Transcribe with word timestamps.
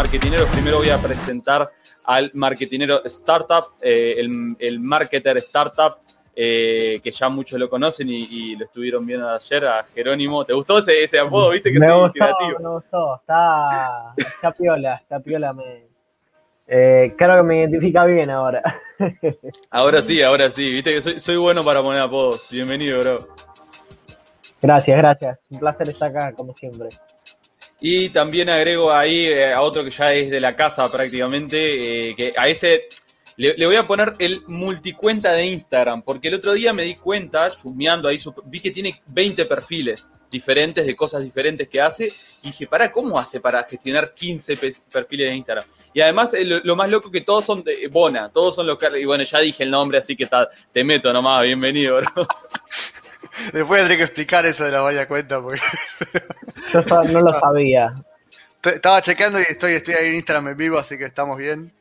marketineros. 0.00 0.48
Primero 0.48 0.78
voy 0.78 0.88
a 0.88 0.96
presentar 0.96 1.68
al 2.04 2.30
marketinero 2.32 3.04
Startup, 3.04 3.64
eh, 3.82 4.14
el, 4.16 4.56
el 4.58 4.80
marketer 4.80 5.36
Startup, 5.36 5.98
eh, 6.34 6.98
que 7.02 7.10
ya 7.10 7.28
muchos 7.28 7.58
lo 7.58 7.68
conocen 7.68 8.08
y, 8.08 8.56
lo 8.56 8.64
estuvieron 8.64 9.04
viendo 9.04 9.28
ayer, 9.28 9.66
a 9.66 9.84
Jerónimo. 9.84 10.46
¿Te 10.46 10.54
gustó 10.54 10.78
ese, 10.78 11.04
ese 11.04 11.18
apodo? 11.18 11.50
¿Viste 11.50 11.70
que 11.70 11.78
me 11.78 11.92
gustó, 11.92 12.24
Me 12.60 12.68
gustó, 12.70 13.16
está, 13.16 14.14
está 14.16 14.52
piola, 14.52 14.94
está 14.94 15.20
piola. 15.20 15.52
Me, 15.52 15.88
eh, 16.66 17.14
creo 17.18 17.36
que 17.36 17.42
me 17.42 17.58
identifica 17.58 18.06
bien 18.06 18.30
ahora. 18.30 18.62
ahora 19.70 20.00
sí, 20.00 20.22
ahora 20.22 20.50
sí. 20.50 20.70
Viste 20.70 20.94
que 20.94 21.02
soy, 21.02 21.18
soy 21.18 21.36
bueno 21.36 21.62
para 21.62 21.82
poner 21.82 22.00
apodos. 22.00 22.48
Bienvenido, 22.50 23.00
bro. 23.00 23.18
Gracias, 24.62 24.96
gracias. 24.96 25.38
Un 25.50 25.58
placer 25.58 25.90
estar 25.90 26.08
acá, 26.08 26.32
como 26.34 26.54
siempre. 26.54 26.88
Y 27.80 28.10
también 28.10 28.50
agrego 28.50 28.92
ahí 28.92 29.24
eh, 29.24 29.52
a 29.52 29.62
otro 29.62 29.84
que 29.84 29.90
ya 29.90 30.12
es 30.12 30.30
de 30.30 30.40
la 30.40 30.54
casa 30.54 30.90
prácticamente, 30.90 32.10
eh, 32.10 32.14
que 32.16 32.34
a 32.36 32.48
este 32.48 32.88
le, 33.40 33.64
voy 33.64 33.76
a 33.76 33.84
poner 33.84 34.12
el 34.18 34.42
multicuenta 34.48 35.32
de 35.32 35.46
Instagram, 35.46 36.02
porque 36.02 36.28
el 36.28 36.34
otro 36.34 36.52
día 36.52 36.74
me 36.74 36.82
di 36.82 36.94
cuenta, 36.94 37.48
chumeando 37.50 38.06
ahí, 38.06 38.18
vi 38.44 38.60
que 38.60 38.70
tiene 38.70 38.94
20 39.06 39.46
perfiles 39.46 40.10
diferentes 40.30 40.86
de 40.86 40.94
cosas 40.94 41.22
diferentes 41.22 41.66
que 41.66 41.80
hace, 41.80 42.08
y 42.42 42.48
dije, 42.48 42.66
para, 42.66 42.92
¿cómo 42.92 43.18
hace 43.18 43.40
para 43.40 43.64
gestionar 43.64 44.12
15 44.12 44.58
perfiles 44.92 45.30
de 45.30 45.36
Instagram? 45.36 45.64
Y 45.94 46.02
además, 46.02 46.34
lo, 46.38 46.76
más 46.76 46.90
loco 46.90 47.10
que 47.10 47.22
todos 47.22 47.46
son 47.46 47.64
de 47.64 47.88
Bona, 47.88 48.28
todos 48.28 48.56
son 48.56 48.66
locales, 48.66 49.00
y 49.00 49.06
bueno, 49.06 49.24
ya 49.24 49.38
dije 49.38 49.62
el 49.62 49.70
nombre, 49.70 49.96
así 49.96 50.14
que 50.14 50.28
te 50.70 50.84
meto 50.84 51.10
nomás, 51.10 51.42
bienvenido, 51.42 51.96
bro. 51.96 52.28
Después 53.52 53.80
tendré 53.80 53.96
que 53.96 54.04
explicar 54.04 54.46
eso 54.46 54.64
de 54.64 54.72
la 54.72 54.80
vaya 54.80 55.06
cuenta. 55.06 55.40
Porque... 55.40 55.60
Yo 56.72 56.82
no 57.04 57.20
lo 57.20 57.40
sabía. 57.40 57.94
Estaba 58.62 59.00
chequeando 59.00 59.38
y 59.38 59.42
estoy, 59.42 59.74
estoy 59.74 59.94
ahí 59.94 60.08
en 60.08 60.14
Instagram 60.16 60.48
en 60.48 60.56
vivo, 60.56 60.78
así 60.78 60.98
que 60.98 61.04
estamos 61.06 61.38
bien. 61.38 61.72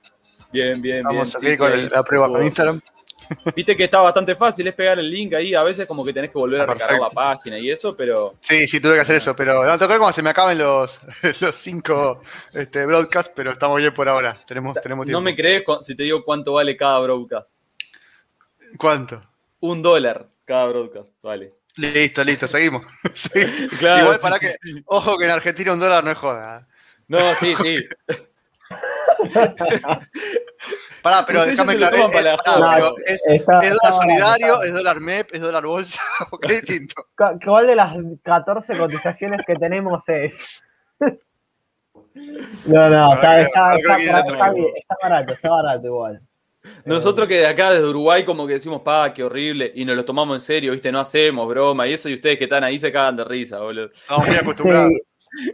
Bien, 0.52 0.82
bien, 0.82 1.04
Vamos 1.04 1.36
a 1.36 1.58
con 1.58 1.90
la 1.90 2.04
prueba 2.04 2.28
con 2.28 2.44
Instagram. 2.44 2.82
Viste 3.56 3.78
que 3.78 3.84
está 3.84 4.00
bastante 4.00 4.36
fácil, 4.36 4.68
es 4.68 4.74
pegar 4.74 4.98
el 4.98 5.10
link 5.10 5.34
ahí. 5.34 5.54
A 5.54 5.62
veces 5.62 5.88
como 5.88 6.04
que 6.04 6.14
tenés 6.14 6.32
que 6.32 6.38
volver 6.40 6.62
a 6.62 6.64
ah, 6.64 6.68
recargar 6.68 7.00
la 7.00 7.10
página 7.10 7.60
y 7.60 7.70
eso, 7.70 7.96
pero. 7.96 8.36
Sí, 8.42 8.68
sí, 8.68 8.80
tuve 8.80 8.96
que 8.96 9.02
hacer 9.02 9.18
eso, 9.18 9.36
pero 9.36 9.64
no 9.66 9.78
tocar 9.78 10.00
como 10.00 10.12
se 10.12 10.24
me 10.24 10.32
acaben 10.32 10.58
los, 10.58 11.00
los 11.42 11.56
cinco 11.56 12.22
este, 12.54 12.86
broadcasts, 12.86 13.32
pero 13.36 13.52
estamos 13.52 13.78
bien 13.78 13.94
por 13.94 14.10
ahora. 14.10 14.36
Tenemos, 14.48 14.76
tenemos 14.82 15.06
tiempo. 15.06 15.20
No 15.20 15.24
me 15.24 15.36
crees 15.36 15.64
si 15.82 15.96
te 15.96 16.04
digo 16.04 16.24
cuánto 16.24 16.54
vale 16.54 16.76
cada 16.76 17.00
broadcast. 17.00 17.56
¿Cuánto? 18.78 19.22
Un 19.60 19.82
dólar 19.82 20.28
cada 20.50 20.66
broadcast, 20.66 21.14
vale. 21.22 21.54
Listo, 21.76 22.24
listo, 22.24 22.48
seguimos. 22.48 22.82
Igual 23.80 24.20
para 24.20 24.40
que. 24.40 24.52
Ojo 24.86 25.18
que 25.18 25.26
en 25.26 25.32
Argentina 25.32 25.74
un 25.74 25.80
dólar 25.80 26.04
no 26.04 26.10
es 26.12 26.18
joda. 26.18 26.68
No, 27.08 27.20
sí, 27.36 27.54
sí. 27.56 27.78
Pará, 31.04 31.26
pero 31.26 31.46
déjame 31.46 31.78
claro. 31.78 32.10
Es, 33.06 33.22
es, 33.28 33.46
dólar 33.46 33.94
solidario, 33.94 34.64
es 34.64 34.74
dólar 34.74 35.00
MEP, 35.00 35.34
es 35.34 35.42
dólar 35.42 35.66
bolsa, 35.66 36.02
qué 36.42 36.54
distinto. 36.62 37.06
¿Cuál 37.46 37.68
de 37.68 37.76
las 37.76 37.96
14 38.24 38.78
cotizaciones 38.78 39.46
que 39.46 39.56
tenemos 39.56 40.04
es? 40.08 40.36
No, 42.66 42.90
no, 42.90 43.14
está, 43.14 43.42
está, 43.42 43.76
está, 43.78 43.98
barato, 45.02 45.34
está 45.34 45.50
barato 45.50 45.88
igual. 45.88 46.22
Nosotros 46.86 47.28
que 47.28 47.36
de 47.36 47.48
acá, 47.48 47.72
desde 47.72 47.88
Uruguay, 47.88 48.24
como 48.24 48.48
que 48.48 48.54
decimos, 48.54 48.82
pa, 48.82 49.14
qué 49.14 49.24
horrible, 49.24 49.72
y 49.76 49.86
nos 49.86 49.96
lo 49.96 50.06
tomamos 50.06 50.36
en 50.36 50.42
serio, 50.42 50.72
¿viste? 50.72 50.92
No 50.92 51.00
hacemos 51.00 51.48
broma 51.48 51.88
y 51.88 51.94
eso, 51.94 52.10
y 52.10 52.16
ustedes 52.16 52.38
que 52.38 52.46
están 52.46 52.64
ahí 52.64 52.80
se 52.80 52.92
cagan 52.92 53.18
de 53.18 53.24
risa, 53.24 53.60
boludo. 53.60 53.92
Estamos 53.94 54.28
muy 54.28 54.38
acostumbrados. 54.38 54.94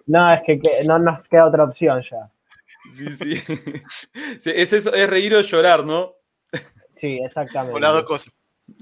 No, 0.08 0.34
es 0.34 0.40
que, 0.46 0.62
no 0.86 0.98
nos 0.98 1.22
queda 1.28 1.48
otra 1.48 1.66
opción 1.66 2.02
ya. 2.10 2.32
Sí, 2.94 3.12
sí. 4.40 4.52
es, 4.52 4.74
eso, 4.74 4.94
es 4.94 5.10
reír 5.10 5.36
o 5.36 5.42
llorar, 5.42 5.86
¿no? 5.86 6.14
Sí, 6.96 7.20
exactamente. 7.24 7.76
O 7.76 7.80
las 7.80 7.92
dos 7.92 8.06
cosas. 8.06 8.34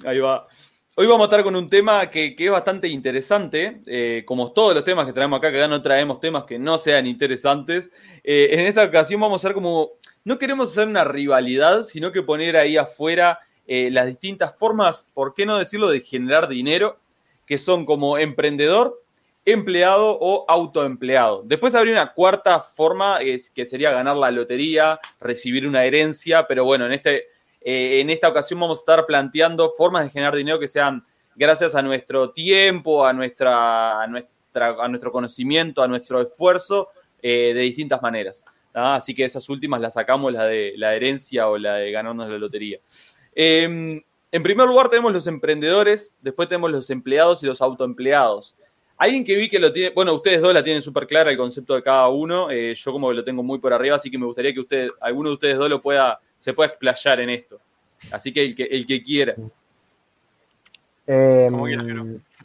Ahí 0.06 0.20
va. 0.20 0.48
Hoy 0.96 1.08
vamos 1.08 1.22
a 1.22 1.26
estar 1.26 1.44
con 1.44 1.56
un 1.56 1.70
tema 1.70 2.08
que, 2.12 2.36
es 2.38 2.52
bastante 2.52 2.88
interesante, 2.88 3.82
eh, 3.88 4.24
como 4.28 4.54
todos 4.54 4.76
los 4.76 4.84
temas 4.84 5.08
que 5.08 5.14
traemos 5.14 5.40
acá, 5.40 5.50
que 5.50 5.58
acá 5.58 5.68
no 5.68 5.82
traemos 5.82 6.20
temas 6.20 6.44
que 6.44 6.60
no 6.60 6.78
sean 6.78 7.08
interesantes. 7.08 7.90
Eh, 8.24 8.50
en 8.52 8.60
esta 8.60 8.84
ocasión 8.84 9.20
vamos 9.20 9.44
a 9.44 9.48
hacer 9.48 9.56
como, 9.56 9.94
no 10.26 10.40
queremos 10.40 10.72
hacer 10.72 10.88
una 10.88 11.04
rivalidad, 11.04 11.84
sino 11.84 12.12
que 12.12 12.24
poner 12.24 12.58
ahí 12.58 12.78
afuera 12.78 13.40
eh, 13.68 13.90
las 13.92 14.08
distintas 14.08 14.56
formas, 14.56 15.08
por 15.14 15.34
qué 15.34 15.46
no 15.46 15.58
decirlo, 15.58 15.90
de 15.90 16.02
generar 16.02 16.48
dinero, 16.48 17.00
que 17.46 17.58
son 17.58 17.86
como 17.86 18.18
emprendedor, 18.18 19.02
empleado 19.46 20.18
o 20.20 20.46
autoempleado. 20.48 21.44
Después 21.46 21.76
habría 21.76 21.94
una 21.94 22.14
cuarta 22.14 22.62
forma, 22.62 23.20
que 23.20 23.68
sería 23.68 23.92
ganar 23.92 24.16
la 24.16 24.32
lotería, 24.32 25.00
recibir 25.20 25.68
una 25.68 25.84
herencia, 25.84 26.48
pero 26.48 26.64
bueno, 26.64 26.86
en 26.86 26.94
este 26.94 27.28
eh, 27.64 28.02
en 28.02 28.10
esta 28.10 28.28
ocasión 28.28 28.60
vamos 28.60 28.80
a 28.80 28.82
estar 28.82 29.06
planteando 29.06 29.70
formas 29.70 30.04
de 30.04 30.10
generar 30.10 30.36
dinero 30.36 30.60
que 30.60 30.68
sean 30.68 31.06
gracias 31.36 31.76
a 31.76 31.82
nuestro 31.82 32.32
tiempo, 32.32 33.06
a, 33.06 33.14
nuestra, 33.14 34.02
a, 34.02 34.08
nuestra, 34.08 34.76
a 34.80 34.88
nuestro 34.90 35.12
conocimiento, 35.12 35.82
a 35.82 35.88
nuestro 35.88 36.22
esfuerzo, 36.22 36.90
eh, 37.22 37.54
de 37.56 37.62
distintas 37.62 38.02
maneras. 38.02 38.44
Así 38.74 39.14
que 39.14 39.24
esas 39.24 39.48
últimas 39.50 39.80
las 39.80 39.94
sacamos, 39.94 40.34
la 40.34 40.46
de 40.46 40.74
la 40.78 40.96
herencia 40.96 41.48
o 41.48 41.58
la 41.58 41.76
de 41.76 41.92
ganarnos 41.92 42.30
la 42.30 42.38
lotería. 42.38 42.80
Em, 43.36 44.02
en 44.32 44.44
primer 44.44 44.68
lugar 44.68 44.90
tenemos 44.90 45.14
los 45.14 45.28
emprendedores, 45.28 46.12
después 46.22 46.50
tenemos 46.50 46.72
los 46.72 46.90
empleados 46.90 47.44
y 47.44 47.46
los 47.46 47.62
autoempleados. 47.62 48.56
Alguien 48.98 49.24
que 49.24 49.36
vi 49.36 49.50
que 49.50 49.60
lo 49.60 49.72
tiene, 49.72 49.92
bueno, 49.94 50.14
ustedes 50.14 50.42
dos 50.42 50.54
la 50.54 50.64
tienen 50.64 50.82
súper 50.82 51.08
clara 51.08 51.30
el 51.30 51.38
concepto 51.38 51.76
de 51.76 51.84
cada 51.84 52.08
uno, 52.10 52.50
eh, 52.50 52.74
yo 52.76 52.92
como 52.92 53.10
que 53.10 53.16
lo 53.16 53.24
tengo 53.24 53.44
muy 53.44 53.60
por 53.60 53.74
arriba, 53.74 53.96
así 53.96 54.10
que 54.10 54.18
me 54.18 54.26
gustaría 54.26 54.54
que 54.54 54.60
ustedes, 54.60 54.92
alguno 55.02 55.30
de 55.30 55.34
ustedes 55.36 55.58
dos 55.58 55.70
lo 55.70 55.82
pueda 55.82 56.20
se 56.44 56.54
puede 56.54 56.72
explayar 56.72 57.22
en 57.22 57.30
esto. 57.30 57.58
Así 58.12 58.34
que 58.34 58.44
el 58.44 58.54
que, 58.54 58.64
el 58.64 58.86
que 58.86 59.02
quiera. 59.02 59.34
Eh, 61.08 61.50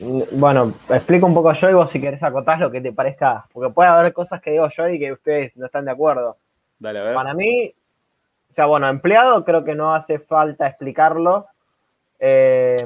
bueno, 0.00 0.72
explico 0.90 1.26
un 1.26 1.34
poco 1.34 1.52
yo 1.52 1.70
y 1.70 1.74
vos 1.74 1.90
si 1.90 2.00
querés 2.00 2.22
acotar 2.22 2.58
lo 2.60 2.70
que 2.70 2.80
te 2.80 2.92
parezca, 2.92 3.46
porque 3.52 3.72
puede 3.72 3.88
haber 3.88 4.12
cosas 4.12 4.40
que 4.40 4.52
digo 4.52 4.68
yo 4.68 4.88
y 4.88 4.98
que 4.98 5.12
ustedes 5.12 5.56
no 5.56 5.66
están 5.66 5.84
de 5.84 5.90
acuerdo. 5.90 6.36
Dale, 6.78 7.00
a 7.00 7.02
ver. 7.02 7.14
Para 7.14 7.34
mí, 7.34 7.74
o 8.50 8.52
sea, 8.52 8.66
bueno, 8.66 8.88
empleado 8.88 9.44
creo 9.44 9.64
que 9.64 9.74
no 9.74 9.94
hace 9.94 10.18
falta 10.18 10.66
explicarlo. 10.68 11.46
Eh, 12.20 12.76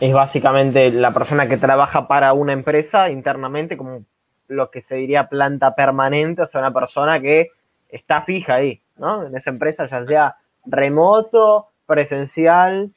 es 0.00 0.12
básicamente 0.12 0.90
la 0.90 1.12
persona 1.12 1.48
que 1.48 1.56
trabaja 1.56 2.06
para 2.06 2.32
una 2.32 2.52
empresa 2.52 3.08
internamente, 3.08 3.76
como 3.76 4.04
lo 4.48 4.70
que 4.70 4.82
se 4.82 4.96
diría 4.96 5.28
planta 5.28 5.74
permanente, 5.74 6.42
o 6.42 6.46
sea, 6.46 6.60
una 6.60 6.74
persona 6.74 7.20
que 7.20 7.50
está 7.88 8.22
fija 8.22 8.54
ahí. 8.54 8.80
¿no? 8.96 9.26
En 9.26 9.36
esa 9.36 9.50
empresa, 9.50 9.86
ya 9.86 10.04
sea 10.04 10.36
remoto, 10.64 11.68
presencial, 11.86 12.92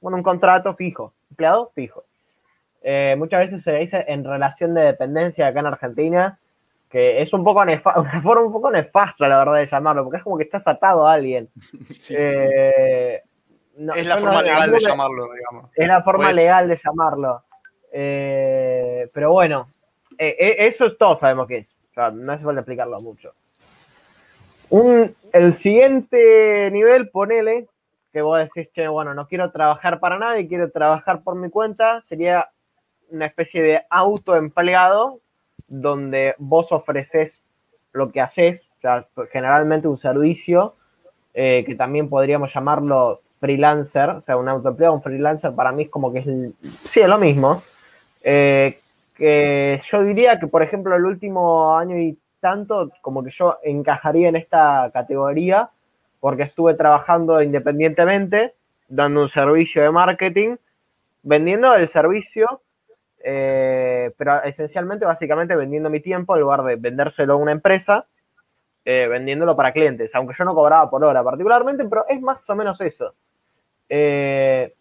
bueno, 0.00 0.16
un 0.18 0.22
contrato 0.22 0.74
fijo, 0.74 1.12
empleado 1.30 1.70
fijo. 1.74 2.04
Eh, 2.82 3.14
muchas 3.16 3.40
veces 3.40 3.62
se 3.62 3.72
dice 3.72 4.04
en 4.08 4.24
relación 4.24 4.74
de 4.74 4.82
dependencia 4.82 5.46
acá 5.46 5.60
en 5.60 5.66
Argentina, 5.66 6.38
que 6.88 7.20
es 7.22 7.32
un 7.32 7.44
poco 7.44 7.60
una 7.96 8.22
forma 8.22 8.42
un 8.42 8.52
poco 8.52 8.70
nefasta, 8.70 9.28
la 9.28 9.38
verdad, 9.38 9.60
de 9.60 9.68
llamarlo, 9.68 10.04
porque 10.04 10.18
es 10.18 10.24
como 10.24 10.36
que 10.36 10.44
estás 10.44 10.66
atado 10.66 11.06
a 11.06 11.14
alguien. 11.14 11.48
Eh, 12.10 13.22
es 13.96 14.06
la 14.06 14.18
forma 14.18 14.42
legal 14.42 14.70
de 14.70 14.80
llamarlo, 14.80 15.28
digamos. 15.32 15.70
Es 15.74 15.88
la 15.88 16.02
forma 16.02 16.32
legal 16.32 16.68
de 16.68 16.76
llamarlo. 16.76 17.44
Eh, 17.92 19.08
pero 19.14 19.32
bueno, 19.32 19.68
eso 20.18 20.86
es 20.86 20.98
todo 20.98 21.16
sabemos 21.16 21.46
que 21.46 21.58
es. 21.58 21.66
no 22.12 22.32
hace 22.32 22.44
falta 22.44 22.60
explicarlo 22.60 23.00
mucho. 23.00 23.32
Un, 24.68 25.14
el 25.32 25.54
siguiente 25.54 26.70
nivel, 26.70 27.08
ponele, 27.08 27.68
que 28.12 28.22
vos 28.22 28.38
decís, 28.38 28.70
che, 28.72 28.86
bueno, 28.88 29.14
no 29.14 29.26
quiero 29.26 29.50
trabajar 29.50 29.98
para 29.98 30.18
nadie, 30.18 30.46
quiero 30.46 30.70
trabajar 30.70 31.22
por 31.22 31.36
mi 31.36 31.48
cuenta, 31.48 32.02
sería 32.02 32.48
una 33.10 33.26
especie 33.26 33.62
de 33.62 33.82
autoempleado 33.90 35.20
donde 35.68 36.34
vos 36.38 36.72
ofreces 36.72 37.42
lo 37.92 38.10
que 38.10 38.20
haces, 38.20 38.60
o 38.78 38.80
sea, 38.80 39.06
generalmente 39.30 39.88
un 39.88 39.98
servicio, 39.98 40.74
eh, 41.34 41.64
que 41.66 41.74
también 41.74 42.08
podríamos 42.08 42.52
llamarlo 42.52 43.20
freelancer, 43.40 44.10
o 44.10 44.20
sea, 44.20 44.36
un 44.36 44.48
autoempleado, 44.48 44.94
un 44.94 45.02
freelancer 45.02 45.52
para 45.54 45.72
mí 45.72 45.84
es 45.84 45.88
como 45.88 46.12
que 46.12 46.20
es, 46.20 46.26
sí, 46.88 47.00
es 47.00 47.08
lo 47.08 47.18
mismo. 47.18 47.62
Eh, 48.22 48.78
que 49.14 49.80
yo 49.84 50.02
diría 50.02 50.38
que, 50.38 50.46
por 50.46 50.62
ejemplo, 50.62 50.94
el 50.96 51.04
último 51.04 51.76
año 51.76 51.98
y 51.98 52.18
tanto 52.40 52.90
como 53.02 53.22
que 53.22 53.30
yo 53.30 53.58
encajaría 53.62 54.28
en 54.28 54.36
esta 54.36 54.90
categoría 54.92 55.68
porque 56.20 56.44
estuve 56.44 56.74
trabajando 56.74 57.42
independientemente, 57.42 58.54
dando 58.88 59.22
un 59.22 59.28
servicio 59.28 59.82
de 59.82 59.90
marketing, 59.90 60.56
vendiendo 61.22 61.74
el 61.74 61.88
servicio, 61.88 62.60
eh, 63.22 64.12
pero 64.16 64.42
esencialmente, 64.42 65.04
básicamente 65.04 65.56
vendiendo 65.56 65.90
mi 65.90 66.00
tiempo 66.00 66.34
en 66.34 66.42
lugar 66.42 66.62
de 66.64 66.76
vendérselo 66.76 67.34
a 67.34 67.36
una 67.36 67.52
empresa, 67.52 68.06
eh, 68.84 69.06
vendiéndolo 69.08 69.54
para 69.56 69.72
clientes, 69.72 70.14
aunque 70.14 70.34
yo 70.34 70.44
no 70.44 70.54
cobraba 70.54 70.88
por 70.88 71.04
hora 71.04 71.22
particularmente, 71.22 71.84
pero 71.84 72.06
es 72.08 72.20
más 72.20 72.48
o 72.48 72.56
menos 72.56 72.80
eso. 72.80 73.14
Eh, 73.88 74.74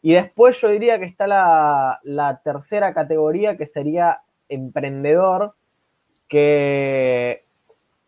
y 0.00 0.14
después 0.14 0.60
yo 0.60 0.68
diría 0.68 0.98
que 0.98 1.04
está 1.04 1.26
la, 1.28 2.40
tercera 2.42 2.92
categoría 2.92 3.56
que 3.56 3.66
sería 3.66 4.22
emprendedor, 4.48 5.54
que, 6.28 7.44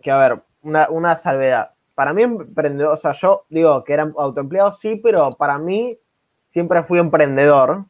que 0.03 0.11
a 0.11 0.19
ver, 0.19 0.43
una, 0.62 0.91
una 0.91 1.17
salvedad. 1.17 1.71
Para 1.94 2.12
mí, 2.12 2.25
emprendedor, 2.25 2.94
o 2.94 2.97
sea, 2.97 3.12
yo 3.12 3.44
digo 3.49 3.85
que 3.85 3.93
era 3.93 4.11
autoempleado, 4.17 4.73
sí, 4.73 4.97
pero 4.97 5.31
para 5.31 5.59
mí 5.59 5.97
siempre 6.50 6.82
fui 6.82 6.99
emprendedor, 6.99 7.85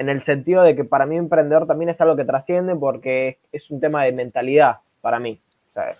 en 0.00 0.08
el 0.08 0.24
sentido 0.24 0.62
de 0.62 0.74
que 0.74 0.84
para 0.84 1.04
mí 1.04 1.18
emprendedor 1.18 1.66
también 1.66 1.90
es 1.90 2.00
algo 2.00 2.16
que 2.16 2.24
trasciende 2.24 2.74
porque 2.74 3.36
es 3.52 3.70
un 3.70 3.80
tema 3.80 4.04
de 4.04 4.12
mentalidad 4.12 4.78
para 5.02 5.18
mí. 5.18 5.38
O 5.68 5.72
sea, 5.74 5.94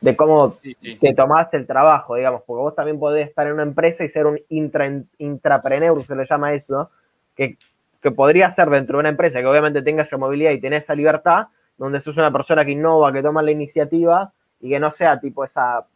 de 0.00 0.14
cómo 0.14 0.54
te 1.00 1.14
tomás 1.14 1.52
el 1.52 1.66
trabajo, 1.66 2.14
digamos, 2.14 2.42
porque 2.46 2.60
vos 2.60 2.76
también 2.76 3.00
podés 3.00 3.28
estar 3.28 3.48
en 3.48 3.54
una 3.54 3.64
empresa 3.64 4.04
y 4.04 4.08
ser 4.08 4.26
un 4.26 4.38
intra, 4.50 4.88
intrapreneur, 5.18 6.00
se 6.04 6.14
le 6.14 6.26
llama 6.26 6.54
eso, 6.54 6.92
que, 7.34 7.58
que, 8.00 8.12
podría 8.12 8.48
ser 8.50 8.70
dentro 8.70 8.98
de 8.98 9.00
una 9.00 9.08
empresa 9.08 9.40
que 9.40 9.46
obviamente 9.46 9.82
tenga 9.82 10.04
esa 10.04 10.16
movilidad 10.16 10.52
y 10.52 10.60
tenés 10.60 10.84
esa 10.84 10.94
libertad, 10.94 11.48
donde 11.76 11.98
sos 11.98 12.16
una 12.16 12.30
persona 12.30 12.64
que 12.64 12.70
innova, 12.70 13.12
que 13.12 13.20
toma 13.20 13.42
la 13.42 13.50
iniciativa 13.50 14.32
y 14.60 14.70
que 14.70 14.78
no 14.78 14.92
sea 14.92 15.18
tipo 15.18 15.42
esa, 15.44 15.88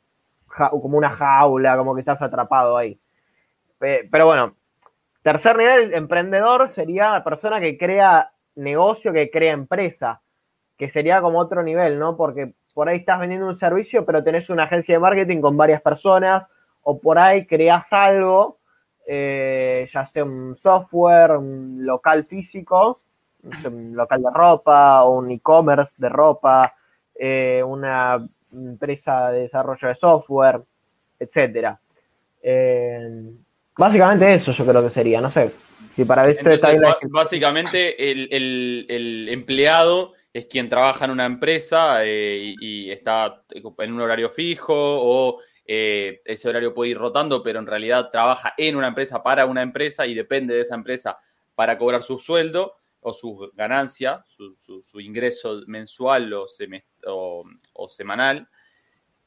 como 0.70 0.98
una 0.98 1.10
jaula, 1.10 1.76
como 1.76 1.94
que 1.94 2.00
estás 2.00 2.20
atrapado 2.20 2.76
ahí. 2.76 2.98
Pero 3.78 4.26
bueno, 4.26 4.54
tercer 5.24 5.56
nivel, 5.56 5.94
emprendedor 5.94 6.68
sería 6.68 7.10
la 7.10 7.24
persona 7.24 7.58
que 7.58 7.78
crea 7.78 8.30
negocio, 8.56 9.10
que 9.10 9.30
crea 9.30 9.54
empresa, 9.54 10.20
que 10.76 10.90
sería 10.90 11.22
como 11.22 11.38
otro 11.38 11.62
nivel, 11.62 11.98
¿no? 11.98 12.14
Porque 12.14 12.52
por 12.74 12.90
ahí 12.90 12.98
estás 12.98 13.20
vendiendo 13.20 13.46
un 13.48 13.56
servicio, 13.56 14.04
pero 14.04 14.22
tenés 14.22 14.50
una 14.50 14.64
agencia 14.64 14.94
de 14.94 14.98
marketing 14.98 15.40
con 15.40 15.56
varias 15.56 15.80
personas, 15.80 16.46
o 16.82 17.00
por 17.00 17.18
ahí 17.18 17.46
creas 17.46 17.90
algo, 17.94 18.58
eh, 19.06 19.88
ya 19.90 20.04
sea 20.04 20.24
un 20.24 20.56
software, 20.56 21.32
un 21.32 21.78
local 21.86 22.24
físico, 22.24 23.00
un 23.64 23.96
local 23.96 24.22
de 24.22 24.30
ropa, 24.30 25.04
o 25.04 25.18
un 25.18 25.30
e-commerce 25.30 25.94
de 25.96 26.08
ropa, 26.10 26.74
eh, 27.14 27.62
una 27.62 28.28
empresa 28.52 29.30
de 29.30 29.40
desarrollo 29.40 29.88
de 29.88 29.94
software, 29.94 30.60
etcétera. 31.18 31.80
Eh, 32.42 33.32
básicamente 33.76 34.34
eso 34.34 34.52
yo 34.52 34.64
creo 34.66 34.82
que 34.82 34.90
sería, 34.90 35.20
no 35.20 35.30
sé. 35.30 35.52
Si 35.94 36.04
para 36.04 36.28
Entonces, 36.28 36.62
básicamente 37.10 38.10
el, 38.10 38.28
el 38.88 39.28
empleado 39.28 40.14
es 40.34 40.46
quien 40.46 40.68
trabaja 40.68 41.04
en 41.04 41.12
una 41.12 41.26
empresa 41.26 42.04
eh, 42.04 42.56
y, 42.60 42.90
está 42.90 43.44
en 43.78 43.92
un 43.92 44.00
horario 44.00 44.28
fijo 44.28 44.74
o 44.74 45.40
eh, 45.64 46.20
ese 46.24 46.48
horario 46.48 46.74
puede 46.74 46.90
ir 46.90 46.98
rotando, 46.98 47.40
pero 47.42 47.60
en 47.60 47.66
realidad 47.68 48.10
trabaja 48.10 48.52
en 48.58 48.74
una 48.74 48.88
empresa 48.88 49.22
para 49.22 49.46
una 49.46 49.62
empresa 49.62 50.06
y 50.06 50.14
depende 50.14 50.56
de 50.56 50.62
esa 50.62 50.74
empresa 50.74 51.18
para 51.54 51.78
cobrar 51.78 52.02
su 52.02 52.18
sueldo 52.18 52.74
o 53.00 53.12
su 53.12 53.48
ganancia, 53.54 54.24
su, 54.26 55.00
ingreso 55.00 55.62
mensual 55.68 56.32
o, 56.32 56.46
o, 57.74 57.88
semanal. 57.88 58.48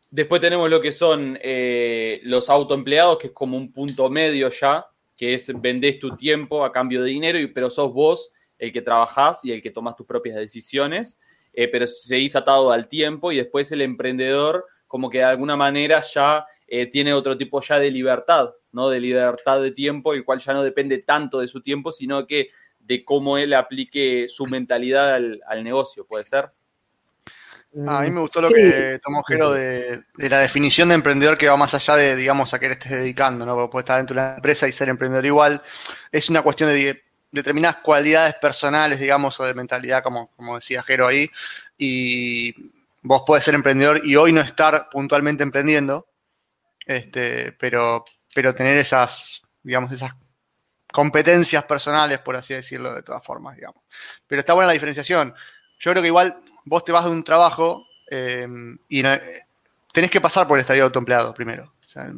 Después 0.10 0.40
tenemos 0.42 0.70
lo 0.70 0.82
que 0.82 0.92
son 0.92 1.38
eh, 1.42 2.22
los 2.24 2.50
autoempleados, 2.50 3.18
que 3.18 3.28
es 3.28 3.34
como 3.34 3.58
un 3.58 3.72
punto 3.72 4.10
medio 4.10 4.50
ya, 4.50 4.88
que 5.16 5.34
es 5.34 5.52
vendés 5.60 6.00
tu 6.00 6.16
tiempo 6.16 6.64
a 6.64 6.72
cambio 6.72 7.02
de 7.02 7.10
dinero, 7.10 7.40
pero 7.54 7.70
sos 7.70 7.92
vos 7.94 8.32
el 8.58 8.72
que 8.72 8.82
trabajás 8.82 9.44
y 9.44 9.52
el 9.52 9.62
que 9.62 9.72
tomas 9.72 9.96
tus 9.96 10.08
propias 10.08 10.36
decisiones, 10.36 11.20
eh, 11.54 11.68
pero 11.68 11.88
seguís 11.88 12.36
atado 12.36 12.72
al 12.72 12.88
tiempo 12.88 13.32
y 13.32 13.38
después 13.38 13.72
el 13.72 13.82
emprendedor 13.82 14.66
como 14.88 15.10
que 15.10 15.20
de 15.20 15.26
alguna 15.26 15.56
manera 15.56 16.02
ya 16.02 16.46
eh, 16.68 16.86
tiene 16.88 17.14
otro 17.14 17.38
tipo 17.38 17.62
ya 17.62 17.80
de 17.80 17.92
libertad, 17.92 18.52
¿no? 18.72 18.90
De 18.90 19.00
libertad 19.00 19.62
de 19.62 19.72
tiempo, 19.72 20.14
el 20.14 20.24
cual 20.24 20.40
ya 20.40 20.54
no 20.54 20.64
depende 20.64 21.00
tanto 21.00 21.40
de 21.40 21.48
su 21.48 21.62
tiempo, 21.62 21.92
sino 21.92 22.26
que 22.26 22.50
de 22.80 23.04
cómo 23.04 23.38
él 23.38 23.54
aplique 23.54 24.28
su 24.30 24.46
mentalidad 24.46 25.16
al, 25.16 25.64
negocio, 25.64 26.06
¿puede 26.06 26.24
ser? 26.24 26.52
A 27.86 28.02
mí 28.02 28.12
me 28.12 28.22
gustó 28.22 28.42
lo 28.42 28.50
que 28.50 29.00
tomó 29.04 29.24
Jero 29.24 29.52
de, 29.52 30.04
la 30.18 30.40
definición 30.40 30.90
de 30.90 30.96
emprendedor 30.96 31.38
que 31.38 31.48
va 31.48 31.58
más 31.58 31.74
allá 31.74 31.96
de, 31.96 32.16
digamos, 32.16 32.54
a 32.54 32.60
qué 32.60 32.68
le 32.68 32.74
estés 32.74 32.92
dedicando, 32.92 33.46
¿no? 33.46 33.56
Porque 33.56 33.72
puedes 33.72 33.84
estar 33.84 33.98
dentro 33.98 34.16
de 34.16 34.22
una 34.22 34.36
empresa 34.36 34.68
y 34.68 34.72
ser 34.72 34.90
emprendedor 34.90 35.26
igual. 35.26 35.62
Es 36.12 36.30
una 36.30 36.42
cuestión 36.42 36.70
de 36.70 37.04
determinadas 37.32 37.78
cualidades 37.78 38.36
personales, 38.36 39.00
digamos, 39.00 39.40
o 39.40 39.46
de 39.46 39.54
mentalidad, 39.54 40.02
como, 40.02 40.32
como 40.36 40.56
decía 40.56 40.82
Jero 40.84 41.08
ahí, 41.08 41.30
y 41.78 42.72
vos 43.02 43.24
podés 43.28 43.44
ser 43.44 43.54
emprendedor 43.54 44.02
y 44.04 44.16
hoy 44.16 44.32
no 44.32 44.42
estar 44.42 44.90
puntualmente 44.90 45.44
emprendiendo, 45.44 46.08
este, 46.86 47.52
pero, 47.54 48.04
pero 48.34 48.56
tener 48.56 48.78
esas, 48.78 49.42
digamos, 49.62 49.92
esas 49.92 50.12
competencias 50.92 51.64
personales, 51.66 52.20
por 52.20 52.36
así 52.36 52.54
decirlo, 52.54 52.94
de 52.94 53.04
todas 53.04 53.24
formas, 53.24 53.56
digamos. 53.56 53.84
Pero 54.26 54.40
está 54.40 54.54
buena 54.54 54.68
la 54.68 54.74
diferenciación. 54.74 55.36
Yo 55.80 55.92
creo 55.92 56.02
que 56.02 56.08
igual 56.08 56.42
vos 56.68 56.84
te 56.84 56.92
vas 56.92 57.06
de 57.06 57.12
un 57.12 57.24
trabajo 57.24 57.88
eh, 58.10 58.48
y 58.90 59.02
tenés 59.92 60.12
que 60.12 60.22
pasar 60.22 60.48
por 60.48 60.58
el 60.58 60.62
estadio 60.62 60.84
de 60.84 60.86
autoempleado 60.86 61.34
primero. 61.34 61.74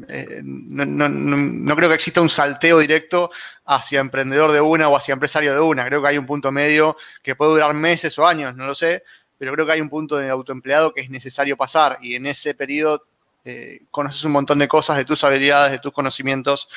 Eh, 0.10 0.42
no, 0.44 1.76
creo 1.76 1.90
que 1.90 1.96
exista 1.96 2.22
un 2.22 2.30
salteo 2.30 2.80
directo 2.80 3.32
hacia 3.66 4.00
emprendedor 4.00 4.52
de 4.52 4.60
una 4.60 4.90
o 4.90 4.98
hacia 4.98 5.14
empresario 5.14 5.54
de 5.54 5.60
una. 5.60 5.86
Creo 5.86 6.02
que 6.02 6.10
hay 6.10 6.18
un 6.18 6.26
punto 6.26 6.52
medio 6.52 6.98
que 7.24 7.36
puede 7.36 7.52
durar 7.52 7.74
meses 7.74 8.18
o 8.20 8.28
años, 8.28 8.56
no 8.56 8.66
lo 8.66 8.76
sé, 8.76 9.04
pero 9.38 9.54
creo 9.54 9.66
que 9.66 9.72
hay 9.74 9.82
un 9.82 9.90
punto 9.90 10.18
de 10.18 10.30
autoempleado 10.30 10.94
que 10.94 11.02
es 11.02 11.10
necesario 11.10 11.56
pasar 11.56 11.98
y 12.02 12.16
en 12.16 12.26
ese 12.26 12.54
periodo 12.54 13.06
eh, 13.46 13.84
conoces 13.90 14.24
un 14.26 14.34
montón 14.34 14.60
de 14.60 14.68
cosas 14.68 14.98
de 14.98 15.06
tus 15.06 15.24
habilidades, 15.24 15.72
de 15.72 15.80
tus 15.80 15.94
conocimientos 15.94 16.68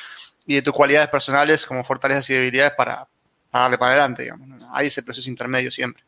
y 0.45 0.55
de 0.55 0.61
tus 0.61 0.73
cualidades 0.73 1.09
personales 1.09 1.65
como 1.65 1.83
fortalezas 1.83 2.29
y 2.29 2.33
debilidades 2.33 2.73
para, 2.77 3.05
darle 3.51 3.77
para 3.77 3.91
adelante. 3.91 4.31
Hay 4.71 4.87
ese 4.87 5.03
proceso 5.03 5.29
intermedio 5.29 5.71
siempre. 5.71 6.03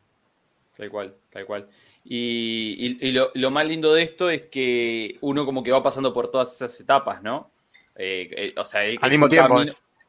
Tal 0.76 0.90
cual, 0.90 1.14
tal 1.30 1.46
cual. 1.46 1.68
Y, 2.04 3.12
lo, 3.12 3.50
más 3.50 3.66
lindo 3.66 3.92
de 3.94 4.02
esto 4.02 4.30
es 4.30 4.42
que 4.42 5.16
uno 5.22 5.44
como 5.44 5.62
que 5.62 5.72
va 5.72 5.82
pasando 5.82 6.12
por 6.12 6.30
todas 6.30 6.54
esas 6.54 6.78
etapas, 6.80 7.22
¿no? 7.22 7.50
Eh, 7.96 8.28
eh, 8.36 8.54
o 8.56 8.64
sea, 8.64 8.82
al 9.00 9.10
mismo 9.10 9.28
tiempo. 9.28 9.60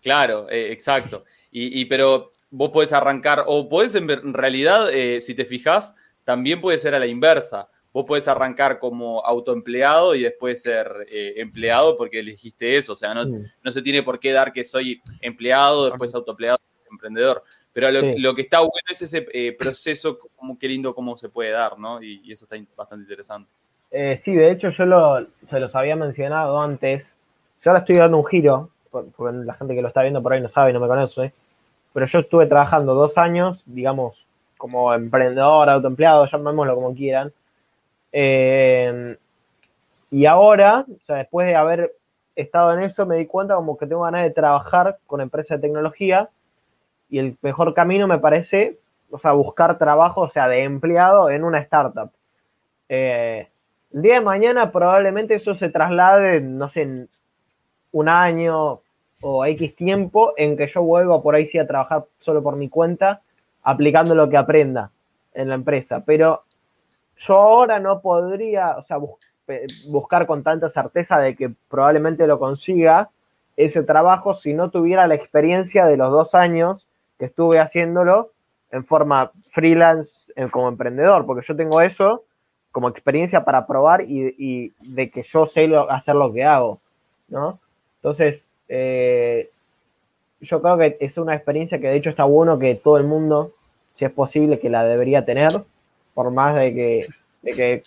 Claro, 0.01 0.47
eh, 0.49 0.71
exacto. 0.71 1.25
Y, 1.51 1.85
pero 1.85 2.33
vos 2.51 2.69
podés 2.69 2.93
arrancar, 2.93 3.45
o 3.47 3.67
podés 3.67 3.95
en, 3.95 4.33
realidad, 4.33 4.89
si 5.21 5.33
te 5.33 5.45
fijas, 5.45 5.95
también 6.23 6.61
puede 6.61 6.77
ser 6.77 6.93
a 6.93 6.99
la 6.99 7.07
inversa. 7.07 7.67
Vos 7.91 8.05
podés 8.05 8.27
arrancar 8.27 8.77
como 8.77 9.25
autoempleado 9.25 10.13
y 10.13 10.21
después 10.21 10.61
ser 10.61 11.07
empleado 11.09 11.97
porque 11.97 12.19
elegiste 12.19 12.77
eso. 12.77 12.93
O 12.93 12.95
sea, 12.95 13.15
no, 13.15 13.25
mm. 13.25 13.45
no 13.63 13.71
se 13.71 13.81
tiene 13.81 14.03
por 14.03 14.19
qué 14.19 14.33
dar 14.33 14.53
que 14.53 14.63
soy 14.63 15.01
empleado, 15.21 15.85
después 15.85 16.13
autoempleado, 16.13 16.59
emprendedor. 16.91 17.43
Pero 17.77 17.91
lo, 18.17 18.33
que 18.33 18.41
está 18.41 18.61
bueno 18.61 18.73
es 18.89 19.03
ese 19.03 19.27
eh, 19.31 19.55
proceso, 19.55 20.17
como 20.35 20.57
qué 20.57 20.67
lindo 20.67 20.95
cómo 20.95 21.15
se 21.15 21.29
puede 21.29 21.51
dar, 21.51 21.77
¿no? 21.77 22.01
Y, 22.01 22.31
eso 22.31 22.45
está 22.45 22.55
bastante 22.75 23.03
interesante. 23.03 23.47
Eh, 23.91 24.19
sí, 24.19 24.33
de 24.33 24.49
hecho 24.49 24.71
yo 24.71 24.87
lo, 24.87 25.27
se 25.47 25.59
los 25.59 25.75
había 25.75 25.95
mencionado 25.95 26.59
antes. 26.59 27.13
Yo 27.61 27.69
ahora 27.69 27.81
estoy 27.81 27.97
dando 27.97 28.17
un 28.17 28.25
giro, 28.25 28.71
porque 28.89 29.13
la 29.45 29.53
gente 29.53 29.75
que 29.75 29.83
lo 29.83 29.89
está 29.89 30.01
viendo 30.01 30.23
por 30.23 30.33
ahí 30.33 30.41
no 30.41 30.49
sabe, 30.49 30.73
no 30.73 30.79
me 30.79 30.87
conoce. 30.87 31.33
Pero 31.93 32.07
yo 32.07 32.17
estuve 32.17 32.47
trabajando 32.47 32.95
dos 32.95 33.15
años, 33.19 33.61
digamos, 33.67 34.25
como 34.57 34.91
emprendedor, 34.91 35.69
autoempleado, 35.69 36.25
llamémoslo 36.25 36.73
como 36.73 36.95
quieran. 36.95 37.31
Eh, 38.11 39.15
y 40.09 40.25
ahora, 40.25 40.83
o 40.89 41.05
sea, 41.05 41.17
después 41.17 41.45
de 41.45 41.55
haber 41.55 41.93
estado 42.35 42.73
en 42.73 42.81
eso, 42.81 43.05
me 43.05 43.17
di 43.17 43.27
cuenta 43.27 43.53
como 43.53 43.77
que 43.77 43.85
tengo 43.85 44.01
ganas 44.01 44.23
de 44.23 44.31
trabajar 44.31 44.97
con 45.05 45.21
empresas 45.21 45.61
de 45.61 45.67
tecnología 45.67 46.31
y 47.09 47.19
el 47.19 47.37
mejor 47.41 47.73
camino 47.73 48.07
me 48.07 48.19
parece, 48.19 48.79
o 49.09 49.17
sea, 49.17 49.31
buscar 49.31 49.77
trabajo, 49.77 50.21
o 50.21 50.29
sea, 50.29 50.47
de 50.47 50.63
empleado 50.63 51.29
en 51.29 51.43
una 51.43 51.59
startup. 51.59 52.11
Eh, 52.89 53.47
el 53.93 54.01
día 54.01 54.15
de 54.15 54.21
mañana 54.21 54.71
probablemente 54.71 55.35
eso 55.35 55.53
se 55.53 55.69
traslade, 55.69 56.41
no 56.41 56.69
sé, 56.69 56.81
en 56.81 57.09
un 57.91 58.09
año 58.09 58.81
o 59.21 59.45
X 59.45 59.75
tiempo 59.75 60.33
en 60.37 60.57
que 60.57 60.67
yo 60.67 60.83
vuelva 60.83 61.21
por 61.21 61.35
ahí 61.35 61.47
sí 61.47 61.57
a 61.57 61.67
trabajar 61.67 62.05
solo 62.19 62.43
por 62.43 62.55
mi 62.55 62.69
cuenta, 62.69 63.21
aplicando 63.63 64.13
lo 64.13 64.29
que 64.29 64.37
aprenda 64.37 64.91
en 65.33 65.49
la 65.49 65.55
empresa. 65.55 66.03
Pero 66.05 66.43
yo 67.15 67.35
ahora 67.35 67.79
no 67.79 68.01
podría, 68.01 68.77
o 68.77 68.83
sea, 68.83 68.97
buscar 69.87 70.27
con 70.27 70.43
tanta 70.43 70.69
certeza 70.69 71.19
de 71.19 71.35
que 71.35 71.51
probablemente 71.69 72.27
lo 72.27 72.37
consiga 72.37 73.09
ese 73.55 73.81
trabajo 73.83 74.35
si 74.35 74.53
no 74.53 74.69
tuviera 74.69 75.07
la 75.07 75.15
experiencia 75.15 75.85
de 75.85 75.97
los 75.97 76.11
dos 76.11 76.35
años 76.35 76.86
que 77.17 77.25
estuve 77.25 77.59
haciéndolo 77.59 78.31
en 78.71 78.85
forma 78.85 79.31
freelance 79.51 80.11
como 80.51 80.67
emprendedor, 80.67 81.25
porque 81.25 81.45
yo 81.45 81.55
tengo 81.55 81.81
eso 81.81 82.23
como 82.71 82.89
experiencia 82.89 83.43
para 83.43 83.65
probar 83.65 84.01
y, 84.07 84.73
de 84.81 85.09
que 85.09 85.23
yo 85.23 85.47
sé 85.47 85.69
hacer 85.89 86.15
lo 86.15 86.31
que 86.31 86.43
hago, 86.43 86.79
¿no? 87.27 87.59
Entonces, 87.95 88.47
eh, 88.69 89.49
yo 90.41 90.61
creo 90.61 90.77
que 90.77 90.97
es 90.99 91.17
una 91.17 91.33
experiencia 91.33 91.79
que 91.79 91.87
de 91.87 91.95
hecho 91.95 92.11
está 92.11 92.25
bueno 92.25 92.59
que 92.59 92.75
todo 92.75 92.97
el 92.97 93.05
mundo, 93.05 93.53
si 93.93 94.05
es 94.05 94.11
posible, 94.11 94.59
que 94.59 94.69
la 94.69 94.83
debería 94.83 95.25
tener, 95.25 95.49
por 96.13 96.29
más 96.29 96.55
de 96.55 96.73
que, 96.73 97.07
de 97.41 97.51
que 97.53 97.83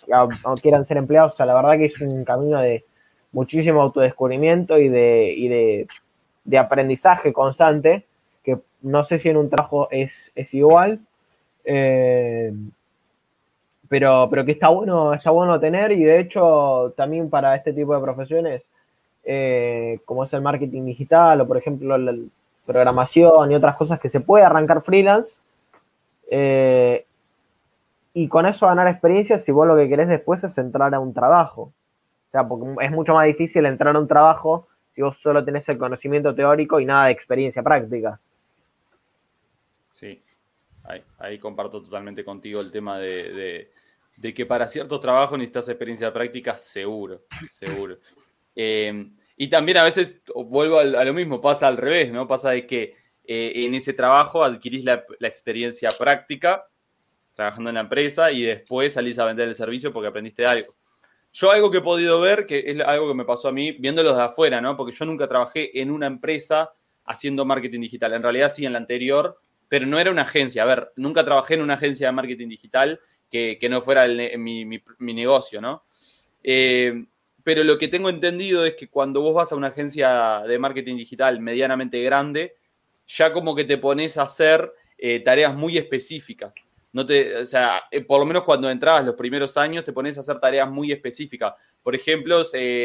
quieran 0.61 0.85
ser 0.85 0.97
empleados, 0.97 1.33
o 1.33 1.35
sea, 1.37 1.45
la 1.45 1.53
verdad 1.55 1.77
que 1.77 1.85
es 1.85 2.01
un 2.01 2.25
camino 2.25 2.59
de 2.59 2.83
muchísimo 3.31 3.81
autodescubrimiento 3.81 4.77
y 4.77 4.89
de, 4.89 5.33
y 5.37 5.47
de, 5.47 5.87
de 6.43 6.57
aprendizaje 6.57 7.31
constante 7.31 8.05
que 8.43 8.59
no 8.81 9.03
sé 9.03 9.19
si 9.19 9.29
en 9.29 9.37
un 9.37 9.49
trabajo 9.49 9.87
es, 9.91 10.31
igual, 10.53 10.99
eh, 11.63 12.53
pero, 13.87 14.27
pero 14.29 14.45
que 14.45 14.53
está 14.53 14.69
bueno, 14.69 15.13
está 15.13 15.31
bueno 15.31 15.59
tener 15.59 15.91
y 15.91 16.03
de 16.03 16.19
hecho 16.19 16.93
también 16.95 17.29
para 17.29 17.55
este 17.55 17.73
tipo 17.73 17.93
de 17.93 18.01
profesiones, 18.01 18.63
eh, 19.23 19.99
como 20.05 20.23
es 20.23 20.33
el 20.33 20.41
marketing 20.41 20.85
digital 20.85 21.41
o 21.41 21.47
por 21.47 21.57
ejemplo 21.57 21.97
la 21.97 22.15
programación 22.65 23.51
y 23.51 23.55
otras 23.55 23.75
cosas 23.75 23.99
que 23.99 24.09
se 24.09 24.21
puede 24.21 24.43
arrancar 24.43 24.81
freelance 24.81 25.33
eh, 26.29 27.05
y 28.13 28.27
con 28.27 28.45
eso 28.45 28.65
ganar 28.65 28.87
experiencia 28.87 29.37
si 29.37 29.51
vos 29.51 29.67
lo 29.67 29.75
que 29.75 29.89
querés 29.89 30.07
después 30.07 30.43
es 30.43 30.57
entrar 30.57 30.93
a 30.93 30.99
un 30.99 31.13
trabajo. 31.13 31.61
O 31.63 32.31
sea, 32.31 32.47
porque 32.47 32.85
es 32.85 32.91
mucho 32.91 33.13
más 33.13 33.25
difícil 33.25 33.65
entrar 33.65 33.95
a 33.95 33.99
un 33.99 34.07
trabajo 34.07 34.67
si 34.93 35.01
vos 35.01 35.17
solo 35.17 35.43
tenés 35.43 35.67
el 35.69 35.77
conocimiento 35.77 36.33
teórico 36.33 36.79
y 36.79 36.85
nada 36.85 37.05
de 37.05 37.11
experiencia 37.11 37.61
práctica. 37.61 38.19
Ahí, 41.17 41.37
comparto 41.39 41.81
totalmente 41.81 42.23
contigo 42.23 42.59
el 42.59 42.71
tema 42.71 42.99
de, 42.99 43.71
que 44.35 44.45
para 44.45 44.67
ciertos 44.67 44.99
trabajos 44.99 45.37
necesitas 45.37 45.69
experiencia 45.69 46.11
práctica, 46.11 46.57
seguro, 46.57 47.23
seguro. 47.49 47.97
Eh, 48.55 49.11
y 49.37 49.47
también 49.47 49.77
a 49.79 49.83
veces, 49.83 50.21
vuelvo 50.35 50.79
a, 50.79 50.83
lo 50.83 51.13
mismo, 51.13 51.41
pasa 51.41 51.67
al 51.67 51.77
revés, 51.77 52.11
¿no? 52.11 52.27
Pasa 52.27 52.51
de 52.51 52.67
que 52.67 52.95
eh, 53.23 53.65
en 53.65 53.73
ese 53.73 53.93
trabajo 53.93 54.43
adquirís 54.43 54.85
la, 54.85 55.03
experiencia 55.21 55.89
práctica 55.97 56.67
trabajando 57.33 57.69
en 57.69 57.73
la 57.75 57.81
empresa 57.81 58.31
y 58.31 58.43
después 58.43 58.93
salís 58.93 59.17
a 59.17 59.25
vender 59.25 59.47
el 59.47 59.55
servicio 59.55 59.91
porque 59.91 60.09
aprendiste 60.09 60.45
algo. 60.45 60.75
Yo 61.33 61.49
algo 61.49 61.71
que 61.71 61.77
he 61.77 61.81
podido 61.81 62.19
ver, 62.19 62.45
que 62.45 62.59
es 62.59 62.79
algo 62.81 63.07
que 63.07 63.13
me 63.15 63.25
pasó 63.25 63.47
a 63.47 63.51
mí, 63.51 63.71
viéndolos 63.71 64.17
de 64.17 64.23
afuera, 64.23 64.61
¿no? 64.61 64.77
Porque 64.77 64.93
yo 64.93 65.05
nunca 65.05 65.27
trabajé 65.27 65.79
en 65.81 65.89
una 65.89 66.07
empresa 66.07 66.73
haciendo 67.05 67.45
marketing 67.45 67.79
digital. 67.79 68.13
En 68.13 68.21
realidad 68.21 68.51
sí 68.53 68.65
en 68.65 68.73
la 68.73 68.79
anterior, 68.79 69.41
pero 69.71 69.85
no 69.85 69.97
era 69.99 70.11
una 70.11 70.23
agencia. 70.23 70.63
A 70.63 70.65
ver, 70.65 70.91
nunca 70.97 71.23
trabajé 71.23 71.53
en 71.53 71.61
una 71.61 71.75
agencia 71.75 72.07
de 72.07 72.11
marketing 72.11 72.49
digital 72.49 72.99
que, 73.29 73.57
no 73.69 73.81
fuera 73.81 74.05
mi, 74.37 74.65
negocio, 75.13 75.61
¿no? 75.61 75.85
Eh, 76.43 77.05
pero 77.41 77.63
lo 77.63 77.77
que 77.77 77.87
tengo 77.87 78.09
entendido 78.09 78.65
es 78.65 78.75
que 78.75 78.89
cuando 78.89 79.21
vos 79.21 79.33
vas 79.33 79.53
a 79.53 79.55
una 79.55 79.69
agencia 79.69 80.43
de 80.45 80.59
marketing 80.59 80.97
digital 80.97 81.39
medianamente 81.39 82.03
grande, 82.03 82.57
ya 83.07 83.31
como 83.31 83.55
que 83.55 83.63
te 83.63 83.77
pones 83.77 84.17
a 84.17 84.23
hacer 84.23 84.73
eh, 84.97 85.21
tareas 85.21 85.55
muy 85.55 85.77
específicas. 85.77 86.53
No 86.91 87.05
te, 87.05 87.37
o 87.37 87.45
sea, 87.45 87.83
eh, 87.91 88.01
por 88.01 88.19
lo 88.19 88.25
menos 88.25 88.43
cuando 88.43 88.69
entrabas 88.69 89.05
los 89.05 89.15
primeros 89.15 89.55
años 89.55 89.85
te 89.85 89.93
pones 89.93 90.17
a 90.17 90.19
hacer 90.19 90.37
tareas 90.41 90.69
muy 90.69 90.91
específicas. 90.91 91.53
Por 91.81 91.95
ejemplo, 91.95 92.43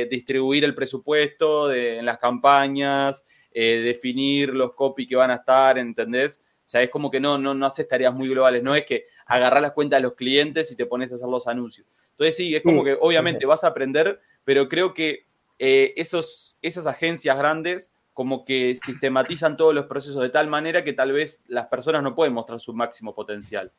distribuir 0.09 0.63
el 0.63 0.77
presupuesto 0.77 1.73
en 1.73 2.07
las 2.07 2.19
campañas, 2.19 3.25
definir 3.53 4.55
los 4.55 4.73
copy 4.75 5.05
que 5.05 5.17
van 5.17 5.33
a 5.33 5.37
estar, 5.37 5.79
¿entendés? 5.79 6.47
O 6.67 6.69
sea, 6.69 6.83
es 6.83 6.91
como 6.91 7.13
que 7.13 7.21
no, 7.21 7.39
no, 7.39 7.55
no 7.55 7.65
haces 7.65 7.87
tareas 7.87 8.13
muy 8.13 8.29
globales, 8.29 8.61
no 8.61 8.75
es 8.75 8.85
que 8.85 9.07
agarrar 9.27 9.63
las 9.63 9.71
cuentas 9.71 9.99
de 9.99 10.03
los 10.03 10.15
clientes 10.15 10.71
y 10.73 10.77
te 10.77 10.85
pones 10.85 11.13
a 11.13 11.15
hacer 11.15 11.29
los 11.29 11.47
anuncios. 11.47 11.87
Entonces 12.11 12.37
sí, 12.37 12.57
es 12.57 12.63
como 12.63 12.83
que 12.83 12.97
obviamente 13.01 13.47
vas 13.47 13.63
a 13.63 13.69
aprender, 13.69 14.21
pero 14.45 14.69
creo 14.69 14.93
que 14.93 15.27
eh, 15.59 15.95
esos, 15.97 16.57
esas 16.63 16.87
agencias 16.87 17.37
grandes 17.39 17.93
como 18.15 18.45
que 18.45 18.75
sistematizan 18.83 19.57
todos 19.57 19.75
los 19.75 19.85
procesos 19.85 20.23
de 20.23 20.31
tal 20.31 20.49
manera 20.49 20.83
que 20.83 20.95
tal 20.95 21.13
vez 21.13 21.45
las 21.49 21.67
personas 21.67 22.03
no 22.03 22.15
pueden 22.15 22.33
mostrar 22.33 22.59
su 22.59 22.73
máximo 22.73 23.15
potencial. 23.15 23.71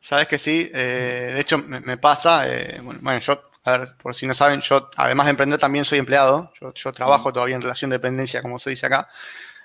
Sabes 0.00 0.28
que 0.28 0.36
sí, 0.36 0.70
eh, 0.74 1.32
de 1.34 1.40
hecho 1.40 1.56
me, 1.56 1.96
pasa, 1.96 2.46
eh, 2.46 2.78
bueno, 2.82 3.18
yo, 3.20 3.40
a 3.64 3.78
ver, 3.78 3.94
por 3.96 4.14
si 4.14 4.26
no 4.26 4.34
saben, 4.34 4.60
yo 4.60 4.90
además 4.98 5.24
de 5.24 5.30
emprender 5.30 5.58
también 5.58 5.86
soy 5.86 5.98
empleado, 5.98 6.52
yo, 6.60 6.92
trabajo 6.92 7.32
todavía 7.32 7.56
en 7.56 7.62
relación 7.62 7.90
de 7.90 7.96
dependencia, 7.96 8.42
como 8.42 8.58
se 8.58 8.68
dice 8.68 8.84
acá, 8.84 9.08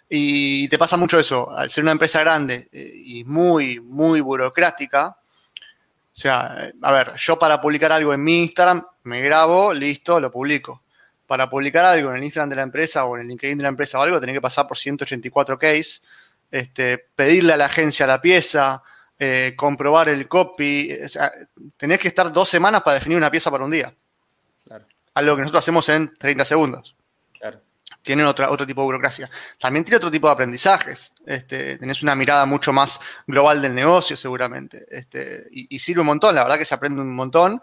y 0.09 0.67
te 0.69 0.79
pasa 0.79 0.97
mucho 0.97 1.19
eso, 1.19 1.55
al 1.55 1.69
ser 1.69 1.83
una 1.83 1.91
empresa 1.91 2.19
grande 2.21 2.67
eh, 2.71 2.91
y 2.95 3.23
muy, 3.23 3.79
muy 3.79 4.21
burocrática, 4.21 5.07
o 5.07 6.21
sea, 6.21 6.71
a 6.81 6.91
ver, 6.91 7.15
yo 7.15 7.37
para 7.37 7.61
publicar 7.61 7.91
algo 7.91 8.13
en 8.13 8.23
mi 8.23 8.41
Instagram, 8.41 8.83
me 9.03 9.21
grabo, 9.21 9.71
listo, 9.71 10.19
lo 10.19 10.31
publico. 10.31 10.83
Para 11.27 11.47
publicar 11.49 11.85
algo 11.85 12.09
en 12.09 12.17
el 12.17 12.23
Instagram 12.23 12.49
de 12.49 12.55
la 12.55 12.63
empresa 12.63 13.05
o 13.05 13.15
en 13.15 13.21
el 13.21 13.27
LinkedIn 13.27 13.59
de 13.59 13.61
la 13.61 13.69
empresa 13.69 13.99
o 13.99 14.01
algo, 14.01 14.19
tenés 14.19 14.33
que 14.33 14.41
pasar 14.41 14.67
por 14.67 14.77
184 14.77 15.59
case, 15.59 16.01
este, 16.49 16.97
pedirle 16.97 17.53
a 17.53 17.57
la 17.57 17.67
agencia 17.67 18.07
la 18.07 18.19
pieza, 18.19 18.81
eh, 19.17 19.53
comprobar 19.55 20.09
el 20.09 20.27
copy. 20.27 20.91
O 21.05 21.07
sea, 21.07 21.31
tenés 21.77 21.99
que 21.99 22.07
estar 22.07 22.33
dos 22.33 22.49
semanas 22.49 22.81
para 22.81 22.95
definir 22.95 23.17
una 23.17 23.29
pieza 23.29 23.51
para 23.51 23.63
un 23.63 23.71
día. 23.71 23.93
Claro. 24.65 24.85
Algo 25.13 25.35
que 25.35 25.41
nosotros 25.43 25.63
hacemos 25.63 25.87
en 25.89 26.13
30 26.15 26.43
segundos 26.43 26.95
tienen 28.09 28.25
otro 28.25 28.65
tipo 28.65 28.81
de 28.81 28.85
burocracia. 28.85 29.29
También 29.59 29.85
tiene 29.85 29.97
otro 29.97 30.09
tipo 30.09 30.25
de 30.25 30.33
aprendizajes. 30.33 31.13
Este, 31.27 31.77
tenés 31.77 32.01
una 32.01 32.15
mirada 32.15 32.43
mucho 32.47 32.73
más 32.73 32.99
global 33.27 33.61
del 33.61 33.75
negocio, 33.75 34.17
seguramente. 34.17 34.83
Este, 34.89 35.45
y, 35.51 35.77
sirve 35.77 36.01
un 36.01 36.07
montón, 36.07 36.33
la 36.33 36.41
verdad 36.41 36.57
que 36.57 36.65
se 36.65 36.73
aprende 36.73 37.01
un 37.01 37.13
montón. 37.13 37.61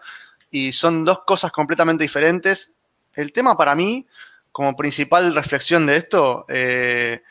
Y 0.48 0.70
son 0.70 1.04
dos 1.04 1.24
cosas 1.26 1.50
completamente 1.50 2.04
diferentes. 2.04 2.74
El 3.12 3.32
tema 3.32 3.56
para 3.56 3.74
mí, 3.74 4.06
como 4.52 4.76
principal 4.76 5.34
reflexión 5.34 5.84
de 5.84 5.96
esto, 5.96 6.44
eh, 6.48 7.24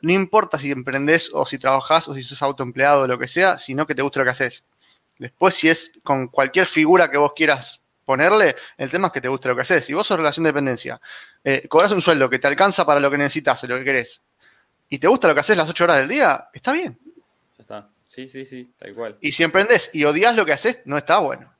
no 0.00 0.12
importa 0.12 0.58
si 0.58 0.72
emprendés 0.72 1.30
o 1.32 1.46
si 1.46 1.56
trabajás 1.56 2.08
o 2.08 2.14
si 2.16 2.24
sos 2.24 2.42
autoempleado 2.42 3.02
o 3.02 3.06
lo 3.06 3.16
que 3.16 3.28
sea, 3.28 3.58
sino 3.58 3.86
que 3.86 3.94
te 3.94 4.02
guste 4.02 4.18
lo 4.18 4.24
que 4.24 4.32
haces. 4.32 4.64
Después, 5.20 5.54
si 5.54 5.68
es 5.68 5.92
con 6.02 6.26
cualquier 6.26 6.66
figura 6.66 7.12
que 7.12 7.16
vos 7.16 7.30
quieras 7.36 7.80
ponerle, 8.10 8.56
el 8.76 8.90
tema 8.90 9.06
es 9.08 9.12
que 9.12 9.20
te 9.20 9.28
guste 9.28 9.48
lo 9.48 9.54
que 9.54 9.62
haces. 9.62 9.84
Si 9.84 9.94
vos 9.94 10.06
sos 10.06 10.16
relación 10.16 10.42
de 10.42 10.48
dependencia, 10.48 11.00
eh, 11.44 11.66
cobras 11.68 11.92
un 11.92 12.02
sueldo 12.02 12.28
que 12.28 12.40
te 12.40 12.48
alcanza 12.48 12.84
para 12.84 12.98
lo 12.98 13.10
que 13.10 13.18
necesitas, 13.18 13.62
lo 13.64 13.76
que 13.78 13.84
querés, 13.84 14.24
y 14.88 14.98
te 14.98 15.06
gusta 15.06 15.28
lo 15.28 15.34
que 15.34 15.40
haces 15.40 15.56
las 15.56 15.70
ocho 15.70 15.84
horas 15.84 15.98
del 15.98 16.08
día, 16.08 16.48
está 16.52 16.72
bien. 16.72 16.98
Ya 17.56 17.62
está. 17.62 17.88
Sí, 18.06 18.28
sí, 18.28 18.44
sí, 18.44 18.72
tal 18.76 18.92
cual. 18.94 19.16
Y 19.20 19.30
si 19.30 19.44
emprendés 19.44 19.90
y 19.94 20.04
odias 20.04 20.34
lo 20.34 20.44
que 20.44 20.52
haces, 20.52 20.82
no 20.84 20.98
está 20.98 21.20
bueno. 21.20 21.54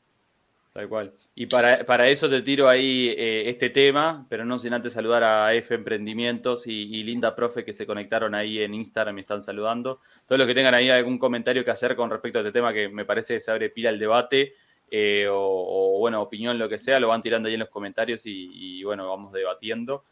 Tal 0.73 0.89
cual. 0.89 1.13
Y 1.35 1.47
para, 1.47 2.09
eso 2.09 2.29
te 2.29 2.43
tiro 2.43 2.69
ahí 2.69 3.09
eh, 3.17 3.49
este 3.49 3.71
tema, 3.71 4.27
pero 4.29 4.45
no 4.45 4.59
sin 4.59 4.73
antes 4.73 4.93
saludar 4.93 5.23
a 5.23 5.55
F 5.55 5.75
Emprendimientos 5.75 6.67
y, 6.67 6.73
y, 6.73 7.03
Linda 7.05 7.35
Profe 7.35 7.65
que 7.65 7.75
se 7.75 7.87
conectaron 7.87 8.35
ahí 8.35 8.61
en 8.61 8.75
Instagram 8.75 9.19
y 9.19 9.21
están 9.21 9.43
saludando. 9.43 10.01
Todos 10.27 10.39
los 10.39 10.47
que 10.47 10.55
tengan 10.55 10.75
ahí 10.75 10.91
algún 10.91 11.19
comentario 11.19 11.65
que 11.65 11.71
hacer 11.71 11.95
con 11.95 12.11
respecto 12.11 12.39
a 12.39 12.43
este 12.43 12.53
tema 12.53 12.73
que 12.73 12.89
me 12.89 13.05
parece 13.05 13.35
que 13.35 13.41
se 13.41 13.51
abre 13.51 13.71
pila 13.71 13.91
el 13.91 13.99
debate, 13.99 14.55
eh, 14.91 15.29
o, 15.31 15.99
bueno, 16.01 16.21
opinión, 16.21 16.59
lo 16.59 16.69
que 16.69 16.79
sea, 16.79 16.99
lo 16.99 17.09
van 17.09 17.23
tirando 17.23 17.47
ahí 17.47 17.55
en 17.55 17.61
los 17.61 17.69
comentarios 17.69 18.23
y, 18.25 18.83
bueno, 18.83 19.09
vamos 19.09 19.33
debatiendo. 19.33 20.05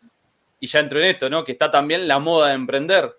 Y 0.60 0.68
ya 0.68 0.80
entro 0.80 0.98
en 1.00 1.06
esto, 1.06 1.28
¿no? 1.28 1.44
Que 1.44 1.52
está 1.52 1.70
también 1.70 2.06
la 2.06 2.18
moda 2.20 2.48
de 2.48 2.54
emprender, 2.54 3.12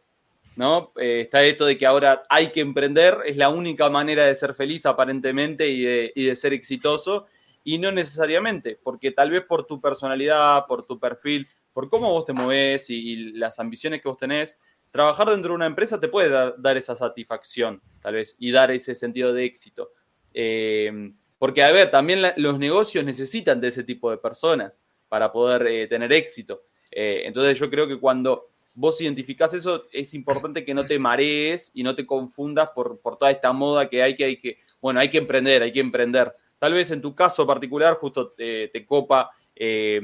¿no? 0.56 0.94
Eh, 0.98 1.22
está 1.22 1.44
esto 1.44 1.66
de 1.66 1.78
que 1.78 1.86
ahora 1.86 2.24
hay 2.30 2.52
que 2.52 2.62
emprender, 2.62 3.18
es 3.26 3.36
la 3.36 3.50
única 3.50 3.90
manera 3.90 4.26
de 4.26 4.36
ser 4.36 4.54
feliz 4.54 4.86
aparentemente 4.86 5.68
y 5.68 5.82
de, 5.82 6.36
ser 6.36 6.54
exitoso, 6.54 7.28
y 7.64 7.78
no 7.78 7.92
necesariamente, 7.92 8.80
porque 8.82 9.12
tal 9.12 9.32
vez 9.32 9.44
por 9.44 9.66
tu 9.66 9.82
personalidad, 9.82 10.66
por 10.66 10.86
tu 10.86 10.98
perfil, 10.98 11.48
por 11.74 11.90
cómo 11.90 12.10
vos 12.10 12.26
te 12.26 12.34
mueves 12.34 12.90
y, 12.90 13.34
las 13.34 13.60
ambiciones 13.60 14.02
que 14.02 14.08
vos 14.08 14.18
tenés, 14.18 14.60
trabajar 14.92 15.30
dentro 15.30 15.52
de 15.52 15.56
una 15.56 15.66
empresa 15.66 16.00
te 16.00 16.08
puede 16.08 16.30
dar, 16.30 16.78
esa 16.78 16.96
satisfacción, 16.96 17.82
tal 18.02 18.16
vez, 18.16 18.36
y 18.40 18.52
dar 18.52 18.72
ese 18.72 18.96
sentido 18.96 19.34
de 19.34 19.46
éxito. 19.46 19.92
Eh, 20.34 21.12
porque, 21.40 21.64
a 21.64 21.72
ver, 21.72 21.90
también 21.90 22.22
los 22.36 22.60
negocios 22.60 23.06
necesitan 23.06 23.62
de 23.62 23.70
ese 23.70 23.86
tipo 23.86 24.12
de 24.12 24.18
personas 24.18 24.84
para 25.08 25.32
poder 25.32 25.66
eh, 25.68 25.88
tener 25.88 26.12
éxito. 26.12 26.64
Eh, 26.92 27.22
entonces 27.24 27.58
yo 27.58 27.70
creo 27.70 27.88
que 27.88 27.98
cuando 27.98 28.50
vos 28.76 29.00
identificás 29.00 29.54
eso, 29.54 29.86
es 29.92 30.14
importante 30.14 30.66
que 30.66 30.74
no 30.74 30.86
te 30.86 31.00
marees 31.00 31.72
y 31.74 31.82
no 31.82 31.96
te 31.96 32.06
confundas 32.06 32.70
por, 32.76 33.00
toda 33.18 33.32
esta 33.32 33.54
moda 33.54 33.90
que 33.90 34.04
hay, 34.04 34.16
que 34.16 34.26
hay 34.26 34.38
que, 34.38 34.58
bueno, 34.82 35.00
hay 35.00 35.10
que 35.10 35.18
emprender, 35.18 35.64
hay 35.64 35.72
que 35.72 35.80
emprender. 35.80 36.34
Tal 36.60 36.74
vez 36.74 36.92
en 36.92 37.02
tu 37.02 37.16
caso 37.16 37.48
particular 37.48 37.96
justo 37.96 38.32
te, 38.32 38.86
copa, 38.86 39.32
eh, 39.56 40.02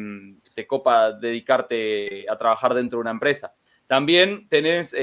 te 0.56 0.65
copa 0.65 1.12
dedicarte 1.12 2.25
a 2.30 2.38
trabajar 2.38 2.74
dentro 2.74 2.98
de 2.98 3.01
una 3.01 3.12
empresa. 3.12 3.54
También 3.88 4.48
tenés 4.48 4.96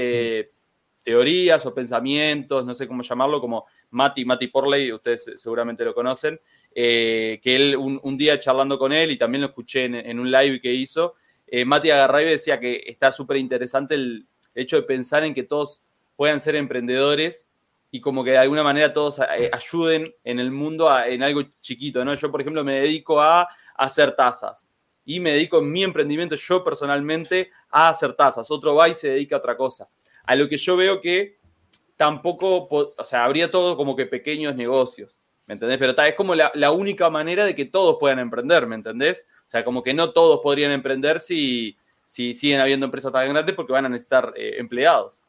teorías 1.03 1.67
o 1.67 1.75
pensamientos, 1.75 2.65
no 2.65 2.75
sé 2.75 2.89
cómo 2.89 3.03
llamarlo, 3.03 3.41
como 3.41 3.67
Mati, 3.93 4.25
Mati 4.25 4.49
Porley, 4.49 4.93
ustedes 4.93 5.33
seguramente 5.37 5.85
lo 5.85 5.95
conocen, 5.95 6.41
eh, 6.75 7.41
que 7.43 7.55
él 7.57 7.77
un, 7.77 8.17
día 8.17 8.39
charlando 8.39 8.79
con 8.79 8.93
él 8.93 9.11
y 9.11 9.19
también 9.19 9.43
lo 9.43 9.49
escuché 9.49 9.85
en, 9.85 10.19
un 10.19 10.31
live 10.31 10.61
que 10.61 10.73
hizo, 10.73 11.15
eh, 11.47 11.65
Mati 11.65 11.91
agarrá 11.91 12.23
y 12.23 12.27
decía 12.27 12.59
que 12.59 12.83
está 12.87 13.13
súper 13.13 13.37
interesante 13.37 13.95
el 13.95 14.27
hecho 14.55 14.77
de 14.77 14.83
pensar 14.83 15.25
en 15.25 15.35
que 15.35 15.43
todos 15.43 15.83
puedan 16.17 16.41
ser 16.41 16.57
emprendedores 16.57 17.51
y 17.91 18.01
como 18.01 18.25
que 18.25 18.31
de 18.31 18.39
alguna 18.39 18.63
manera 18.63 18.93
todos 18.93 19.19
eh, 19.19 19.51
ayuden 19.53 20.15
en 20.25 20.39
el 20.39 20.51
mundo 20.51 20.89
en 21.05 21.23
algo 21.23 21.43
chiquito, 21.61 22.05
¿no? 22.05 22.15
Yo, 22.15 22.31
por 22.31 22.41
ejemplo, 22.41 22.65
me 22.65 22.81
dedico 22.81 23.21
a 23.21 23.47
hacer 23.75 24.13
tazas 24.13 24.67
y 25.05 25.21
me 25.21 25.33
dedico 25.33 25.59
en 25.59 25.71
mi 25.71 25.83
emprendimiento 25.83 26.35
yo 26.37 26.65
personalmente 26.65 27.51
a 27.71 27.91
hacer 27.91 28.15
tazas. 28.15 28.51
Otro 28.51 28.75
va 28.75 28.89
y 28.89 28.95
se 28.95 29.11
dedica 29.11 29.37
a 29.37 29.39
otra 29.41 29.57
cosa. 29.57 29.89
A 30.25 30.35
lo 30.37 30.49
que 30.49 30.57
yo 30.57 30.77
veo 30.77 31.01
que 31.01 31.39
tampoco, 31.97 32.69
o 32.97 33.05
sea, 33.05 33.25
habría 33.25 33.51
todo 33.51 33.77
como 33.77 33.97
que 33.97 34.07
pequeños 34.07 34.57
negocios, 34.57 35.19
¿me 35.47 35.55
entendés? 35.55 35.79
Pero 35.79 35.95
tal, 35.95 36.09
es 36.09 36.15
como 36.15 36.35
la, 36.35 36.71
única 36.73 37.11
manera 37.11 37.45
de 37.45 37.55
que 37.55 37.65
todos 37.65 37.97
puedan 37.99 38.19
emprender, 38.19 38.67
¿me 38.67 38.75
entendés? 38.75 39.27
O 39.47 39.49
sea, 39.49 39.65
como 39.65 39.83
que 39.83 39.95
no 39.95 40.11
todos 40.11 40.41
podrían 40.41 40.71
emprender 40.73 41.21
si, 41.21 41.77
si 42.07 42.35
siguen 42.35 42.61
habiendo 42.61 42.87
empresas 42.87 43.13
tan 43.13 43.29
grandes 43.29 43.55
porque 43.55 43.73
van 43.73 43.87
a 43.87 43.89
necesitar 43.89 44.33
eh, 44.37 44.57
empleados. 44.59 45.23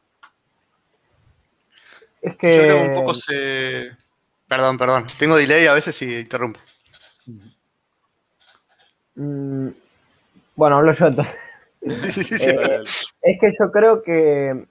Es 2.20 2.36
que... 2.36 2.56
Yo 2.56 2.62
creo 2.62 2.82
que 2.82 2.88
un 2.88 2.94
poco 2.94 3.14
se... 3.14 3.90
Perdón, 4.48 4.78
perdón. 4.78 5.06
Tengo 5.18 5.36
delay 5.36 5.66
a 5.66 5.72
veces 5.72 6.00
y 6.02 6.20
interrumpo. 6.20 6.60
Mm, 9.14 9.68
bueno, 10.56 10.76
hablo 10.76 10.92
yo 10.92 11.06
entonces. 11.06 11.34
Eh, 11.86 12.82
es 13.20 13.38
que 13.38 13.52
yo 13.60 13.70
creo 13.70 14.02
que 14.02 14.64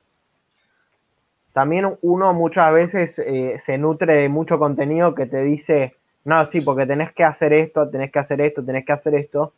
también 1.54 1.98
uno 2.02 2.34
muchas 2.34 2.74
veces 2.74 3.20
eh, 3.20 3.58
se 3.60 3.78
nutre 3.78 4.14
de 4.14 4.30
mucho 4.30 4.58
contenido 4.58 5.14
que 5.14 5.28
te 5.28 5.44
dice, 5.44 5.96
no, 6.26 6.46
sí, 6.46 6.62
porque 6.62 6.88
tenés 6.88 7.14
que 7.14 7.24
hacer 7.24 7.54
esto, 7.54 7.90
tenés 7.90 8.12
que 8.12 8.20
hacer 8.20 8.42
esto, 8.42 8.66
tenés 8.66 8.86
que 8.86 8.92
hacer 8.92 9.14
esto. 9.14 9.54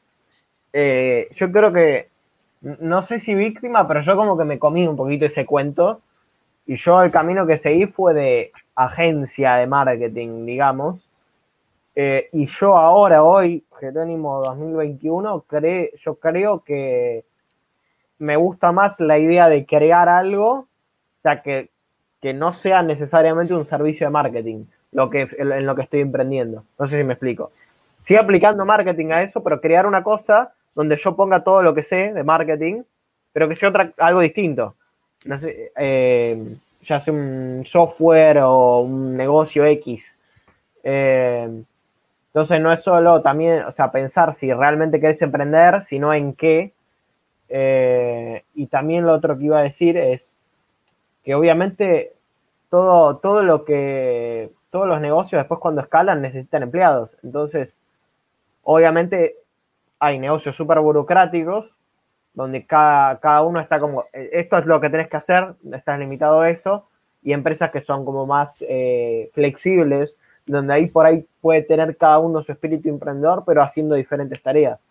Eh, 0.73 1.29
yo 1.31 1.51
creo 1.51 1.71
que, 1.71 2.09
no 2.61 3.01
sé 3.01 3.19
si 3.19 3.33
víctima, 3.33 3.87
pero 3.87 4.01
yo 4.01 4.17
como 4.17 4.37
que 4.37 4.43
me 4.43 4.59
comí 4.59 4.85
un 4.85 4.97
poquito 4.97 5.25
ese 5.25 5.45
cuento 5.45 6.01
y 6.65 6.75
yo 6.75 7.01
el 7.01 7.11
camino 7.11 7.47
que 7.47 7.57
seguí 7.57 7.85
fue 7.85 8.13
de 8.13 8.51
agencia 8.75 9.55
de 9.55 9.67
marketing, 9.67 10.45
digamos. 10.45 11.09
Eh, 11.95 12.27
y 12.33 12.47
yo 12.47 12.75
ahora, 12.75 13.23
hoy, 13.23 13.63
Jerónimo 13.79 14.41
2021, 14.41 15.45
yo 15.97 16.15
creo 16.15 16.61
que 16.61 17.23
me 18.17 18.35
gusta 18.35 18.73
más 18.73 18.99
la 18.99 19.17
idea 19.17 19.47
de 19.47 19.65
crear 19.65 20.09
algo, 20.09 20.51
o 20.51 20.67
sea, 21.21 21.41
que, 21.41 21.69
que 22.25 22.33
no 22.33 22.55
sea 22.55 22.81
necesariamente 22.81 23.53
un 23.53 23.67
servicio 23.67 24.07
de 24.07 24.09
marketing 24.09 24.65
lo 24.91 25.11
que, 25.11 25.29
en 25.37 25.63
lo 25.63 25.75
que 25.75 25.83
estoy 25.83 25.99
emprendiendo. 25.99 26.63
No 26.79 26.87
sé 26.87 26.97
si 26.97 27.03
me 27.03 27.13
explico. 27.13 27.51
Sigo 28.01 28.19
aplicando 28.19 28.65
marketing 28.65 29.11
a 29.11 29.21
eso, 29.21 29.43
pero 29.43 29.61
crear 29.61 29.85
una 29.85 30.01
cosa 30.01 30.51
donde 30.73 30.95
yo 30.95 31.15
ponga 31.15 31.43
todo 31.43 31.61
lo 31.61 31.75
que 31.75 31.83
sé 31.83 32.13
de 32.13 32.23
marketing, 32.23 32.81
pero 33.31 33.47
que 33.47 33.53
sea 33.53 33.69
otra, 33.69 33.93
algo 33.99 34.21
distinto 34.21 34.73
eh, 35.77 36.55
ya 36.81 36.99
sea 36.99 37.13
un 37.13 37.61
software 37.63 38.39
o 38.39 38.79
un 38.79 39.15
negocio 39.15 39.63
X. 39.63 40.17
Eh, 40.83 41.47
entonces 42.29 42.59
no 42.59 42.73
es 42.73 42.81
solo 42.81 43.21
también, 43.21 43.65
o 43.65 43.71
sea, 43.71 43.91
pensar 43.91 44.33
si 44.33 44.51
realmente 44.51 44.99
querés 44.99 45.21
emprender, 45.21 45.83
sino 45.83 46.11
en 46.11 46.33
qué. 46.33 46.73
Eh, 47.49 48.41
y 48.55 48.65
también 48.65 49.05
lo 49.05 49.13
otro 49.13 49.37
que 49.37 49.45
iba 49.45 49.59
a 49.59 49.63
decir 49.63 49.95
es 49.95 50.27
que 51.23 51.35
obviamente 51.35 52.14
todo, 52.75 53.15
todo 53.19 53.41
lo 53.41 53.63
que, 53.63 54.51
todos 54.69 54.85
los 54.85 54.99
negocios 54.99 55.39
después 55.39 55.61
cuando 55.61 55.79
escalan 55.79 56.21
necesitan 56.21 56.61
empleados. 56.61 57.09
Entonces, 57.23 57.73
obviamente 58.63 59.35
hay 59.97 60.19
negocios 60.19 60.57
súper 60.57 60.81
burocráticos 60.81 61.71
donde 62.33 62.65
cada, 62.65 63.17
cada 63.21 63.43
uno 63.43 63.61
está 63.61 63.79
como, 63.79 64.03
eh, 64.11 64.29
esto 64.33 64.57
es 64.57 64.65
lo 64.65 64.81
que 64.81 64.89
tenés 64.89 65.07
que 65.07 65.15
hacer, 65.15 65.53
estás 65.71 65.97
limitado 65.97 66.41
a 66.41 66.49
eso, 66.49 66.89
y 67.23 67.31
empresas 67.31 67.71
que 67.71 67.79
son 67.79 68.03
como 68.03 68.25
más 68.25 68.61
eh, 68.67 69.29
flexibles, 69.33 70.17
donde 70.45 70.73
ahí 70.73 70.87
por 70.87 71.05
ahí 71.05 71.25
puede 71.39 71.61
tener 71.61 71.95
cada 71.95 72.19
uno 72.19 72.43
su 72.43 72.51
espíritu 72.51 72.89
emprendedor, 72.89 73.43
pero 73.47 73.63
haciendo 73.63 73.95
diferentes 73.95 74.43
tareas. 74.43 74.81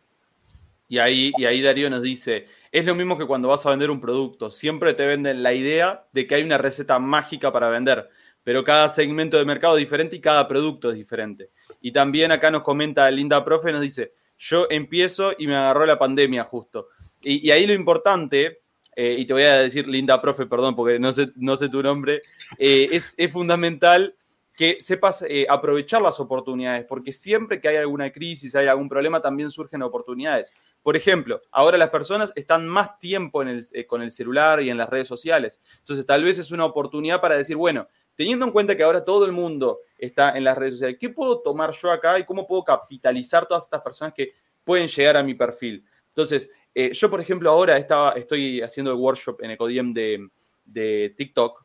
Y 0.89 0.99
ahí, 0.99 1.33
y 1.37 1.45
ahí 1.45 1.61
Darío 1.61 1.91
nos 1.91 2.01
dice, 2.01 2.47
es 2.75 2.85
lo 2.85 2.97
mismo 2.97 3.17
que 3.17 3.25
cuando 3.25 3.47
vas 3.47 3.65
a 3.65 3.71
vender 3.71 3.89
un 3.89 4.01
producto, 4.01 4.51
siempre 4.51 4.95
te 4.95 5.07
venden 5.07 5.45
la 5.45 5.53
idea 5.53 6.09
de 6.11 6.27
que 6.27 6.35
hay 6.35 6.43
una 6.43 6.59
receta 6.59 6.99
mágica 6.99 7.53
para 7.53 7.69
vender, 7.69 8.11
pero 8.43 8.65
cada 8.65 8.89
segmento 8.89 9.39
de 9.39 9.45
mercado 9.45 9.77
es 9.77 9.81
diferente 9.81 10.17
y 10.17 10.21
cada 10.21 10.49
producto 10.49 10.91
es 10.91 10.97
diferente. 10.97 11.51
Y 11.81 11.93
también 11.93 12.33
acá 12.33 12.51
nos 12.51 12.63
comenta 12.63 13.09
Linda 13.13 13.45
Profe, 13.45 13.71
nos 13.71 13.81
dice, 13.81 14.15
yo 14.37 14.67
empiezo 14.71 15.35
y 15.39 15.47
me 15.47 15.55
agarró 15.55 15.87
la 15.87 16.01
pandemia 16.01 16.43
justo. 16.43 16.89
Y, 17.23 17.49
ahí 17.53 17.65
lo 17.65 17.75
importante, 17.75 18.63
eh, 18.97 19.17
y 19.21 19.25
te 19.25 19.33
voy 19.35 19.45
a 19.45 19.59
decir 19.59 19.87
linda 19.87 20.21
profe, 20.21 20.47
perdón, 20.47 20.75
porque 20.75 20.99
no 20.99 21.13
sé, 21.13 21.69
tu 21.69 21.81
nombre, 21.81 22.21
eh, 22.59 22.89
es, 22.91 23.15
fundamental 23.31 24.17
que 24.57 24.79
sepas 24.81 25.23
eh, 25.29 25.47
aprovechar 25.49 26.01
las 26.01 26.21
oportunidades, 26.21 26.87
porque 26.89 27.13
siempre 27.13 27.61
que 27.61 27.69
hay 27.69 27.77
alguna 27.77 28.13
crisis, 28.13 28.55
hay 28.55 28.69
algún 28.69 28.89
problema, 28.89 29.21
también 29.21 29.51
surgen 29.51 29.83
oportunidades. 29.83 30.55
Por 30.81 30.97
ejemplo, 30.97 31.41
ahora 31.51 31.77
las 31.77 31.91
personas 31.91 32.33
están 32.37 32.69
más 32.69 32.99
tiempo 33.01 33.43
el, 33.43 33.67
con 33.89 34.01
el 34.03 34.13
celular 34.13 34.63
y 34.63 34.71
en 34.71 34.77
las 34.77 34.89
redes 34.89 35.09
sociales. 35.09 35.61
Entonces, 35.81 36.07
tal 36.07 36.23
vez 36.23 36.39
es 36.39 36.53
una 36.53 36.67
oportunidad 36.67 37.21
para 37.21 37.37
decir, 37.37 37.57
bueno, 37.57 37.89
teniendo 38.15 38.45
en 38.45 38.53
cuenta 38.53 38.77
que 38.77 38.85
ahora 38.85 39.05
todo 39.05 39.25
el 39.25 39.33
mundo 39.33 39.81
está 39.99 40.37
en 40.37 40.45
las 40.45 40.57
redes 40.57 40.75
sociales, 40.75 40.99
¿qué 41.01 41.09
puedo 41.09 41.41
tomar 41.41 41.73
yo 41.73 41.91
acá 41.91 42.19
y 42.21 42.25
cómo 42.25 42.47
puedo 42.47 42.63
capitalizar 42.63 43.47
todas 43.47 43.65
estas 43.65 43.83
personas 43.83 44.15
que 44.15 44.35
pueden 44.63 44.87
llegar 44.87 45.17
a 45.17 45.23
mi 45.25 45.35
perfil? 45.35 45.85
Entonces, 46.11 46.49
eh, 46.73 46.93
yo, 46.93 47.11
por 47.11 47.21
ejemplo, 47.21 47.51
ahora 47.51 47.77
estaba, 47.77 48.13
estoy 48.13 48.61
haciendo 48.61 48.93
el 48.93 48.99
workshop 48.99 49.43
en 49.43 49.51
Ecodiem 49.51 49.93
de, 49.93 50.29
de 50.65 51.13
TikTok 51.17 51.64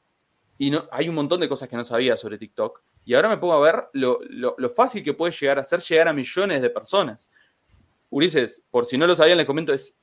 y 0.59 0.71
no, 0.71 0.87
hay 0.91 1.07
un 1.07 1.15
montón 1.15 1.39
de 1.39 1.47
cosas 1.47 1.69
que 1.69 1.77
no 1.77 1.85
sabía 1.85 2.17
sobre 2.17 2.37
TikTok. 2.37 2.81
Y 3.05 3.15
ahora 3.15 3.29
me 3.29 3.37
pongo 3.37 3.53
a 3.53 3.61
ver 3.61 3.85
lo, 3.93 4.19
fácil 4.75 5.01
que 5.03 5.13
puede 5.13 5.31
llegar 5.31 5.57
a 5.57 5.63
ser 5.63 5.79
llegar 5.79 6.09
a 6.09 6.13
millones 6.13 6.61
de 6.61 6.69
personas. 6.69 7.31
Ulises, 8.09 8.61
por 8.69 8.85
si 8.85 8.97
no 8.97 9.07
lo 9.07 9.15
sabían, 9.15 9.37
les 9.37 9.47
comento, 9.47 9.71
es, 9.71 9.97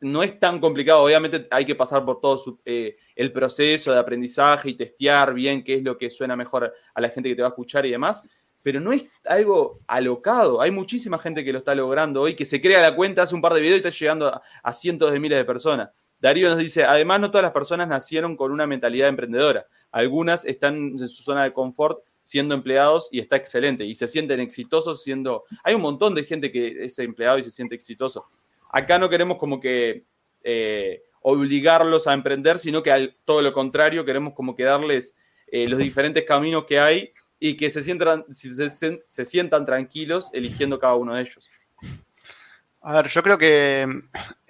no 0.00 0.22
es 0.22 0.38
tan 0.38 0.60
complicado. 0.60 1.02
Obviamente 1.02 1.48
hay 1.50 1.64
que 1.64 1.74
pasar 1.74 2.04
por 2.04 2.20
todo 2.20 2.60
eh, 2.66 2.98
el 3.14 3.32
proceso 3.32 3.90
de 3.90 3.98
aprendizaje 3.98 4.68
y 4.68 4.74
testear 4.74 5.32
bien 5.32 5.64
qué 5.64 5.76
es 5.76 5.82
lo 5.82 5.96
que 5.96 6.10
suena 6.10 6.36
mejor 6.36 6.74
a 6.94 7.00
la 7.00 7.08
gente 7.08 7.30
que 7.30 7.36
te 7.36 7.42
va 7.42 7.48
a 7.48 7.52
escuchar 7.52 7.86
y 7.86 7.90
demás 7.90 8.22
pero 8.66 8.80
no 8.80 8.90
es 8.90 9.06
algo 9.26 9.78
alocado. 9.86 10.60
Hay 10.60 10.72
muchísima 10.72 11.20
gente 11.20 11.44
que 11.44 11.52
lo 11.52 11.58
está 11.58 11.72
logrando 11.72 12.22
hoy, 12.22 12.34
que 12.34 12.44
se 12.44 12.60
crea 12.60 12.80
la 12.80 12.96
cuenta, 12.96 13.22
hace 13.22 13.32
un 13.32 13.40
par 13.40 13.54
de 13.54 13.60
videos 13.60 13.76
y 13.76 13.86
está 13.86 13.96
llegando 13.96 14.42
a, 14.64 14.72
cientos 14.72 15.12
de 15.12 15.20
miles 15.20 15.38
de 15.38 15.44
personas. 15.44 15.90
Darío 16.26 16.50
nos 16.50 16.58
dice, 16.58 16.82
además 16.82 17.20
no 17.20 17.30
todas 17.30 17.44
las 17.44 17.52
personas 17.52 17.86
nacieron 17.86 18.36
con 18.36 18.50
una 18.50 18.66
mentalidad 18.66 19.08
emprendedora. 19.08 19.66
Algunas 19.92 20.44
están 20.44 20.98
en 20.98 21.08
su 21.08 21.22
zona 21.22 21.44
de 21.44 21.52
confort 21.52 22.00
siendo 22.24 22.52
empleados 22.52 23.08
y 23.12 23.20
está 23.20 23.36
excelente 23.36 23.84
y 23.84 23.94
se 23.94 24.08
sienten 24.08 24.40
exitosos 24.40 25.04
siendo... 25.04 25.44
Hay 25.62 25.76
un 25.76 25.82
montón 25.82 26.16
de 26.16 26.24
gente 26.24 26.50
que 26.50 26.84
es 26.84 26.98
empleado 26.98 27.38
y 27.38 27.44
se 27.44 27.52
siente 27.52 27.76
exitoso. 27.76 28.26
Acá 28.70 28.98
no 28.98 29.08
queremos 29.08 29.38
como 29.38 29.60
que 29.60 30.02
eh, 30.42 31.04
obligarlos 31.20 32.08
a 32.08 32.14
emprender, 32.14 32.58
sino 32.58 32.82
que 32.82 33.14
todo 33.24 33.40
lo 33.40 33.52
contrario, 33.52 34.04
queremos 34.04 34.34
como 34.34 34.56
que 34.56 34.64
darles 34.64 35.14
eh, 35.46 35.68
los 35.68 35.78
diferentes 35.78 36.24
caminos 36.24 36.64
que 36.64 36.80
hay 36.80 37.12
y 37.38 37.56
que 37.56 37.70
se 37.70 37.82
sientan, 37.82 38.24
se 38.32 39.24
sientan 39.24 39.64
tranquilos 39.64 40.30
eligiendo 40.34 40.80
cada 40.80 40.96
uno 40.96 41.14
de 41.14 41.22
ellos. 41.22 41.48
A 42.80 42.94
ver, 42.94 43.06
yo 43.06 43.22
creo 43.22 43.38
que 43.38 43.86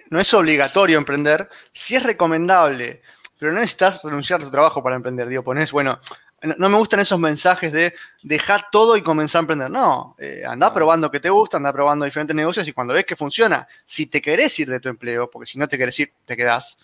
no 0.09 0.19
es 0.19 0.33
obligatorio 0.33 0.97
emprender, 0.97 1.49
sí 1.71 1.95
es 1.95 2.03
recomendable, 2.03 3.01
pero 3.39 3.51
no 3.51 3.59
necesitas 3.59 4.01
renunciar 4.03 4.41
a 4.41 4.43
tu 4.43 4.51
trabajo 4.51 4.81
para 4.81 4.95
emprender. 4.95 5.27
Digo, 5.27 5.43
pones, 5.43 5.71
bueno, 5.71 5.99
no 6.41 6.69
me 6.69 6.77
gustan 6.77 6.99
esos 6.99 7.19
mensajes 7.19 7.71
de 7.71 7.93
dejar 8.21 8.65
todo 8.71 8.95
y 8.95 9.01
comenzar 9.01 9.39
a 9.39 9.41
emprender. 9.41 9.71
No, 9.71 10.15
eh, 10.19 10.43
anda 10.47 10.73
probando 10.73 11.09
que 11.09 11.19
te 11.19 11.29
gusta, 11.29 11.57
anda 11.57 11.73
probando 11.73 12.05
diferentes 12.05 12.35
negocios 12.35 12.67
y 12.67 12.73
cuando 12.73 12.93
ves 12.93 13.05
que 13.05 13.15
funciona, 13.15 13.67
si 13.85 14.05
te 14.05 14.21
querés 14.21 14.57
ir 14.59 14.69
de 14.69 14.79
tu 14.79 14.89
empleo, 14.89 15.29
porque 15.29 15.49
si 15.49 15.57
no 15.57 15.67
te 15.67 15.77
querés 15.77 15.99
ir, 15.99 16.13
te 16.25 16.37
quedás. 16.37 16.77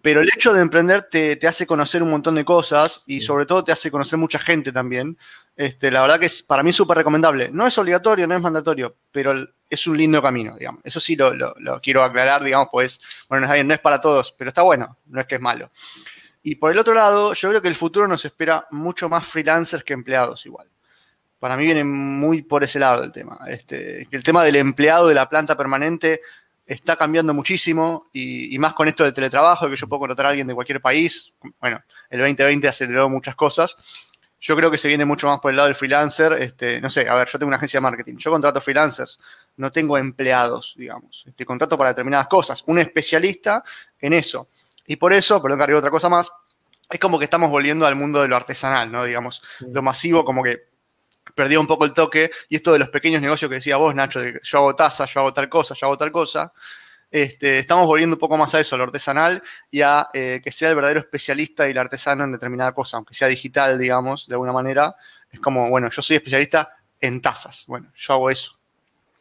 Pero 0.00 0.20
el 0.20 0.28
hecho 0.28 0.54
de 0.54 0.62
emprender 0.62 1.02
te, 1.02 1.38
hace 1.46 1.66
conocer 1.66 2.02
un 2.02 2.10
montón 2.10 2.36
de 2.36 2.44
cosas 2.44 3.02
y 3.06 3.20
sobre 3.20 3.44
todo 3.44 3.64
te 3.64 3.72
hace 3.72 3.90
conocer 3.90 4.18
mucha 4.18 4.38
gente 4.38 4.72
también. 4.72 5.18
Este, 5.56 5.90
la 5.90 6.02
verdad 6.02 6.20
que 6.20 6.26
es 6.26 6.42
para 6.42 6.62
mí 6.62 6.70
súper 6.70 6.98
recomendable. 6.98 7.48
No 7.50 7.66
es 7.66 7.76
obligatorio, 7.78 8.26
no 8.26 8.34
es 8.34 8.42
mandatorio, 8.42 8.94
pero 9.10 9.48
es 9.70 9.86
un 9.86 9.96
lindo 9.96 10.20
camino, 10.20 10.56
digamos. 10.56 10.82
Eso 10.84 11.00
sí 11.00 11.16
lo, 11.16 11.32
quiero 11.82 12.04
aclarar, 12.04 12.44
digamos, 12.44 12.68
pues, 12.70 13.00
bueno, 13.28 13.46
no 13.46 13.74
es 13.74 13.80
para 13.80 14.00
todos, 14.00 14.32
pero 14.36 14.48
está 14.48 14.62
bueno, 14.62 14.98
no 15.06 15.20
es 15.20 15.26
que 15.26 15.36
es 15.36 15.40
malo. 15.40 15.70
Y 16.42 16.56
por 16.56 16.70
el 16.70 16.78
otro 16.78 16.94
lado, 16.94 17.32
yo 17.32 17.48
creo 17.48 17.62
que 17.62 17.68
el 17.68 17.74
futuro 17.74 18.06
nos 18.06 18.24
espera 18.24 18.66
mucho 18.70 19.08
más 19.08 19.26
freelancers 19.26 19.82
que 19.82 19.94
empleados 19.94 20.44
igual. 20.46 20.68
Para 21.38 21.56
mí 21.56 21.64
viene 21.64 21.84
muy 21.84 22.42
por 22.42 22.62
ese 22.62 22.78
lado 22.78 23.02
el 23.02 23.12
tema. 23.12 23.38
Este, 23.48 24.06
el 24.10 24.22
tema 24.22 24.44
del 24.44 24.56
empleado 24.56 25.08
de 25.08 25.14
la 25.14 25.28
planta 25.28 25.56
permanente 25.56 26.20
está 26.66 26.96
cambiando 26.96 27.32
muchísimo 27.32 28.10
y, 28.12 28.56
más 28.58 28.74
con 28.74 28.88
esto 28.88 29.04
del 29.04 29.14
teletrabajo, 29.14 29.70
que 29.70 29.76
yo 29.76 29.88
puedo 29.88 30.00
contratar 30.00 30.26
a 30.26 30.28
alguien 30.30 30.46
de 30.46 30.54
cualquier 30.54 30.80
país. 30.80 31.32
Bueno, 31.60 31.80
el 32.10 32.20
2020 32.20 32.68
aceleró 32.68 33.08
muchas 33.08 33.36
cosas. 33.36 33.76
Yo 34.40 34.54
creo 34.54 34.70
que 34.70 34.78
se 34.78 34.88
viene 34.88 35.04
mucho 35.04 35.28
más 35.28 35.40
por 35.40 35.50
el 35.50 35.56
lado 35.56 35.68
del 35.68 35.76
freelancer. 35.76 36.34
Este, 36.34 36.80
no 36.80 36.90
sé, 36.90 37.08
a 37.08 37.14
ver, 37.14 37.28
yo 37.28 37.38
tengo 37.38 37.48
una 37.48 37.56
agencia 37.56 37.78
de 37.78 37.82
marketing. 37.82 38.16
Yo 38.16 38.30
contrato 38.30 38.60
freelancers, 38.60 39.18
no 39.56 39.70
tengo 39.70 39.96
empleados, 39.96 40.74
digamos. 40.76 41.24
Este, 41.26 41.44
contrato 41.44 41.76
para 41.78 41.90
determinadas 41.90 42.28
cosas. 42.28 42.62
Un 42.66 42.78
especialista 42.78 43.64
en 44.00 44.12
eso. 44.12 44.48
Y 44.86 44.96
por 44.96 45.12
eso, 45.12 45.42
perdón 45.42 45.66
que 45.66 45.74
otra 45.74 45.90
cosa 45.90 46.08
más, 46.08 46.30
es 46.88 47.00
como 47.00 47.18
que 47.18 47.24
estamos 47.24 47.50
volviendo 47.50 47.86
al 47.86 47.96
mundo 47.96 48.22
de 48.22 48.28
lo 48.28 48.36
artesanal, 48.36 48.92
¿no? 48.92 49.04
Digamos, 49.04 49.42
lo 49.60 49.82
masivo 49.82 50.24
como 50.24 50.42
que 50.42 50.66
perdió 51.34 51.60
un 51.60 51.66
poco 51.66 51.84
el 51.84 51.92
toque. 51.92 52.30
Y 52.48 52.56
esto 52.56 52.72
de 52.72 52.78
los 52.78 52.88
pequeños 52.90 53.20
negocios 53.20 53.48
que 53.48 53.56
decía 53.56 53.76
vos, 53.76 53.94
Nacho, 53.94 54.20
de 54.20 54.40
yo 54.42 54.58
hago 54.58 54.76
taza, 54.76 55.06
yo 55.06 55.20
hago 55.20 55.32
tal 55.32 55.48
cosa, 55.48 55.74
yo 55.74 55.86
hago 55.86 55.98
tal 55.98 56.12
cosa. 56.12 56.52
Este, 57.10 57.58
estamos 57.58 57.86
volviendo 57.86 58.16
un 58.16 58.20
poco 58.20 58.36
más 58.36 58.54
a 58.54 58.60
eso, 58.60 58.74
a 58.74 58.78
lo 58.78 58.84
artesanal 58.84 59.42
y 59.70 59.80
a 59.80 60.08
eh, 60.12 60.40
que 60.42 60.52
sea 60.52 60.70
el 60.70 60.74
verdadero 60.74 61.00
especialista 61.00 61.66
y 61.66 61.70
el 61.70 61.78
artesano 61.78 62.24
en 62.24 62.32
determinada 62.32 62.72
cosa, 62.72 62.96
aunque 62.96 63.14
sea 63.14 63.28
digital, 63.28 63.78
digamos, 63.78 64.26
de 64.26 64.34
alguna 64.34 64.52
manera. 64.52 64.96
Es 65.30 65.40
como, 65.40 65.70
bueno, 65.70 65.88
yo 65.90 66.02
soy 66.02 66.16
especialista 66.16 66.76
en 67.00 67.20
tazas. 67.20 67.64
Bueno, 67.66 67.92
yo 67.94 68.14
hago 68.14 68.30
eso. 68.30 68.56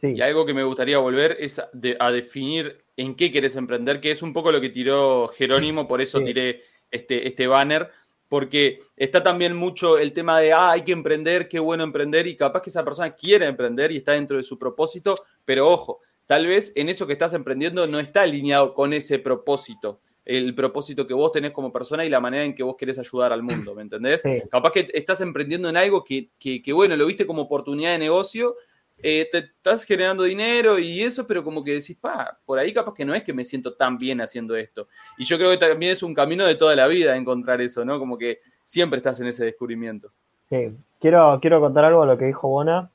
Y 0.02 0.21
algo 0.21 0.45
que 0.45 0.54
me 0.54 0.63
gustaría 0.63 0.98
volver 0.98 1.38
es 1.39 1.60
a, 1.60 2.12
definir 2.12 2.84
en 2.98 3.15
qué 3.15 3.32
querés 3.32 3.56
emprender, 3.56 4.00
que 4.00 4.12
es 4.12 4.21
un 4.21 4.34
poco 4.34 4.52
lo 4.52 4.62
que 4.62 4.69
tiró 4.69 5.28
Jerónimo, 5.30 5.88
por 5.88 6.02
eso 6.02 6.21
tiré 6.21 6.63
este, 6.91 7.28
este 7.28 7.48
banner, 7.48 7.89
porque 8.30 8.80
está 8.95 9.24
también 9.24 9.56
mucho 9.56 9.98
el 9.98 10.13
tema 10.13 10.39
de, 10.39 10.54
ah, 10.54 10.71
hay 10.71 10.84
que 10.84 10.91
emprender, 10.91 11.48
qué 11.48 11.60
bueno 11.60 11.84
emprender, 11.84 12.28
y 12.28 12.36
capaz 12.36 12.62
que 12.62 12.69
esa 12.69 12.86
persona 12.86 13.12
quiere 13.12 13.48
emprender 13.48 13.91
y 13.91 13.98
está 13.98 14.12
dentro 14.12 14.38
de 14.38 14.43
su 14.43 14.60
propósito, 14.60 15.15
pero 15.43 15.69
ojo, 15.69 16.02
tal 16.27 16.47
vez 16.47 16.71
en 16.75 16.89
eso 16.89 17.07
que 17.07 17.13
estás 17.13 17.33
emprendiendo 17.33 17.88
no 17.88 17.99
está 17.99 18.23
alineado 18.23 18.73
con 18.73 18.93
ese 18.93 19.19
propósito, 19.19 19.99
el 20.25 20.55
propósito 20.55 21.05
que 21.05 21.13
vos 21.13 21.31
tenés 21.31 21.51
como 21.51 21.71
persona 21.71 22.03
y 22.03 22.09
la 22.09 22.19
manera 22.19 22.43
en 22.43 22.55
que 22.55 22.63
vos 22.63 22.75
querés 22.77 22.97
ayudar 22.97 23.31
al 23.31 23.43
mundo, 23.43 23.75
¿me 23.75 23.83
entendés? 23.83 24.23
Capaz 24.49 24.71
que 24.71 24.88
estás 24.93 25.21
emprendiendo 25.21 25.69
en 25.69 25.77
algo 25.77 26.03
que, 26.03 26.29
que, 26.39 26.63
que, 26.63 26.73
bueno, 26.73 26.95
lo 26.95 27.05
viste 27.05 27.27
como 27.27 27.43
oportunidad 27.43 27.91
de 27.91 27.99
negocio, 27.99 28.55
eh, 29.03 29.27
te 29.31 29.39
estás 29.39 29.83
generando 29.83 30.23
dinero 30.23 30.79
y 30.79 31.01
eso, 31.01 31.27
pero 31.27 31.43
como 31.43 31.63
que 31.63 31.73
decís, 31.73 31.97
pa, 31.99 32.39
por 32.45 32.57
ahí 32.57 32.73
capaz 32.73 32.93
que 32.93 33.05
no 33.05 33.13
es 33.13 33.23
que 33.23 33.33
me 33.33 33.45
siento 33.45 33.73
tan 33.73 33.97
bien 33.97 34.21
haciendo 34.21 34.55
esto. 34.55 34.88
Y 35.17 35.25
yo 35.25 35.38
creo 35.38 35.51
que 35.51 35.57
también 35.57 35.91
es 35.91 36.01
un 36.01 36.13
camino 36.13 36.45
de 36.45 36.55
toda 36.55 36.75
la 36.75 36.88
vida 36.88 37.15
encontrar 37.15 37.61
eso, 37.61 37.85
¿no? 37.85 37.99
Como 37.99 38.17
que 38.17 38.39
siempre 38.63 38.97
estás 38.97 39.19
en 39.19 39.27
ese 39.27 39.45
descubrimiento. 39.45 40.11
Sí, 40.49 40.71
quiero, 40.99 41.38
quiero 41.41 41.59
contar 41.59 41.85
algo 41.85 42.03
a 42.03 42.05
lo 42.05 42.17
que 42.17 42.25
dijo 42.25 42.47
Bona. 42.47 42.89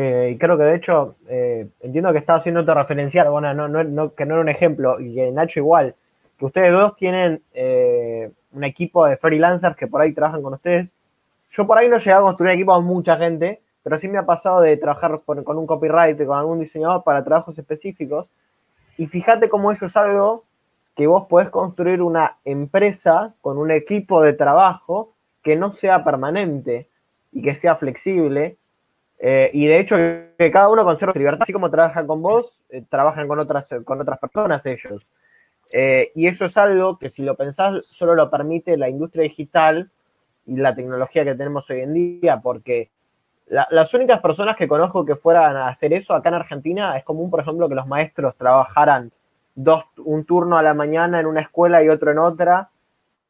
Eh, 0.00 0.30
y 0.32 0.38
creo 0.38 0.56
que 0.56 0.62
de 0.62 0.76
hecho, 0.76 1.16
eh, 1.28 1.66
entiendo 1.80 2.12
que 2.12 2.18
estaba 2.18 2.38
haciendo 2.38 2.62
referencial, 2.72 3.30
Bona, 3.30 3.52
no, 3.52 4.14
que 4.14 4.24
no 4.24 4.34
era 4.34 4.42
un 4.42 4.48
ejemplo, 4.48 5.00
y 5.00 5.12
que 5.12 5.32
Nacho 5.32 5.58
igual, 5.58 5.96
que 6.38 6.44
ustedes 6.44 6.70
dos 6.70 6.94
tienen 6.94 7.42
un 8.52 8.62
equipo 8.62 9.06
de 9.06 9.16
freelancers 9.16 9.74
que 9.74 9.88
por 9.88 10.00
ahí 10.00 10.12
trabajan 10.12 10.40
con 10.40 10.54
ustedes. 10.54 10.88
Yo 11.50 11.66
por 11.66 11.78
ahí 11.78 11.88
no 11.88 11.98
llegué 11.98 12.12
a 12.12 12.20
construir 12.20 12.52
equipo 12.52 12.72
a 12.74 12.80
mucha 12.80 13.16
gente, 13.16 13.60
pero 13.82 13.98
sí 13.98 14.06
me 14.06 14.18
ha 14.18 14.24
pasado 14.24 14.60
de 14.60 14.76
trabajar 14.76 15.20
con 15.24 15.58
un 15.58 15.66
copyright, 15.66 16.24
con 16.24 16.38
algún 16.38 16.60
diseñador 16.60 17.02
para 17.02 17.24
trabajos 17.24 17.58
específicos. 17.58 18.28
Y 18.98 19.08
fíjate 19.08 19.48
cómo 19.48 19.72
eso 19.72 19.86
es 19.86 19.96
algo 19.96 20.44
que 20.94 21.08
vos 21.08 21.26
podés 21.26 21.50
construir 21.50 22.02
una 22.02 22.36
empresa 22.44 23.34
con 23.40 23.58
un 23.58 23.72
equipo 23.72 24.22
de 24.22 24.32
trabajo 24.32 25.14
que 25.42 25.56
no 25.56 25.72
sea 25.72 26.04
permanente 26.04 26.88
y 27.32 27.42
que 27.42 27.56
sea 27.56 27.74
flexible. 27.74 28.57
Eh, 29.18 29.50
y 29.52 29.66
de 29.66 29.80
hecho, 29.80 29.96
cada 30.52 30.68
uno 30.68 30.84
conserve 30.84 31.12
su 31.12 31.18
libertad, 31.18 31.42
así 31.42 31.52
como 31.52 31.70
trabajan 31.70 32.06
con 32.06 32.22
vos, 32.22 32.60
eh, 32.68 32.84
trabajan 32.88 33.26
con 33.26 33.38
otras, 33.40 33.68
con 33.84 34.00
otras 34.00 34.18
personas 34.18 34.64
ellos. 34.66 35.08
Eh, 35.72 36.12
y 36.14 36.26
eso 36.26 36.46
es 36.46 36.56
algo 36.56 36.98
que 36.98 37.10
si 37.10 37.22
lo 37.22 37.34
pensás, 37.34 37.84
solo 37.84 38.14
lo 38.14 38.30
permite 38.30 38.76
la 38.76 38.88
industria 38.88 39.24
digital 39.24 39.90
y 40.46 40.56
la 40.56 40.74
tecnología 40.74 41.24
que 41.24 41.34
tenemos 41.34 41.68
hoy 41.68 41.80
en 41.80 41.94
día, 41.94 42.40
porque 42.42 42.90
las 43.50 43.94
únicas 43.94 44.20
personas 44.20 44.56
que 44.56 44.68
conozco 44.68 45.06
que 45.06 45.16
fueran 45.16 45.56
a 45.56 45.68
hacer 45.68 45.94
eso 45.94 46.14
acá 46.14 46.28
en 46.28 46.34
Argentina 46.34 46.96
es 46.98 47.04
común, 47.04 47.30
por 47.30 47.40
ejemplo, 47.40 47.68
que 47.68 47.74
los 47.74 47.86
maestros 47.86 48.36
trabajaran 48.36 49.10
dos, 49.54 49.84
un 50.04 50.24
turno 50.26 50.58
a 50.58 50.62
la 50.62 50.74
mañana 50.74 51.18
en 51.18 51.26
una 51.26 51.40
escuela 51.40 51.82
y 51.82 51.88
otro 51.88 52.10
en 52.10 52.18
otra, 52.18 52.68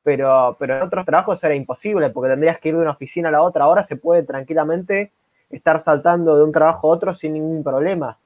pero, 0.03 0.57
pero 0.59 0.77
en 0.77 0.83
otros 0.83 1.07
trabajos 1.07 1.43
era 1.45 1.55
imposible 1.55 2.11
porque 2.11 2.31
tendrías 2.31 2.59
que 2.59 2.71
ir 2.71 2.75
de 2.75 2.83
una 2.83 2.91
oficina 2.91 3.29
a 3.29 3.33
la 3.33 3.43
otra. 3.43 3.65
Ahora 3.65 3.85
se 3.85 3.97
puede 3.97 4.25
tranquilamente 4.25 5.13
estar 5.51 5.83
saltando 5.83 6.37
de 6.37 6.45
un 6.45 6.53
trabajo 6.53 6.89
a 6.89 6.95
otro 6.95 7.15
sin 7.15 7.35
ningún 7.35 7.63
problema, 7.63 8.19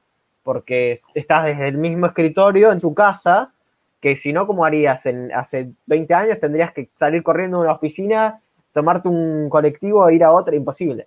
porque 0.42 1.00
estás 1.14 1.44
desde 1.44 1.68
el 1.68 1.78
mismo 1.78 2.06
escritorio 2.06 2.72
en 2.72 2.80
tu 2.80 2.94
casa, 2.94 3.52
que 4.00 4.16
si 4.16 4.32
no, 4.32 4.46
como 4.46 4.64
harías 4.64 5.06
en, 5.06 5.32
hace 5.32 5.70
20 5.86 6.14
años? 6.14 6.40
Tendrías 6.40 6.72
que 6.72 6.90
salir 6.96 7.22
corriendo 7.22 7.58
de 7.58 7.64
una 7.64 7.74
oficina, 7.74 8.40
tomarte 8.72 9.08
un 9.08 9.48
colectivo 9.48 10.08
e 10.08 10.16
ir 10.16 10.24
a 10.24 10.32
otra, 10.32 10.56
imposible. 10.56 11.06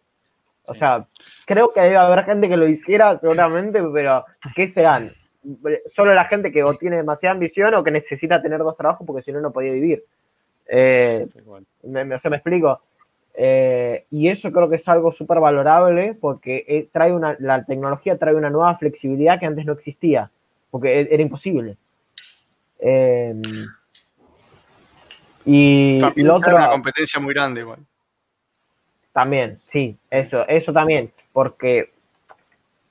O 0.67 0.73
sea, 0.73 1.06
creo 1.45 1.71
que 1.73 1.82
debe 1.82 1.97
haber 1.97 2.25
gente 2.25 2.49
que 2.49 2.58
lo 2.58 2.67
hiciera 2.67 3.17
seguramente, 3.17 3.82
pero 3.93 4.25
¿qué 4.56 4.67
serán? 4.67 5.12
Solo 5.91 6.13
la 6.13 6.25
gente 6.25 6.51
que 6.51 6.63
o 6.63 6.73
tiene 6.75 6.95
demasiada 6.95 7.34
ambición 7.34 7.73
o 7.75 7.84
que 7.84 7.91
necesita 7.91 8.41
tener 8.41 8.60
dos 8.60 8.75
trabajos 8.75 9.06
porque 9.06 9.21
si 9.21 9.32
no, 9.32 9.41
no 9.41 9.51
podía 9.51 9.73
vivir. 9.73 10.04
Eh, 10.67 11.28
me, 11.84 12.15
o 12.15 12.19
sea, 12.19 12.32
me 12.32 12.38
explico. 12.38 12.82
Eh, 13.38 14.06
y 14.12 14.30
eso 14.30 14.52
creo 14.52 14.69
que 14.69 14.78
es 14.78 14.88
algo 14.88 15.12
súper 15.12 15.39
valorable 15.39 16.13
porque 16.13 16.63
eh, 16.67 16.88
trae 16.91 17.12
una, 17.12 17.36
la 17.39 17.65
tecnología 17.65 18.17
trae 18.17 18.34
una 18.34 18.50
nueva 18.50 18.78
flexibilidad 18.78 19.39
que 19.39 19.45
antes 19.45 19.65
no 19.65 19.74
existía, 19.74 20.32
porque 20.71 21.02
e, 21.02 21.08
era 21.12 21.21
imposible. 21.21 21.76
y 25.45 26.00
lo 26.00 26.36
otro, 26.36 26.56
una 26.56 26.69
competencia 26.69 27.19
muy 27.19 27.34
grande 27.34 27.62
igual. 27.62 27.80
También, 29.12 29.60
sí, 29.67 29.98
eso, 30.10 30.48
eso 30.48 30.71
también, 30.71 31.12
porque 31.34 31.91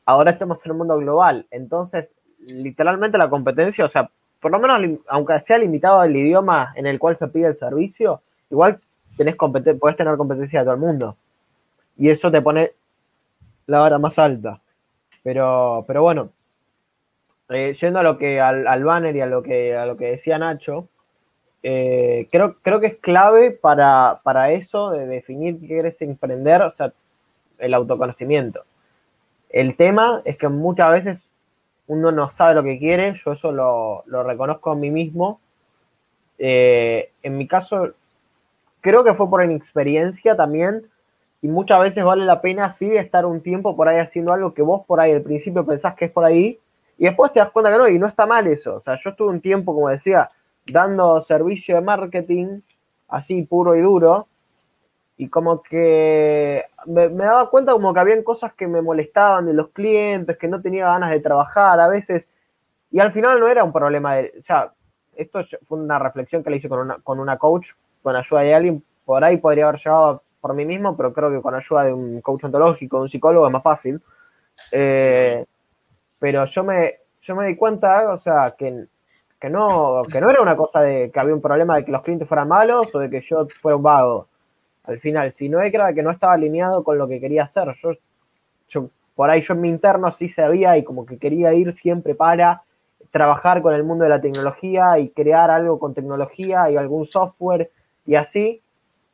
ahora 0.04 0.33
estamos 0.33 0.64
en 0.64 0.72
un 0.72 0.78
mundo 0.78 0.98
global, 0.98 1.46
entonces 1.50 2.14
literalmente 2.48 3.16
la 3.16 3.30
competencia, 3.30 3.85
o 3.85 3.88
sea, 3.88 4.11
por 4.40 4.50
lo 4.50 4.59
menos 4.59 5.00
aunque 5.09 5.40
sea 5.40 5.57
limitado 5.57 6.00
al 6.00 6.14
idioma 6.14 6.72
en 6.76 6.87
el 6.87 6.98
cual 6.98 7.16
se 7.16 7.28
pide 7.28 7.46
el 7.46 7.59
servicio, 7.59 8.20
igual 8.50 8.78
tenés 9.16 9.37
podés 9.37 9.96
tener 9.96 10.16
competencia 10.16 10.61
de 10.61 10.64
todo 10.64 10.74
el 10.74 10.81
mundo. 10.81 11.16
Y 11.96 12.11
eso 12.11 12.31
te 12.31 12.42
pone 12.42 12.72
la 13.66 13.83
hora 13.83 13.98
más 13.98 14.18
alta. 14.18 14.61
Pero, 15.22 15.85
pero 15.87 16.03
bueno, 16.03 16.31
eh, 17.48 17.74
yendo 17.81 18.00
a 18.00 18.03
lo 18.03 18.18
que 18.18 18.40
al, 18.40 18.66
al, 18.66 18.85
banner 18.85 19.16
y 19.16 19.20
a 19.20 19.27
lo 19.27 19.42
que 19.42 19.77
a 19.77 19.87
lo 19.87 19.96
que 19.96 20.07
decía 20.07 20.38
Nacho, 20.38 20.88
eh, 21.66 22.29
creo, 22.31 22.57
creo 22.61 22.79
que 22.79 22.88
es 22.88 22.96
clave 22.96 23.50
para, 23.50 24.20
eso 24.53 24.90
de 24.90 25.07
definir 25.07 25.59
qué 25.61 25.66
quieres 25.66 26.03
emprender, 26.03 26.61
o 26.61 26.70
sea, 26.70 26.92
el 27.59 27.72
autoconocimiento. 27.72 28.64
El 29.48 29.74
tema 29.74 30.20
es 30.27 30.37
que 30.37 30.48
muchas 30.48 30.92
veces 30.92 31.31
uno 31.87 32.12
no 32.12 32.29
sabe 32.29 32.55
lo 32.55 32.62
que 32.62 32.79
quiere, 32.79 33.18
yo 33.24 33.33
eso 33.33 33.50
lo, 33.50 34.24
reconozco 34.24 34.72
a 34.72 34.74
mí 34.74 34.90
mismo. 34.90 35.40
Eh, 36.38 37.12
en 37.22 37.38
mi 37.38 37.48
caso, 37.48 37.94
creo 38.84 39.02
que 39.02 39.14
fue 39.14 39.30
por 39.30 39.42
inexperiencia 39.42 40.36
también, 40.36 40.86
y 41.40 41.48
muchas 41.48 41.80
veces 41.80 42.04
vale 42.04 42.26
la 42.26 42.42
pena 42.42 42.68
sí 42.68 42.94
estar 42.94 43.24
un 43.24 43.40
tiempo 43.40 43.74
por 43.74 43.88
ahí 43.88 43.98
haciendo 43.98 44.30
algo 44.30 44.52
que 44.52 44.60
vos 44.60 44.84
por 44.86 45.00
ahí 45.00 45.10
al 45.10 45.22
principio 45.22 45.64
pensás 45.64 45.94
que 45.94 46.04
es 46.04 46.10
por 46.10 46.22
ahí, 46.22 46.60
y 46.98 47.04
después 47.04 47.32
te 47.32 47.40
das 47.40 47.50
cuenta 47.50 47.72
que 47.72 47.78
no, 47.78 47.88
y 47.88 47.98
no 47.98 48.06
está 48.06 48.26
mal 48.26 48.46
eso. 48.46 48.76
O 48.76 48.80
sea, 48.80 48.98
yo 49.02 49.10
estuve 49.10 49.30
un 49.30 49.40
tiempo, 49.40 49.74
como 49.74 49.88
decía, 49.88 50.30
dando 50.66 51.22
servicio 51.22 51.76
de 51.76 51.80
marketing, 51.80 52.60
así 53.08 53.40
puro 53.42 53.74
y 53.74 53.80
duro, 53.80 54.28
y 55.16 55.28
como 55.28 55.62
que 55.62 56.66
me, 56.84 57.08
daba 57.08 57.48
cuenta 57.48 57.72
como 57.72 57.94
que 57.94 58.00
habían 58.00 58.22
cosas 58.22 58.52
que 58.52 58.66
me 58.66 58.82
molestaban 58.82 59.46
de 59.46 59.54
los 59.54 59.68
clientes, 59.70 60.36
que 60.36 60.46
no 60.48 60.60
tenía 60.60 60.88
ganas 60.88 61.10
de 61.10 61.20
trabajar 61.20 61.80
a 61.80 61.88
veces, 61.88 62.26
y 62.90 63.00
al 63.00 63.12
final 63.12 63.40
no 63.40 63.48
era 63.48 63.64
un 63.64 63.72
problema 63.72 64.16
de, 64.16 64.34
o 64.38 64.42
sea, 64.42 64.72
esto 65.16 65.40
fue 65.64 65.78
una 65.78 65.98
reflexión 65.98 66.44
que 66.44 66.50
le 66.50 66.56
hice 66.58 66.68
con 66.68 66.80
una, 66.80 66.98
con 66.98 67.18
una 67.18 67.38
coach, 67.38 67.70
con 68.04 68.14
ayuda 68.14 68.42
de 68.42 68.54
alguien, 68.54 68.84
por 69.04 69.24
ahí 69.24 69.38
podría 69.38 69.68
haber 69.68 69.80
llevado 69.80 70.22
por 70.40 70.54
mí 70.54 70.64
mismo, 70.64 70.96
pero 70.96 71.12
creo 71.12 71.32
que 71.32 71.42
con 71.42 71.56
ayuda 71.56 71.84
de 71.84 71.92
un 71.92 72.20
coach 72.20 72.44
ontológico, 72.44 73.00
un 73.00 73.08
psicólogo 73.08 73.46
es 73.46 73.52
más 73.52 73.62
fácil. 73.64 74.00
Eh, 74.70 75.44
pero 76.20 76.44
yo 76.44 76.62
me, 76.62 76.98
yo 77.20 77.34
me 77.34 77.48
di 77.48 77.56
cuenta, 77.56 78.12
o 78.12 78.18
sea, 78.18 78.54
que 78.56 78.86
que 79.44 79.50
no, 79.50 80.04
que 80.10 80.22
no 80.22 80.30
era 80.30 80.40
una 80.40 80.56
cosa 80.56 80.80
de 80.80 81.10
que 81.10 81.20
había 81.20 81.34
un 81.34 81.42
problema 81.42 81.76
de 81.76 81.84
que 81.84 81.92
los 81.92 82.00
clientes 82.00 82.26
fueran 82.26 82.48
malos 82.48 82.94
o 82.94 82.98
de 82.98 83.10
que 83.10 83.20
yo 83.20 83.46
fuera 83.60 83.76
un 83.76 83.82
vago. 83.82 84.26
Al 84.84 85.00
final, 85.00 85.34
sino 85.34 85.60
era 85.60 85.92
que 85.92 86.02
no 86.02 86.10
estaba 86.10 86.32
alineado 86.32 86.82
con 86.82 86.96
lo 86.96 87.06
que 87.06 87.20
quería 87.20 87.42
hacer. 87.42 87.74
Yo, 87.82 87.92
yo, 88.70 88.88
por 89.14 89.28
ahí 89.28 89.42
yo 89.42 89.52
en 89.52 89.60
mi 89.60 89.68
interno 89.68 90.10
sí 90.12 90.30
sabía 90.30 90.78
y 90.78 90.82
como 90.82 91.04
que 91.04 91.18
quería 91.18 91.52
ir 91.52 91.74
siempre 91.74 92.14
para 92.14 92.62
trabajar 93.10 93.60
con 93.60 93.74
el 93.74 93.84
mundo 93.84 94.04
de 94.04 94.10
la 94.10 94.20
tecnología 94.22 94.98
y 94.98 95.10
crear 95.10 95.50
algo 95.50 95.78
con 95.78 95.92
tecnología 95.92 96.70
y 96.70 96.76
algún 96.76 97.04
software 97.04 97.70
y 98.06 98.14
así, 98.14 98.62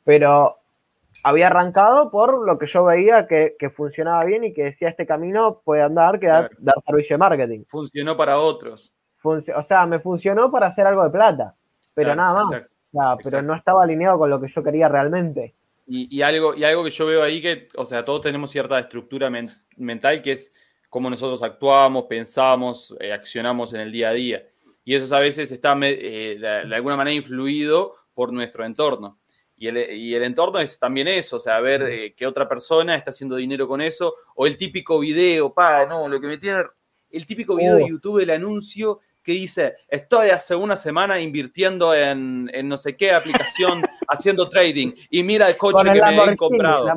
pero 0.05 0.57
había 1.23 1.49
arrancado 1.49 2.11
por 2.11 2.47
lo 2.47 2.59
que 2.59 2.67
yo 2.67 2.85
veía 2.85 3.27
que, 3.27 3.57
funcionaba 3.75 4.25
bien 4.25 4.45
y 4.45 4.53
que 4.53 4.65
decía 4.65 4.89
este 4.89 5.07
camino 5.07 5.61
puede 5.65 5.83
andar, 5.83 6.19
que 6.19 6.27
dar 6.27 6.51
servicio 6.87 7.15
de 7.15 7.19
marketing. 7.19 7.65
Funcionó 7.67 8.17
para 8.17 8.39
otros 8.39 8.95
o 9.23 9.63
sea, 9.63 9.87
me 9.87 9.99
funcionó 10.01 10.51
para 10.51 10.69
hacer 10.69 10.87
algo 10.87 11.05
de 11.05 11.11
plata, 11.11 11.55
pero 11.95 12.15
nada 12.15 12.43
más. 12.93 13.19
pero 13.23 13.43
no 13.43 13.55
estaba 13.55 13.83
alineado 13.83 14.19
con 14.19 14.31
lo 14.31 14.41
que 14.41 14.49
yo 14.49 14.63
quería 14.63 14.89
realmente. 14.89 15.55
Y, 15.87 16.23
algo, 16.23 16.55
y 16.55 16.63
algo 16.63 16.85
que 16.85 16.91
yo 16.91 17.05
veo 17.05 17.23
ahí 17.23 17.43
que, 17.43 17.69
o 17.75 17.85
sea, 17.85 18.05
todos 18.05 18.23
tenemos 18.23 18.53
cierta 18.53 18.79
estructura 18.79 19.29
mental 19.77 20.23
que 20.23 20.33
es 20.33 20.53
cómo 20.89 21.11
nosotros 21.11 21.43
actuamos, 21.43 22.05
pensamos, 22.05 22.97
eh, 23.01 23.13
accionamos 23.13 23.75
en 23.75 23.81
el 23.81 23.91
día 23.91 24.11
a 24.11 24.13
día. 24.13 24.47
Y 24.85 24.95
eso 24.95 25.15
a 25.15 25.21
veces 25.21 25.51
está 25.51 25.77
eh, 25.83 26.39
de, 26.39 26.75
alguna 26.75 26.97
manera 26.97 27.15
influido 27.15 27.97
por 28.15 28.33
nuestro 28.33 28.65
entorno. 28.65 29.19
Y 29.57 29.69
el, 29.69 29.77
y 29.93 30.15
el 30.15 30.23
entorno 30.23 30.59
es 30.59 30.79
también 30.79 31.07
eso, 31.09 31.37
o 31.37 31.41
sea, 31.41 31.61
ver 31.61 31.83
eh, 31.83 32.15
qué 32.17 32.27
otra 32.27 32.49
persona 32.49 32.97
está 32.97 33.11
haciendo 33.11 33.37
dinero 33.37 33.69
con 33.69 33.83
eso, 33.83 34.15
o 34.35 34.47
el 34.47 34.57
típico 34.57 34.99
video, 34.99 35.53
pa, 35.53 35.85
no, 35.85 36.09
lo 36.09 36.19
que 36.19 36.27
me 36.27 36.39
tiene, 36.39 36.63
el 37.11 37.27
típico 37.27 37.57
video 37.57 37.77
de. 37.77 37.89
YouTube, 37.89 38.21
el 38.21 38.31
anuncio 38.31 39.01
que 39.31 39.39
dice, 39.39 39.77
estoy 39.87 40.31
hace 40.31 40.57
una 40.57 40.75
semana 40.75 41.21
invirtiendo 41.21 41.95
en, 41.95 42.51
no 42.65 42.77
sé 42.77 42.97
qué 42.97 43.13
aplicación, 43.13 43.81
haciendo 44.09 44.49
trading, 44.49 44.93
y 45.09 45.23
mira 45.23 45.49
el 45.49 45.57
coche 45.57 45.85
que 45.85 46.01
me 46.01 46.33
he 46.33 46.37
comprado. 46.37 46.89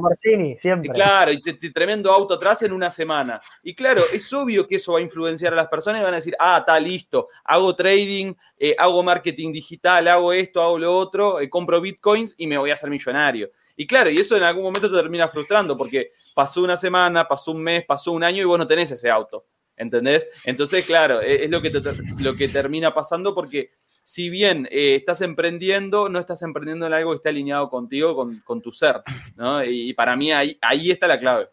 siempre. 0.59 0.89
claro, 0.89 1.31
y 1.31 1.39
tremendo 1.71 2.11
auto 2.11 2.33
atrás 2.33 2.63
en 2.63 2.73
una 2.73 2.89
semana. 2.89 3.39
Y 3.61 3.75
claro, 3.75 4.01
es 4.11 4.33
obvio 4.33 4.67
que 4.67 4.77
eso 4.77 4.93
va 4.93 4.99
a 4.99 5.03
influenciar 5.03 5.53
a 5.53 5.57
las 5.57 5.67
personas 5.67 6.01
y 6.01 6.03
van 6.03 6.13
a 6.13 6.17
decir, 6.17 6.35
ah, 6.39 6.57
está 6.57 6.79
listo, 6.79 7.27
hago 7.43 7.75
trading, 7.75 8.33
eh, 8.57 8.75
hago 8.79 9.03
marketing 9.03 9.53
digital, 9.53 10.07
hago 10.07 10.33
esto, 10.33 10.59
hago 10.59 10.79
lo 10.79 10.97
otro, 10.97 11.39
eh, 11.39 11.51
compro 11.51 11.79
bitcoins 11.79 12.33
y 12.39 12.47
me 12.47 12.57
voy 12.57 12.71
a 12.71 12.73
hacer 12.73 12.89
millonario. 12.89 13.51
Y 13.75 13.85
claro, 13.85 14.09
y 14.09 14.17
eso 14.17 14.35
en 14.35 14.43
algún 14.43 14.63
momento 14.63 14.89
te 14.89 14.97
termina 14.97 15.27
frustrando 15.27 15.77
porque 15.77 16.09
pasó 16.33 16.63
una 16.63 16.77
semana, 16.77 17.27
pasó 17.27 17.51
un 17.51 17.61
mes, 17.61 17.85
pasó 17.85 18.11
un 18.11 18.23
año 18.23 18.41
y 18.41 18.45
vos 18.45 18.57
no 18.57 18.65
tenés 18.65 18.89
ese 18.89 19.11
auto. 19.11 19.45
¿Entendés? 19.77 20.27
Entonces, 20.45 20.85
claro, 20.85 21.21
e-, 21.21 21.45
es, 21.45 21.49
lo, 21.49 21.61
que 21.61 21.71
lo 22.19 22.35
que 22.35 22.47
termina 22.47 22.93
pasando 22.93 23.33
porque 23.33 23.71
si 24.03 24.29
bien 24.29 24.67
eh, 24.69 24.95
estás 24.95 25.21
emprendiendo, 25.21 26.09
no 26.09 26.19
estás 26.19 26.41
emprendiendo 26.43 26.85
en 26.85 26.93
algo 26.93 27.11
que 27.11 27.17
está 27.17 27.29
alineado 27.29 27.69
contigo, 27.69 28.15
con, 28.43 28.61
tu 28.61 28.71
ser, 28.71 29.01
¿no? 29.37 29.63
Y, 29.63 29.93
para 29.93 30.15
mí 30.15 30.31
ahí, 30.31 30.57
ahí 30.61 30.91
está 30.91 31.07
la 31.07 31.17
clave. 31.17 31.47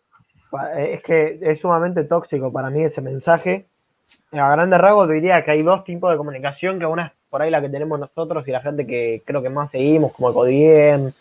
Es 0.77 1.03
que 1.03 1.39
es 1.41 1.61
sumamente 1.61 2.05
tóxico 2.05 2.53
para 2.53 2.71
mí 2.71 2.83
ese 2.83 3.01
mensaje. 3.01 3.67
A 4.33 4.51
grandes 4.51 4.81
rasgos 4.81 5.09
diría 5.09 5.45
que 5.45 5.53
hay 5.53 5.63
dos 5.63 5.85
tipos 5.85 6.11
de 6.11 6.17
comunicación, 6.17 6.81
que 6.81 6.87
una 6.87 7.07
es 7.07 7.13
por 7.29 7.43
ahí 7.43 7.51
la 7.51 7.61
que 7.61 7.69
tenemos 7.69 7.99
nosotros 7.99 8.47
y 8.49 8.51
la 8.51 8.61
gente 8.61 8.85
que 8.85 9.23
creo 9.25 9.41
que 9.41 9.51
más 9.51 9.71
seguimos, 9.71 10.13
como 10.13 10.35
Codiem, 10.35 11.13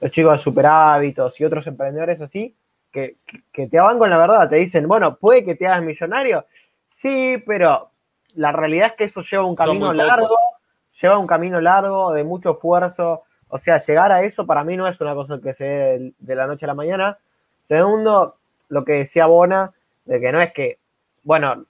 los 0.00 0.10
chicos 0.10 0.32
de 0.32 0.38
Super 0.38 0.66
Hábitos 0.66 1.38
y 1.38 1.44
otros 1.44 1.66
emprendedores 1.66 2.22
así, 2.22 2.56
que, 2.92 3.16
te 3.52 3.78
van 3.78 3.98
con 3.98 4.10
la 4.10 4.18
verdad, 4.18 4.48
te 4.48 4.56
dicen, 4.56 4.88
bueno, 4.88 5.16
puede 5.16 5.44
que 5.44 5.54
te 5.54 5.66
hagas 5.66 5.82
millonario, 5.82 6.46
sí, 6.94 7.42
pero 7.46 7.90
la 8.34 8.52
realidad 8.52 8.88
es 8.88 8.92
que 8.94 9.04
eso 9.04 9.20
lleva 9.20 9.44
un 9.44 9.56
camino 9.56 9.92
largo, 9.92 10.36
lleva 11.00 11.18
un 11.18 11.26
camino 11.26 11.60
largo 11.60 12.12
de 12.12 12.24
mucho 12.24 12.52
esfuerzo, 12.52 13.24
o 13.48 13.58
sea, 13.58 13.78
llegar 13.78 14.12
a 14.12 14.22
eso 14.22 14.46
para 14.46 14.64
mí 14.64 14.76
no 14.76 14.86
es 14.86 15.00
una 15.00 15.14
cosa 15.14 15.40
que 15.42 15.54
se 15.54 15.64
dé 15.64 16.12
de 16.18 16.34
la 16.34 16.46
noche 16.46 16.66
a 16.66 16.68
la 16.68 16.74
mañana. 16.74 17.18
Segundo, 17.66 18.36
lo 18.68 18.84
que 18.84 18.92
decía 18.92 19.26
Bona, 19.26 19.72
de 20.04 20.20
que 20.20 20.32
no 20.32 20.40
es 20.40 20.52
que, 20.52 20.78
bueno, 21.22 21.64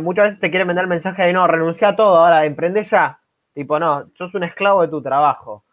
muchas 0.00 0.26
veces 0.26 0.40
te 0.40 0.50
quieren 0.50 0.68
vender 0.68 0.84
el 0.84 0.88
mensaje 0.88 1.24
de 1.24 1.32
no, 1.32 1.46
renuncia 1.46 1.88
a 1.88 1.96
todo, 1.96 2.18
ahora 2.18 2.44
emprende 2.44 2.84
ya. 2.84 3.18
Tipo, 3.52 3.78
no, 3.78 4.10
sos 4.14 4.34
un 4.34 4.44
esclavo 4.44 4.82
de 4.82 4.88
tu 4.88 5.00
trabajo. 5.02 5.64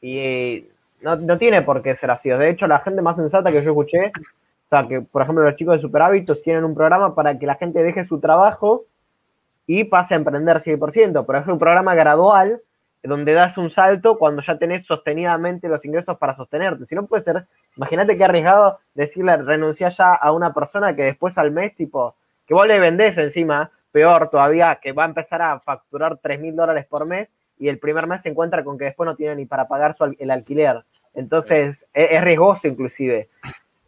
Y 0.00 0.66
no, 1.00 1.16
no, 1.16 1.38
tiene 1.38 1.62
por 1.62 1.82
qué 1.82 1.94
ser 1.94 2.10
así. 2.10 2.30
De 2.30 2.50
hecho, 2.50 2.66
la 2.66 2.80
gente 2.80 3.02
más 3.02 3.16
sensata 3.16 3.52
que 3.52 3.62
yo 3.62 3.70
escuché, 3.70 4.12
o 4.70 4.76
sea, 4.76 4.86
que 4.86 5.00
por 5.00 5.22
ejemplo 5.22 5.42
los 5.42 5.56
chicos 5.56 5.74
de 5.74 5.80
Super 5.80 6.02
Hábitos 6.02 6.42
tienen 6.42 6.62
un 6.62 6.76
programa 6.76 7.16
para 7.16 7.36
que 7.36 7.44
la 7.44 7.56
gente 7.56 7.82
deje 7.82 8.04
su 8.04 8.20
trabajo 8.20 8.84
y 9.66 9.82
pase 9.82 10.14
a 10.14 10.16
emprender 10.16 10.62
100%, 10.62 11.24
pero 11.26 11.38
es 11.40 11.46
un 11.48 11.58
programa 11.58 11.96
gradual 11.96 12.62
donde 13.02 13.34
das 13.34 13.58
un 13.58 13.68
salto 13.70 14.16
cuando 14.16 14.42
ya 14.42 14.58
tenés 14.58 14.86
sostenidamente 14.86 15.68
los 15.68 15.84
ingresos 15.84 16.16
para 16.18 16.34
sostenerte. 16.34 16.86
Si 16.86 16.94
no 16.94 17.06
puede 17.06 17.22
ser, 17.24 17.46
imagínate 17.76 18.16
qué 18.16 18.24
arriesgado 18.24 18.78
decirle 18.94 19.36
renunciar 19.38 19.92
ya 19.92 20.12
a 20.14 20.30
una 20.30 20.54
persona 20.54 20.94
que 20.94 21.02
después 21.02 21.36
al 21.36 21.50
mes, 21.50 21.74
tipo, 21.74 22.14
que 22.46 22.54
vos 22.54 22.66
le 22.66 22.78
vendés 22.78 23.18
encima, 23.18 23.72
peor 23.90 24.30
todavía, 24.30 24.78
que 24.80 24.92
va 24.92 25.02
a 25.02 25.08
empezar 25.08 25.42
a 25.42 25.58
facturar 25.58 26.18
3 26.18 26.40
mil 26.40 26.54
dólares 26.54 26.86
por 26.86 27.06
mes 27.06 27.28
y 27.58 27.68
el 27.68 27.78
primer 27.80 28.06
mes 28.06 28.22
se 28.22 28.28
encuentra 28.28 28.62
con 28.62 28.78
que 28.78 28.84
después 28.84 29.06
no 29.06 29.16
tiene 29.16 29.34
ni 29.34 29.46
para 29.46 29.66
pagar 29.66 29.96
su, 29.96 30.04
el 30.04 30.30
alquiler. 30.30 30.84
Entonces, 31.14 31.86
es, 31.92 32.22
riesgoso 32.22 32.68
inclusive. 32.68 33.28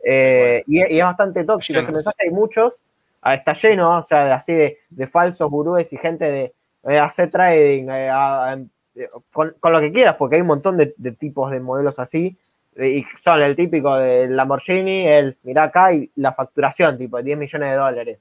Eh, 0.02 0.64
y, 0.66 0.80
es 0.80 1.04
bastante 1.04 1.44
tóxico 1.44 1.80
ese 1.80 1.92
mensaje. 1.92 2.16
Hay 2.24 2.30
muchos, 2.30 2.74
ah, 3.22 3.34
está 3.34 3.52
lleno, 3.54 3.98
o 3.98 4.02
sea, 4.02 4.34
así 4.34 4.52
de, 4.52 5.06
falsos 5.06 5.50
gurúes 5.50 5.92
y 5.92 5.96
gente 5.96 6.24
de, 6.24 6.52
eh, 6.88 6.98
hacer 6.98 7.30
trading, 7.30 7.88
eh, 7.88 9.08
con, 9.32 9.54
lo 9.62 9.80
que 9.80 9.92
quieras, 9.92 10.16
porque 10.16 10.36
hay 10.36 10.42
un 10.42 10.48
montón 10.48 10.76
de, 10.76 10.86
tipos 11.18 11.50
de 11.50 11.60
modelos 11.60 11.98
así. 11.98 12.36
Y 12.74 13.04
son 13.22 13.42
el 13.42 13.54
típico 13.54 13.96
del 13.96 14.34
Lamborghini, 14.34 15.06
el 15.06 15.36
mira 15.42 15.64
acá 15.64 15.92
y 15.92 16.10
la 16.16 16.32
facturación, 16.32 16.96
tipo 16.96 17.18
de 17.18 17.22
10 17.24 17.38
millones 17.38 17.70
de 17.70 17.76
dólares. 17.76 18.18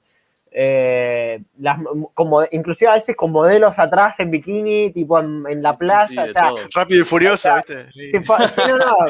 las, 1.58 1.78
como, 2.12 2.42
inclusive 2.50 2.90
a 2.90 2.94
veces 2.94 3.16
con 3.16 3.32
modelos 3.32 3.78
atrás 3.78 4.20
en 4.20 4.30
bikini, 4.30 4.92
tipo 4.92 5.18
en, 5.18 5.62
la 5.62 5.74
plaza. 5.74 6.26
Rápido 6.74 7.00
y 7.00 7.04
furioso, 7.06 7.48
¿viste? 7.54 8.22
Ah, 8.28 9.06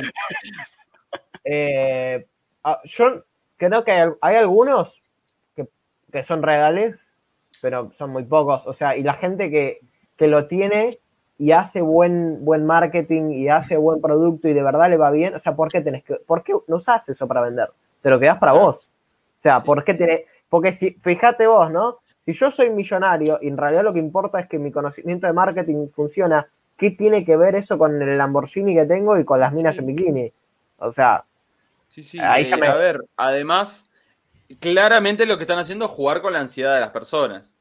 yo 2.84 3.24
creo 3.56 3.84
que 3.84 3.92
hay, 4.20 4.36
algunos 4.36 5.02
que, 5.54 6.22
son 6.22 6.42
reales, 6.42 6.96
pero 7.60 7.92
son 7.92 8.10
muy 8.10 8.24
pocos. 8.24 8.66
O 8.66 8.72
sea, 8.72 8.96
y 8.96 9.02
la 9.02 9.14
gente 9.14 9.50
que, 9.50 9.80
lo 10.18 10.46
tiene 10.46 11.00
y 11.36 11.50
hace 11.50 11.80
buen, 11.80 12.44
buen 12.44 12.64
marketing 12.64 13.32
y 13.32 13.48
hace 13.48 13.76
buen 13.76 14.00
producto 14.00 14.46
y 14.46 14.52
de 14.52 14.62
verdad 14.62 14.88
le 14.88 14.96
va 14.96 15.10
bien, 15.10 15.34
o 15.34 15.40
sea, 15.40 15.56
¿por 15.56 15.66
qué 15.66 15.80
tenés 15.80 16.04
que, 16.04 16.14
por 16.14 16.44
qué 16.44 16.54
no 16.68 16.76
usas 16.76 17.08
eso 17.08 17.26
para 17.26 17.40
vender? 17.40 17.70
Te 18.02 18.08
lo 18.08 18.20
quedas 18.20 18.38
para 18.38 18.52
vos. 18.52 18.88
O 19.38 19.42
sea, 19.42 19.58
¿por 19.58 19.82
qué 19.82 19.94
tenés, 19.94 20.20
porque 20.48 20.72
si, 20.72 20.92
fíjate 20.92 21.48
vos, 21.48 21.72
¿no? 21.72 21.98
Si 22.24 22.34
yo 22.34 22.52
soy 22.52 22.70
millonario 22.70 23.40
y 23.42 23.48
en 23.48 23.56
realidad 23.56 23.82
lo 23.82 23.92
que 23.92 23.98
importa 23.98 24.38
es 24.38 24.46
que 24.46 24.60
mi 24.60 24.70
conocimiento 24.70 25.26
de 25.26 25.32
marketing 25.32 25.88
funciona, 25.88 26.46
¿qué 26.76 26.92
tiene 26.92 27.24
que 27.24 27.36
ver 27.36 27.56
eso 27.56 27.76
con 27.76 28.00
el 28.00 28.16
Lamborghini 28.16 28.76
que 28.76 28.86
tengo 28.86 29.18
y 29.18 29.24
con 29.24 29.40
las 29.40 29.52
minas 29.52 29.76
en 29.78 29.86
bikini? 29.86 30.32
O 30.78 30.92
sea, 30.92 31.24
Sí, 31.94 32.02
sí. 32.02 32.18
Ahí 32.18 32.44
eh, 32.44 32.54
A 32.54 32.74
ver, 32.76 33.04
además, 33.18 33.90
claramente 34.60 35.26
lo 35.26 35.36
que 35.36 35.44
están 35.44 35.58
haciendo 35.58 35.84
es 35.84 35.90
jugar 35.90 36.22
con 36.22 36.32
la 36.32 36.40
ansiedad 36.40 36.74
de 36.74 36.80
las 36.80 36.90
personas, 36.90 37.54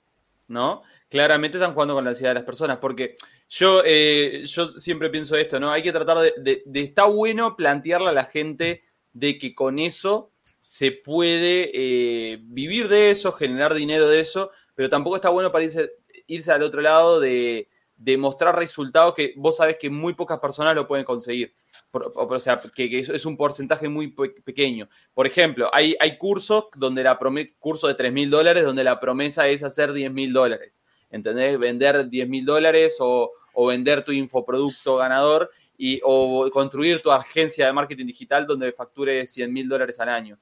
¿no? 0.47 0.83
Claramente 1.09 1.57
están 1.57 1.73
jugando 1.73 1.95
con 1.95 2.05
la 2.05 2.11
ansiedad 2.11 2.29
de 2.29 2.35
las 2.35 2.45
personas, 2.45 2.77
porque 2.77 3.17
yo, 3.49 3.81
eh, 3.85 4.43
yo 4.45 4.67
siempre 4.67 5.09
pienso 5.09 5.35
esto, 5.35 5.59
¿no? 5.59 5.69
Hay 5.69 5.83
que 5.83 5.91
tratar 5.91 6.19
de, 6.19 6.63
de, 6.65 6.81
está 6.81 7.03
bueno 7.05 7.57
plantearle 7.57 8.07
a 8.07 8.13
la 8.13 8.23
gente 8.23 8.83
de 9.11 9.37
que 9.37 9.53
con 9.53 9.79
eso 9.79 10.31
se 10.61 10.93
puede 10.93 11.69
eh, 11.73 12.39
vivir 12.41 12.87
de 12.87 13.11
eso, 13.11 13.33
generar 13.33 13.73
dinero 13.73 14.07
de 14.07 14.21
eso, 14.21 14.51
pero 14.75 14.89
tampoco 14.89 15.17
está 15.17 15.27
bueno 15.27 15.51
para 15.51 15.65
irse, 15.65 15.91
irse 16.27 16.53
al 16.53 16.63
otro 16.63 16.79
lado 16.79 17.19
de, 17.19 17.67
de 17.97 18.17
mostrar 18.17 18.57
resultados 18.57 19.13
que 19.13 19.33
vos 19.35 19.57
sabés 19.57 19.75
que 19.77 19.89
muy 19.89 20.13
pocas 20.13 20.39
personas 20.39 20.73
lo 20.73 20.87
pueden 20.87 21.03
conseguir 21.03 21.53
o 21.91 22.39
sea, 22.39 22.61
que, 22.73 22.99
es 22.99 23.25
un 23.25 23.37
porcentaje 23.37 23.89
muy 23.89 24.07
pequeño. 24.07 24.87
Por 25.13 25.27
ejemplo, 25.27 25.69
hay, 25.73 25.95
hay 25.99 26.17
cursos 26.17 26.65
donde 26.75 27.03
la 27.03 27.19
promesa, 27.19 27.53
curso 27.59 27.87
de 27.87 27.95
3 27.95 28.13
mil 28.13 28.29
dólares 28.29 28.63
donde 28.63 28.83
la 28.83 28.99
promesa 28.99 29.47
es 29.47 29.63
hacer 29.63 29.91
10 29.91 30.11
mil 30.11 30.31
dólares. 30.31 30.79
¿Entendés? 31.09 31.59
Vender 31.59 32.09
10 32.09 32.29
mil 32.29 32.45
dólares 32.45 32.97
o, 32.99 33.31
vender 33.67 34.03
tu 34.03 34.13
infoproducto 34.13 34.95
ganador 34.95 35.51
y, 35.77 35.99
o 36.03 36.49
construir 36.51 37.01
tu 37.01 37.11
agencia 37.11 37.65
de 37.65 37.73
marketing 37.73 38.05
digital 38.05 38.47
donde 38.47 38.71
facture 38.71 39.27
100 39.27 39.51
mil 39.51 39.67
dólares 39.67 39.99
al 39.99 40.09
año. 40.09 40.39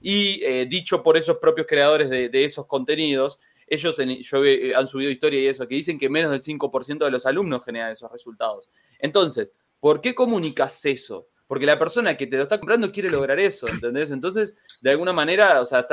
Y 0.00 0.42
eh, 0.44 0.66
dicho 0.66 1.02
por 1.02 1.16
esos 1.16 1.38
propios 1.38 1.66
creadores 1.66 2.10
de, 2.10 2.44
esos 2.44 2.66
contenidos, 2.66 3.40
ellos 3.66 3.96
yo, 3.96 4.42
han 4.76 4.88
subido 4.88 5.10
historia 5.10 5.40
y 5.40 5.46
eso, 5.48 5.66
que 5.66 5.74
dicen 5.74 5.98
que 5.98 6.08
menos 6.08 6.30
del 6.30 6.42
5% 6.42 7.04
de 7.04 7.10
los 7.10 7.26
alumnos 7.26 7.64
generan 7.64 7.90
esos 7.90 8.10
resultados. 8.12 8.70
Entonces, 8.98 9.52
¿Por 9.82 10.00
qué 10.00 10.14
comunicas 10.14 10.84
eso? 10.86 11.26
Porque 11.48 11.66
la 11.66 11.76
persona 11.76 12.16
que 12.16 12.28
te 12.28 12.36
lo 12.36 12.44
está 12.44 12.60
comprando 12.60 12.92
quiere 12.92 13.10
lograr 13.10 13.40
eso, 13.40 13.66
¿entendés? 13.66 14.12
Entonces, 14.12 14.56
de 14.80 14.90
alguna 14.92 15.12
manera, 15.12 15.60
o 15.60 15.64
sea, 15.64 15.84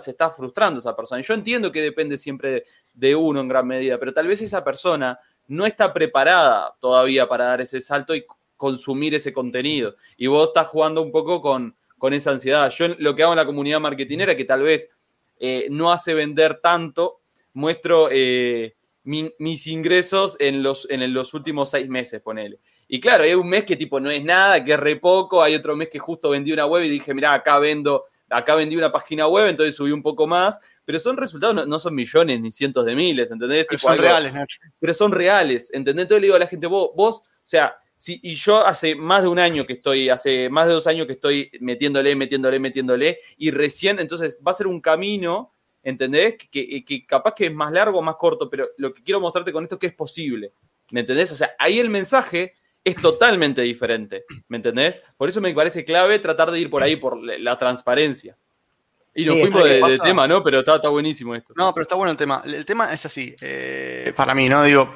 se 0.00 0.10
está 0.10 0.28
frustrando 0.28 0.80
esa 0.80 0.94
persona. 0.94 1.22
Yo 1.22 1.32
entiendo 1.32 1.72
que 1.72 1.80
depende 1.80 2.18
siempre 2.18 2.64
de, 2.92 3.16
uno 3.16 3.40
en 3.40 3.48
gran 3.48 3.66
medida, 3.66 3.98
pero 3.98 4.12
tal 4.12 4.26
vez 4.26 4.42
esa 4.42 4.62
persona 4.62 5.18
no 5.46 5.64
está 5.64 5.94
preparada 5.94 6.76
todavía 6.78 7.26
para 7.26 7.46
dar 7.46 7.62
ese 7.62 7.80
salto 7.80 8.14
y 8.14 8.26
consumir 8.54 9.14
ese 9.14 9.32
contenido. 9.32 9.96
Y 10.18 10.26
vos 10.26 10.48
estás 10.48 10.66
jugando 10.66 11.00
un 11.00 11.10
poco 11.10 11.40
con, 11.40 11.74
con 11.96 12.12
esa 12.12 12.32
ansiedad. 12.32 12.68
Yo 12.68 12.88
lo 12.98 13.16
que 13.16 13.22
hago 13.22 13.32
en 13.32 13.38
la 13.38 13.46
comunidad 13.46 13.80
marketingera, 13.80 14.36
que 14.36 14.44
tal 14.44 14.60
vez 14.60 14.90
eh, 15.40 15.68
no 15.70 15.90
hace 15.90 16.12
vender 16.12 16.60
tanto, 16.60 17.22
muestro 17.54 18.10
eh, 18.12 18.76
mis 19.04 19.66
ingresos 19.68 20.36
en 20.38 20.62
los, 20.62 20.86
en 20.90 21.14
los 21.14 21.32
últimos 21.32 21.70
seis 21.70 21.88
meses, 21.88 22.20
ponele. 22.20 22.60
Y 22.88 23.00
claro, 23.00 23.24
hay 23.24 23.34
un 23.34 23.46
mes 23.46 23.64
que 23.64 23.76
tipo 23.76 24.00
no 24.00 24.10
es 24.10 24.24
nada, 24.24 24.64
que 24.64 24.72
es 24.72 24.80
re 24.80 24.96
poco, 24.96 25.42
hay 25.42 25.54
otro 25.54 25.76
mes 25.76 25.90
que 25.90 25.98
justo 25.98 26.30
vendí 26.30 26.52
una 26.52 26.64
web 26.64 26.82
y 26.84 26.88
dije, 26.88 27.12
mira, 27.12 27.34
acá 27.34 27.58
vendo, 27.58 28.06
acá 28.30 28.54
vendí 28.54 28.76
una 28.76 28.90
página 28.90 29.28
web, 29.28 29.46
entonces 29.46 29.76
subí 29.76 29.92
un 29.92 30.02
poco 30.02 30.26
más, 30.26 30.58
pero 30.86 30.98
son 30.98 31.18
resultados, 31.18 31.66
no, 31.66 31.78
son 31.78 31.94
millones 31.94 32.40
ni 32.40 32.50
cientos 32.50 32.86
de 32.86 32.94
miles, 32.94 33.30
¿entendés? 33.30 33.66
Pero 33.68 33.78
son 33.78 33.98
reales, 33.98 34.32
Nacho. 34.32 34.60
Pero 34.80 34.94
son 34.94 35.12
reales, 35.12 35.70
¿entendés? 35.74 36.04
Entonces 36.04 36.22
le 36.22 36.26
digo 36.28 36.36
a 36.36 36.38
la 36.38 36.46
gente, 36.46 36.66
vos, 36.66 36.90
vos, 36.96 37.16
o 37.16 37.22
sea, 37.44 37.76
si, 37.98 38.20
y 38.22 38.36
yo 38.36 38.64
hace 38.64 38.94
más 38.94 39.22
de 39.22 39.28
un 39.28 39.38
año 39.38 39.66
que 39.66 39.74
estoy, 39.74 40.08
hace 40.08 40.48
más 40.48 40.66
de 40.66 40.72
dos 40.72 40.86
años 40.86 41.06
que 41.06 41.12
estoy 41.12 41.50
metiéndole, 41.60 42.16
metiéndole, 42.16 42.58
metiéndole, 42.58 43.18
y 43.36 43.50
recién, 43.50 43.98
entonces 43.98 44.38
va 44.46 44.52
a 44.52 44.54
ser 44.54 44.66
un 44.66 44.80
camino, 44.80 45.52
¿entendés? 45.82 46.36
Que, 46.50 46.82
que 46.84 47.06
capaz 47.06 47.34
que 47.34 47.46
es 47.46 47.52
más 47.52 47.70
largo 47.70 47.98
o 47.98 48.02
más 48.02 48.16
corto, 48.16 48.48
pero 48.48 48.70
lo 48.78 48.94
que 48.94 49.02
quiero 49.02 49.20
mostrarte 49.20 49.52
con 49.52 49.64
esto 49.64 49.74
es 49.74 49.80
que 49.80 49.86
es 49.88 49.94
posible, 49.94 50.52
¿me 50.90 51.00
entendés? 51.00 51.32
O 51.32 51.36
sea, 51.36 51.50
ahí 51.58 51.78
el 51.78 51.90
mensaje 51.90 52.54
es 52.84 52.96
totalmente 52.96 53.62
diferente, 53.62 54.24
¿me 54.48 54.56
entendés? 54.56 55.00
Por 55.16 55.28
eso 55.28 55.40
me 55.40 55.52
parece 55.52 55.84
clave 55.84 56.18
tratar 56.18 56.50
de 56.50 56.60
ir 56.60 56.70
por 56.70 56.82
ahí, 56.82 56.96
por 56.96 57.22
la 57.22 57.58
transparencia. 57.58 58.36
Y 59.14 59.24
nos 59.24 59.40
fuimos 59.40 59.64
de, 59.64 59.98
tema, 60.02 60.28
¿no? 60.28 60.44
Pero 60.44 60.60
está, 60.60 60.76
está, 60.76 60.88
buenísimo 60.88 61.34
esto. 61.34 61.52
No, 61.56 61.74
pero 61.74 61.82
está 61.82 61.96
bueno 61.96 62.12
el 62.12 62.16
tema. 62.16 62.42
El 62.44 62.64
tema 62.64 62.92
es 62.92 63.04
así, 63.04 63.34
eh, 63.42 64.12
para 64.14 64.32
mí, 64.34 64.48
¿no? 64.48 64.62
Digo, 64.62 64.88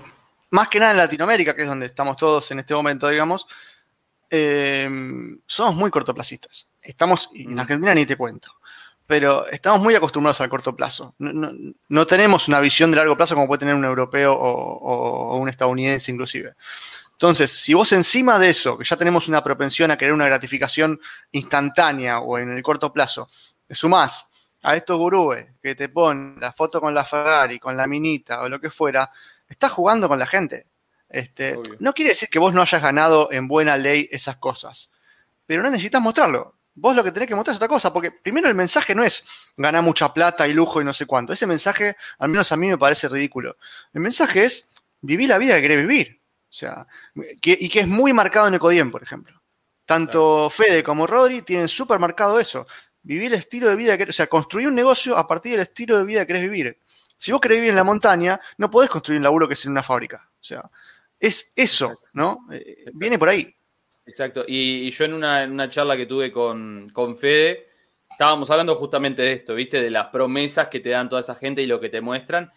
más 0.50 0.68
que 0.68 0.78
nada 0.78 0.92
en 0.92 0.98
Latinoamérica, 0.98 1.56
que 1.56 1.62
es 1.62 1.68
donde 1.68 1.86
estamos 1.86 2.16
todos 2.16 2.48
en 2.52 2.60
este 2.60 2.72
momento, 2.72 3.08
digamos, 3.08 3.46
eh, 4.30 4.88
somos 5.46 5.74
muy 5.74 5.90
cortoplacistas. 5.90 6.68
Estamos, 6.80 7.30
en 7.34 7.58
Argentina 7.58 7.94
ni 7.94 8.06
te 8.06 8.16
cuento, 8.16 8.48
pero 9.06 9.46
estamos 9.48 9.80
muy 9.80 9.94
acostumbrados 9.94 10.40
al 10.40 10.48
corto 10.48 10.74
plazo. 10.74 11.14
No, 11.18 12.06
tenemos 12.06 12.48
una 12.48 12.60
visión 12.60 12.90
de 12.90 12.96
largo 12.96 13.16
plazo 13.16 13.34
como 13.34 13.46
puede 13.46 13.60
tener 13.60 13.74
un 13.74 13.84
europeo 13.84 14.34
o, 14.34 15.36
un 15.36 15.48
estadounidense 15.48 16.12
inclusive. 16.12 16.54
Entonces, 17.22 17.52
si 17.52 17.72
vos 17.72 17.92
encima 17.92 18.36
de 18.36 18.48
eso, 18.48 18.76
que 18.76 18.84
ya 18.84 18.96
tenemos 18.96 19.28
una 19.28 19.44
propensión 19.44 19.92
a 19.92 19.96
querer 19.96 20.12
una 20.12 20.26
gratificación 20.26 21.00
instantánea 21.30 22.18
o 22.18 22.36
en 22.36 22.50
el 22.50 22.60
corto 22.64 22.92
plazo, 22.92 23.30
sumás 23.70 24.26
a 24.60 24.74
estos 24.74 24.98
gurúes 24.98 25.46
que 25.62 25.76
te 25.76 25.88
ponen 25.88 26.40
la 26.40 26.52
foto 26.52 26.80
con 26.80 26.92
la 26.92 27.04
Ferrari, 27.04 27.60
con 27.60 27.76
la 27.76 27.86
minita 27.86 28.42
o 28.42 28.48
lo 28.48 28.60
que 28.60 28.70
fuera, 28.70 29.08
estás 29.48 29.70
jugando 29.70 30.08
con 30.08 30.18
la 30.18 30.26
gente. 30.26 30.66
Este, 31.08 31.56
no 31.78 31.92
quiere 31.92 32.08
decir 32.08 32.28
que 32.28 32.40
vos 32.40 32.52
no 32.52 32.60
hayas 32.60 32.82
ganado 32.82 33.30
en 33.30 33.46
buena 33.46 33.76
ley 33.76 34.08
esas 34.10 34.38
cosas, 34.38 34.90
pero 35.46 35.62
no 35.62 35.70
necesitas 35.70 36.02
mostrarlo. 36.02 36.56
Vos 36.74 36.96
lo 36.96 37.04
que 37.04 37.12
tenés 37.12 37.28
que 37.28 37.36
mostrar 37.36 37.52
es 37.52 37.58
otra 37.58 37.68
cosa, 37.68 37.92
porque 37.92 38.10
primero 38.10 38.48
el 38.48 38.56
mensaje 38.56 38.96
no 38.96 39.04
es 39.04 39.24
ganar 39.56 39.84
mucha 39.84 40.12
plata 40.12 40.48
y 40.48 40.54
lujo 40.54 40.80
y 40.80 40.84
no 40.84 40.92
sé 40.92 41.06
cuánto. 41.06 41.32
Ese 41.32 41.46
mensaje, 41.46 41.94
al 42.18 42.30
menos 42.30 42.50
a 42.50 42.56
mí 42.56 42.66
me 42.66 42.78
parece 42.78 43.06
ridículo. 43.06 43.58
El 43.94 44.00
mensaje 44.00 44.42
es 44.42 44.68
vivir 45.00 45.28
la 45.28 45.38
vida 45.38 45.54
que 45.54 45.62
querés 45.62 45.86
vivir. 45.86 46.21
O 46.52 46.54
sea, 46.54 46.86
y 47.14 47.68
que 47.70 47.80
es 47.80 47.88
muy 47.88 48.12
marcado 48.12 48.46
en 48.46 48.54
Ecodien, 48.54 48.90
por 48.90 49.02
ejemplo. 49.02 49.40
Tanto 49.86 50.50
Fede 50.50 50.84
como 50.84 51.06
Rodri 51.06 51.40
tienen 51.40 51.66
súper 51.66 51.98
marcado 51.98 52.38
eso. 52.38 52.66
Vivir 53.02 53.32
el 53.32 53.38
estilo 53.38 53.68
de 53.68 53.76
vida 53.76 53.96
que 53.96 54.04
o 54.04 54.12
sea, 54.12 54.26
construir 54.26 54.68
un 54.68 54.74
negocio 54.74 55.16
a 55.16 55.26
partir 55.26 55.52
del 55.52 55.62
estilo 55.62 55.96
de 55.96 56.04
vida 56.04 56.20
que 56.20 56.26
querés 56.26 56.42
vivir. 56.42 56.78
Si 57.16 57.32
vos 57.32 57.40
querés 57.40 57.56
vivir 57.56 57.70
en 57.70 57.76
la 57.76 57.84
montaña, 57.84 58.38
no 58.58 58.70
podés 58.70 58.90
construir 58.90 59.18
un 59.18 59.24
laburo 59.24 59.48
que 59.48 59.54
es 59.54 59.64
en 59.64 59.72
una 59.72 59.82
fábrica. 59.82 60.28
O 60.40 60.44
sea, 60.44 60.70
es 61.18 61.52
eso, 61.56 62.00
¿no? 62.12 62.46
Eh, 62.52 62.84
viene 62.92 63.18
por 63.18 63.30
ahí. 63.30 63.54
Exacto. 64.04 64.44
Y, 64.46 64.90
yo 64.90 65.04
en 65.06 65.14
una, 65.14 65.70
charla 65.70 65.96
que 65.96 66.06
tuve 66.06 66.30
con, 66.30 66.90
con 66.92 67.16
Fede, 67.16 67.68
estábamos 68.10 68.50
hablando 68.50 68.74
justamente 68.74 69.22
de 69.22 69.32
esto, 69.32 69.54
¿viste? 69.54 69.80
De 69.80 69.90
las 69.90 70.08
promesas 70.08 70.68
que 70.68 70.80
te 70.80 70.90
dan 70.90 71.08
toda 71.08 71.22
esa 71.22 71.34
gente 71.34 71.62
y 71.62 71.66
lo 71.66 71.80
que 71.80 71.88
te 71.88 72.02
muestran. 72.02 72.50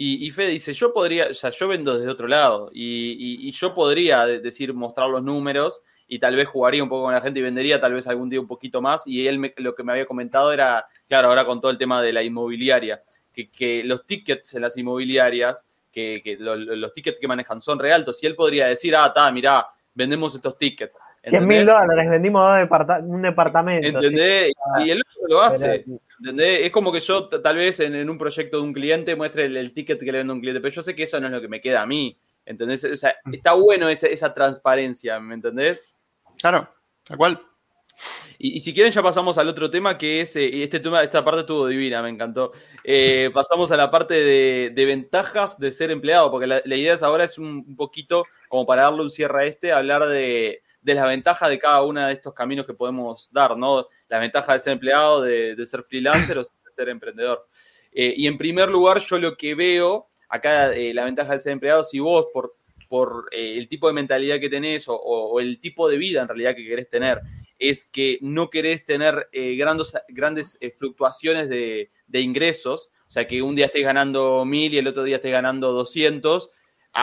Y, 0.00 0.30
Fede 0.30 0.50
dice, 0.50 0.72
yo 0.74 0.92
podría, 0.92 1.26
o 1.26 1.34
sea, 1.34 1.50
yo 1.50 1.66
vendo 1.66 1.98
desde 1.98 2.08
otro 2.08 2.28
lado 2.28 2.70
y, 2.72 3.50
yo 3.50 3.74
podría 3.74 4.26
decir, 4.26 4.72
mostrar 4.72 5.10
los 5.10 5.24
números 5.24 5.82
y 6.06 6.20
tal 6.20 6.36
vez 6.36 6.46
jugaría 6.46 6.84
un 6.84 6.88
poco 6.88 7.06
con 7.06 7.14
la 7.14 7.20
gente 7.20 7.40
y 7.40 7.42
vendería 7.42 7.80
tal 7.80 7.94
vez 7.94 8.06
algún 8.06 8.28
día 8.28 8.40
un 8.40 8.46
poquito 8.46 8.80
más. 8.80 9.04
Y 9.08 9.26
él 9.26 9.52
lo 9.56 9.74
que 9.74 9.82
me 9.82 9.90
había 9.90 10.06
comentado 10.06 10.52
era, 10.52 10.86
claro, 11.08 11.28
ahora 11.28 11.44
con 11.44 11.60
todo 11.60 11.72
el 11.72 11.78
tema 11.78 12.00
de 12.00 12.12
la 12.12 12.22
inmobiliaria, 12.22 13.02
que, 13.32 13.50
que 13.50 13.82
los 13.82 14.06
tickets 14.06 14.54
en 14.54 14.62
las 14.62 14.76
inmobiliarias, 14.76 15.66
que, 15.92 16.36
los 16.38 16.92
tickets 16.92 17.18
que 17.18 17.26
manejan 17.26 17.60
son 17.60 17.80
re 17.80 17.92
altos 17.92 18.22
y 18.22 18.26
él 18.26 18.36
podría 18.36 18.68
decir, 18.68 18.94
ah, 18.94 19.06
está, 19.08 19.30
mirá, 19.32 19.66
vendemos 19.94 20.32
estos 20.32 20.56
tickets. 20.56 20.94
100 21.22 21.46
mil 21.46 21.66
dólares, 21.66 22.10
vendimos 22.10 22.68
un 23.02 23.22
departamento. 23.22 23.86
¿Entendés? 23.86 24.52
Y 24.84 24.90
él 24.90 25.02
lo 25.28 25.42
hace. 25.42 25.84
¿Entendés? 26.20 26.60
Es 26.62 26.70
como 26.70 26.92
que 26.92 27.00
yo 27.00 27.28
tal 27.28 27.56
vez 27.56 27.80
en, 27.80 28.08
un 28.08 28.18
proyecto 28.18 28.58
de 28.58 28.62
un 28.62 28.72
cliente 28.72 29.16
muestre 29.16 29.46
el, 29.46 29.72
ticket 29.72 29.98
que 29.98 30.12
le 30.12 30.18
vendo 30.18 30.32
a 30.32 30.36
un 30.36 30.40
cliente, 30.40 30.60
pero 30.60 30.74
yo 30.74 30.82
sé 30.82 30.94
que 30.94 31.04
eso 31.04 31.20
no 31.20 31.26
es 31.26 31.32
lo 31.32 31.40
que 31.40 31.48
me 31.48 31.60
queda 31.60 31.82
a 31.82 31.86
mí. 31.86 32.18
¿Entendés? 32.44 32.84
O 32.84 32.96
sea, 32.96 33.14
mm. 33.24 33.34
está 33.34 33.52
bueno 33.52 33.88
esa, 33.88 34.06
esa 34.06 34.32
transparencia, 34.32 35.20
¿me 35.20 35.34
entendés? 35.34 35.84
Claro, 36.38 36.68
tal 37.04 37.16
cual. 37.18 37.42
Y, 38.38 38.60
si 38.60 38.72
quieren 38.72 38.92
ya 38.92 39.02
pasamos 39.02 39.36
al 39.38 39.48
otro 39.48 39.68
tema 39.68 39.98
que 39.98 40.20
es, 40.20 40.36
eh, 40.36 40.62
este 40.62 40.78
tema, 40.78 41.02
esta 41.02 41.24
parte 41.24 41.40
estuvo 41.40 41.66
divina, 41.66 42.00
me 42.02 42.08
encantó. 42.08 42.52
Eh, 42.84 43.30
pasamos 43.34 43.70
a 43.72 43.76
la 43.76 43.90
parte 43.90 44.14
de, 44.14 44.84
ventajas 44.84 45.58
de 45.58 45.72
ser 45.72 45.90
empleado, 45.90 46.30
porque 46.30 46.46
la, 46.46 46.62
idea 46.64 46.94
es 46.94 47.02
ahora 47.02 47.24
es 47.24 47.36
un, 47.38 47.76
poquito, 47.76 48.24
como 48.48 48.64
para 48.64 48.82
darle 48.82 49.02
un 49.02 49.10
cierre 49.10 49.42
a 49.42 49.46
este, 49.46 49.72
hablar 49.72 50.06
de, 50.06 50.62
las 50.82 51.06
ventajas 51.06 51.48
de 51.50 51.58
cada 51.58 51.82
uno 51.82 52.06
de 52.06 52.12
estos 52.12 52.34
caminos 52.34 52.66
que 52.66 52.74
podemos 52.74 53.28
dar, 53.32 53.56
¿no? 53.56 53.86
La 54.08 54.18
ventaja 54.18 54.52
de 54.52 54.58
ser 54.58 54.72
empleado, 54.74 55.22
de, 55.22 55.66
ser 55.66 55.82
freelancer 55.82 56.38
o 56.38 56.42
de 56.42 56.48
ser 56.74 56.88
emprendedor. 56.88 57.46
Eh, 57.92 58.14
y 58.16 58.26
en 58.26 58.38
primer 58.38 58.68
lugar, 58.68 59.00
yo 59.00 59.18
lo 59.18 59.36
que 59.36 59.54
veo, 59.54 60.08
acá 60.28 60.68
la 60.68 61.04
ventaja 61.04 61.32
de 61.32 61.40
ser 61.40 61.52
empleado, 61.52 61.84
si 61.84 61.98
vos 61.98 62.26
por, 62.32 62.54
por 62.88 63.28
el 63.32 63.68
tipo 63.68 63.86
de 63.86 63.94
mentalidad 63.94 64.40
que 64.40 64.48
tenés 64.48 64.86
o, 64.88 65.38
el 65.40 65.60
tipo 65.60 65.88
de 65.88 65.98
vida 65.98 66.22
en 66.22 66.28
realidad 66.28 66.56
que 66.56 66.66
querés 66.66 66.88
tener, 66.88 67.20
es 67.58 67.84
que 67.84 68.18
no 68.22 68.50
querés 68.50 68.84
tener 68.84 69.28
eh, 69.32 69.56
grandes, 69.56 70.58
eh, 70.60 70.70
fluctuaciones 70.70 71.48
de, 71.48 71.90
ingresos, 72.12 72.90
o 73.06 73.10
sea, 73.10 73.26
que 73.26 73.42
un 73.42 73.54
día 73.54 73.66
estés 73.66 73.84
ganando 73.84 74.44
mil 74.44 74.72
y 74.72 74.78
el 74.78 74.86
otro 74.86 75.02
día 75.02 75.16
estés 75.16 75.32
ganando 75.32 75.72
200, 75.72 76.50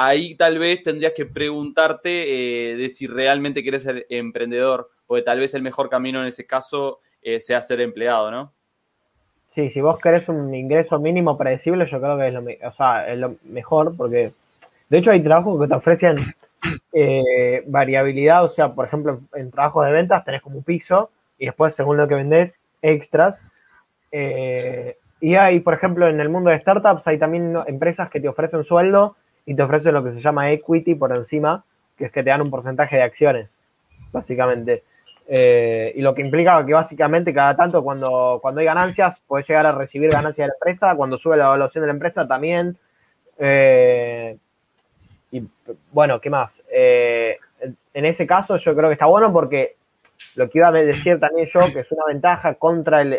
ahí 0.03 0.35
tal 0.35 0.59
vez 0.59 0.83
tendrías 0.83 1.13
que 1.13 1.25
preguntarte 1.25 2.71
eh, 2.71 2.75
de 2.75 2.89
si 2.89 3.07
realmente 3.07 3.63
querés 3.63 3.83
ser 3.83 4.05
emprendedor, 4.09 4.89
o 5.07 5.21
tal 5.23 5.39
vez 5.39 5.53
el 5.53 5.61
mejor 5.61 5.89
camino 5.89 6.21
en 6.21 6.27
ese 6.27 6.45
caso 6.45 6.99
sea 7.39 7.59
ser 7.63 7.81
empleado, 7.81 8.29
¿no? 8.29 8.53
Sí, 9.55 9.69
si 9.69 9.79
vos 9.79 9.97
querés 10.01 10.27
un 10.27 10.53
ingreso 10.53 10.99
mínimo 10.99 11.37
predecible, 11.37 11.85
yo 11.85 12.01
creo 12.01 12.17
que 12.17 12.27
es 12.27 13.17
lo, 13.17 13.35
mejor, 13.45 13.95
porque 13.95 14.33
de 14.89 14.97
hecho 14.97 15.11
hay 15.11 15.23
trabajos 15.23 15.61
que 15.61 15.67
te 15.69 15.73
ofrecen 15.73 16.17
eh, 16.91 17.63
variabilidad, 17.65 18.43
o 18.43 18.49
sea, 18.49 18.73
por 18.73 18.85
ejemplo, 18.85 19.21
en 19.33 19.51
trabajos 19.51 19.85
de 19.85 19.93
ventas 19.93 20.25
tenés 20.25 20.41
como 20.41 20.57
un 20.57 20.63
piso 20.63 21.09
y 21.37 21.45
después, 21.45 21.73
según 21.73 21.95
lo 21.95 22.05
que 22.05 22.15
vendés, 22.15 22.57
extras. 22.81 23.41
Eh, 24.11 24.97
y 25.21 25.35
hay, 25.35 25.61
por 25.61 25.73
ejemplo, 25.73 26.09
en 26.09 26.19
el 26.19 26.27
mundo 26.27 26.49
de 26.49 26.59
startups 26.59 27.07
hay 27.07 27.17
también 27.17 27.55
empresas 27.65 28.09
que 28.09 28.19
te 28.19 28.27
ofrecen 28.27 28.65
sueldo 28.65 29.15
y 29.45 29.55
te 29.55 29.61
ofrecen 29.61 29.93
lo 29.93 30.03
que 30.03 30.13
se 30.13 30.19
llama 30.19 30.51
equity 30.51 30.95
por 30.95 31.15
encima, 31.15 31.63
que 31.97 32.05
es 32.05 32.11
que 32.11 32.23
te 32.23 32.29
dan 32.29 32.41
un 32.41 32.49
porcentaje 32.49 32.95
de 32.97 33.03
acciones, 33.03 33.49
básicamente. 34.11 34.83
Eh, 35.27 35.93
y 35.95 36.01
lo 36.01 36.13
que 36.13 36.21
implica 36.21 36.63
que 36.65 36.73
básicamente 36.73 37.33
cada 37.33 37.55
tanto 37.55 37.83
cuando, 37.83 38.39
cuando 38.41 38.59
hay 38.59 38.65
ganancias, 38.65 39.21
puedes 39.27 39.47
llegar 39.47 39.65
a 39.65 39.71
recibir 39.71 40.11
ganancias 40.11 40.45
de 40.45 40.49
la 40.49 40.53
empresa, 40.53 40.95
cuando 40.95 41.17
sube 41.17 41.37
la 41.37 41.45
evaluación 41.45 41.81
de 41.81 41.87
la 41.87 41.93
empresa 41.93 42.27
también. 42.27 42.77
Eh, 43.37 44.37
y 45.31 45.43
bueno, 45.91 46.21
¿qué 46.21 46.29
más? 46.29 46.61
Eh, 46.71 47.37
en 47.93 48.05
ese 48.05 48.27
caso 48.27 48.57
yo 48.57 48.75
creo 48.75 48.89
que 48.89 48.93
está 48.93 49.05
bueno 49.05 49.31
porque 49.33 49.75
lo 50.35 50.49
que 50.49 50.59
iba 50.59 50.67
a 50.67 50.71
decir 50.71 51.19
también 51.19 51.47
yo, 51.47 51.61
que 51.73 51.79
es 51.79 51.91
una 51.91 52.05
ventaja 52.05 52.55
contra 52.55 53.01
el, 53.01 53.17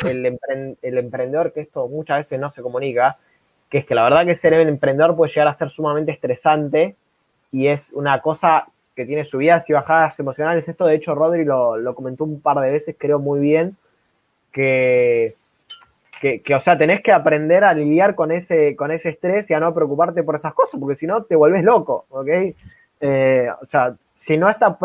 emprendedor, 0.83 1.53
que 1.53 1.61
esto 1.61 1.89
muchas 1.89 2.19
veces 2.19 2.41
no 2.41 2.51
se 2.51 2.63
comunica, 2.63 3.19
que 3.71 3.79
es 3.79 3.87
que 3.87 3.95
la 3.95 4.05
verdad 4.05 4.25
que 4.25 4.35
ser 4.35 4.55
emprendedor 4.55 5.17
puede 5.17 5.33
llegar 5.33 5.49
a 5.49 5.55
ser 5.55 5.71
sumamente 5.71 6.13
estresante 6.13 6.97
y 7.53 7.69
es 7.69 7.93
una 7.93 8.21
cosa 8.21 8.67
que 8.95 9.05
tiene 9.05 9.25
subidas 9.25 9.69
y 9.69 9.73
bajadas 9.73 10.19
emocionales. 10.19 10.69
Esto, 10.69 10.87
de 10.87 10.95
hecho, 10.95 11.15
Rodri 11.15 11.45
lo, 11.45 11.95
comentó 11.95 12.25
un 12.25 12.41
par 12.41 12.59
de 12.61 12.71
veces, 12.71 12.97
creo 12.99 13.19
muy 13.19 13.41
bien, 13.41 13.77
que 14.53 15.37
que, 16.21 16.55
o 16.55 16.61
sea, 16.61 16.79
tenés 16.79 17.03
que 17.03 17.13
aprender 17.13 17.63
a 17.63 17.75
lidiar 17.75 18.15
con 18.15 18.33
ese, 18.33 18.75
con 18.75 18.91
ese 18.91 19.11
estrés 19.11 19.51
y 19.51 19.55
a 19.55 19.61
no 19.61 19.75
preocuparte 19.75 20.23
por 20.23 20.37
esas 20.37 20.55
cosas, 20.55 20.81
porque 20.81 20.97
si 20.97 21.07
no 21.07 21.23
te 21.25 21.37
vuelves 21.37 21.63
loco, 21.63 22.07
¿ok? 22.09 22.29
Eh, 23.01 23.49
o 23.61 23.67
sea, 23.67 23.95
si 24.17 24.37
no 24.39 24.49
está... 24.49 24.79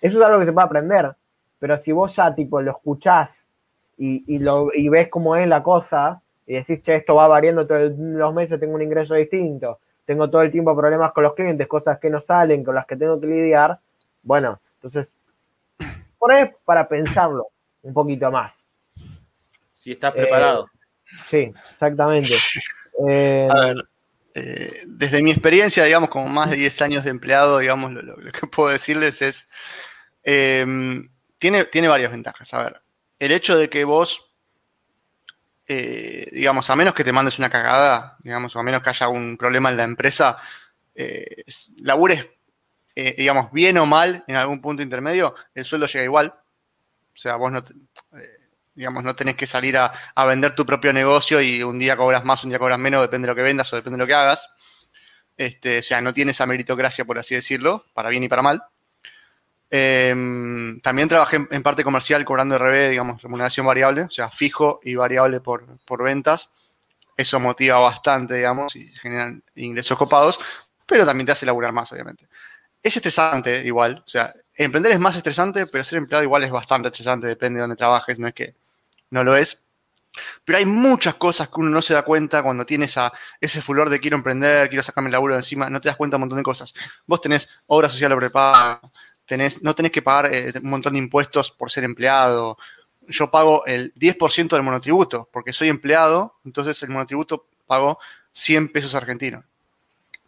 Eso 0.00 0.18
es 0.18 0.24
algo 0.24 0.40
que 0.40 0.46
se 0.46 0.52
puede 0.52 0.64
aprender, 0.64 1.12
pero 1.58 1.76
si 1.78 1.92
vos 1.92 2.16
ya, 2.16 2.34
tipo, 2.34 2.60
lo 2.60 2.70
escuchás 2.72 3.48
y, 3.96 4.38
lo, 4.38 4.70
y 4.74 4.88
ves 4.88 5.08
cómo 5.08 5.36
es 5.36 5.46
la 5.46 5.62
cosa 5.62 6.20
y 6.46 6.54
decís, 6.54 6.82
che, 6.82 6.96
esto 6.96 7.14
va 7.14 7.26
variando 7.28 7.66
todos 7.66 7.92
los 7.96 8.34
meses, 8.34 8.60
tengo 8.60 8.74
un 8.74 8.82
ingreso 8.82 9.14
distinto, 9.14 9.78
tengo 10.04 10.28
todo 10.28 10.42
el 10.42 10.50
tiempo 10.50 10.76
problemas 10.76 11.12
con 11.12 11.24
los 11.24 11.34
clientes, 11.34 11.66
cosas 11.66 11.98
que 11.98 12.10
no 12.10 12.20
salen, 12.20 12.64
con 12.64 12.74
las 12.74 12.86
que 12.86 12.96
tengo 12.96 13.20
que 13.20 13.26
lidiar, 13.26 13.78
bueno, 14.22 14.60
entonces, 14.76 15.16
por 16.18 16.32
ahí 16.32 16.50
para 16.64 16.88
pensarlo 16.88 17.48
un 17.82 17.92
poquito 17.92 18.30
más 18.30 18.64
si 19.74 19.92
estás 19.92 20.12
preparado. 20.12 20.70
sí, 21.28 21.52
exactamente. 21.72 22.32
Eh, 23.06 23.48
eh, 24.34 24.72
desde 24.86 25.22
mi 25.22 25.30
experiencia, 25.30 25.84
digamos, 25.84 26.08
como 26.08 26.28
más 26.28 26.50
de 26.50 26.56
10 26.56 26.82
años 26.82 27.04
de 27.04 27.10
empleado, 27.10 27.58
digamos, 27.58 27.92
lo, 27.92 28.16
que 28.16 28.46
puedo 28.46 28.70
decirles 28.70 29.20
es, 29.20 29.48
tiene, 30.22 31.64
tiene 31.66 31.88
varias 31.88 32.10
ventajas. 32.10 32.54
A 32.54 32.64
ver, 32.64 32.80
el 33.18 33.32
hecho 33.32 33.58
de 33.58 33.68
que 33.68 33.84
vos, 33.84 34.33
eh, 35.66 36.28
digamos, 36.32 36.68
a 36.70 36.76
menos 36.76 36.94
que 36.94 37.04
te 37.04 37.12
mandes 37.12 37.38
una 37.38 37.50
cagada, 37.50 38.16
digamos, 38.20 38.54
o 38.54 38.58
a 38.58 38.62
menos 38.62 38.82
que 38.82 38.90
haya 38.90 39.08
un 39.08 39.36
problema 39.36 39.70
en 39.70 39.76
la 39.76 39.84
empresa, 39.84 40.38
labures, 41.76 42.26
digamos, 42.94 43.50
bien 43.50 43.78
o 43.78 43.86
mal 43.86 44.24
en 44.28 44.36
algún 44.36 44.60
punto 44.60 44.82
intermedio, 44.82 45.34
el 45.54 45.64
sueldo 45.64 45.86
llega 45.86 46.04
igual. 46.04 46.34
O 47.14 47.16
sea, 47.16 47.36
vos 47.36 47.52
no... 47.52 47.62
Digamos, 48.74 49.04
no 49.04 49.14
tenés 49.14 49.36
que 49.36 49.46
salir 49.46 49.76
a, 49.76 49.92
vender 50.26 50.56
tu 50.56 50.66
propio 50.66 50.92
negocio 50.92 51.40
y 51.40 51.62
un 51.62 51.78
día 51.78 51.96
cobras 51.96 52.24
más, 52.24 52.42
un 52.42 52.50
día 52.50 52.58
cobras 52.58 52.78
menos, 52.78 53.02
depende 53.02 53.26
de 53.26 53.30
lo 53.30 53.36
que 53.36 53.42
vendas 53.42 53.72
o 53.72 53.76
depende 53.76 53.96
de 53.96 54.02
lo 54.02 54.06
que 54.08 54.14
hagas. 54.14 54.48
Este, 55.36 55.78
o 55.78 55.82
sea, 55.82 56.00
no 56.00 56.12
tiene 56.12 56.32
esa 56.32 56.46
meritocracia, 56.46 57.04
por 57.04 57.18
así 57.18 57.36
decirlo, 57.36 57.84
para 57.94 58.08
bien 58.08 58.24
y 58.24 58.28
para 58.28 58.42
mal. 58.42 58.64
Em, 59.76 60.80
también 60.82 61.08
trabajé 61.08 61.48
en, 61.50 61.62
parte 61.64 61.82
comercial 61.82 62.24
cobrando 62.24 62.56
RB, 62.56 62.90
digamos, 62.90 63.20
remuneración 63.20 63.66
variable, 63.66 64.02
o 64.02 64.10
sea, 64.10 64.30
fijo 64.30 64.78
y 64.84 64.94
variable 64.94 65.40
por, 65.40 65.66
ventas. 66.00 66.52
Eso 67.16 67.40
motiva 67.40 67.80
bastante, 67.80 68.34
digamos, 68.34 68.76
y 68.76 68.86
generan 68.86 69.42
ingresos 69.56 69.98
copados, 69.98 70.38
pero 70.86 71.04
también 71.04 71.26
te 71.26 71.32
hace 71.32 71.44
laburar 71.44 71.72
más, 71.72 71.90
obviamente. 71.90 72.28
Es 72.80 72.94
estresante 72.94 73.66
igual, 73.66 74.04
o 74.06 74.08
sea, 74.08 74.32
emprender 74.54 74.92
es 74.92 75.00
más 75.00 75.16
estresante, 75.16 75.66
pero 75.66 75.82
ser 75.82 75.98
empleado 75.98 76.22
igual 76.22 76.44
es 76.44 76.52
bastante 76.52 76.86
estresante, 76.86 77.26
depende 77.26 77.58
de 77.58 77.62
dónde 77.62 77.74
trabajes, 77.74 78.16
no 78.16 78.28
es 78.28 78.34
que 78.34 78.54
no 79.10 79.24
lo 79.24 79.36
es. 79.36 79.64
Pero 80.44 80.58
hay 80.58 80.66
muchas 80.66 81.16
cosas 81.16 81.48
que 81.48 81.56
uno 81.56 81.70
no 81.70 81.82
se 81.82 81.94
da 81.94 82.02
cuenta 82.02 82.44
cuando 82.44 82.64
tienes 82.64 82.94
ese 83.40 83.60
fulor 83.60 83.90
de 83.90 83.98
quiero 83.98 84.16
emprender, 84.16 84.68
quiero 84.68 84.84
sacarme 84.84 85.08
el 85.08 85.14
laburo 85.14 85.34
de 85.34 85.40
encima, 85.40 85.68
no 85.68 85.80
te 85.80 85.88
das 85.88 85.96
cuenta 85.96 86.16
un 86.16 86.20
montón 86.20 86.38
de 86.38 86.44
cosas. 86.44 86.72
Vos 87.06 87.20
tenés 87.20 87.48
obra 87.66 87.88
social 87.88 88.16
prepaga, 88.16 88.80
no 89.62 89.74
tenés 89.74 89.92
que 89.92 90.02
pagar 90.02 90.34
eh, 90.34 90.52
un 90.62 90.70
montón 90.70 90.92
de 90.94 90.98
impuestos 90.98 91.50
por 91.50 91.70
ser 91.70 91.84
empleado. 91.84 92.58
Yo 93.08 93.30
pago 93.30 93.64
el 93.66 93.92
10% 93.94 94.48
del 94.50 94.62
monotributo, 94.62 95.28
porque 95.32 95.52
soy 95.52 95.68
empleado, 95.68 96.36
entonces 96.44 96.82
el 96.82 96.90
monotributo 96.90 97.46
pago 97.66 97.98
100 98.32 98.72
pesos 98.72 98.94
argentinos. 98.94 99.44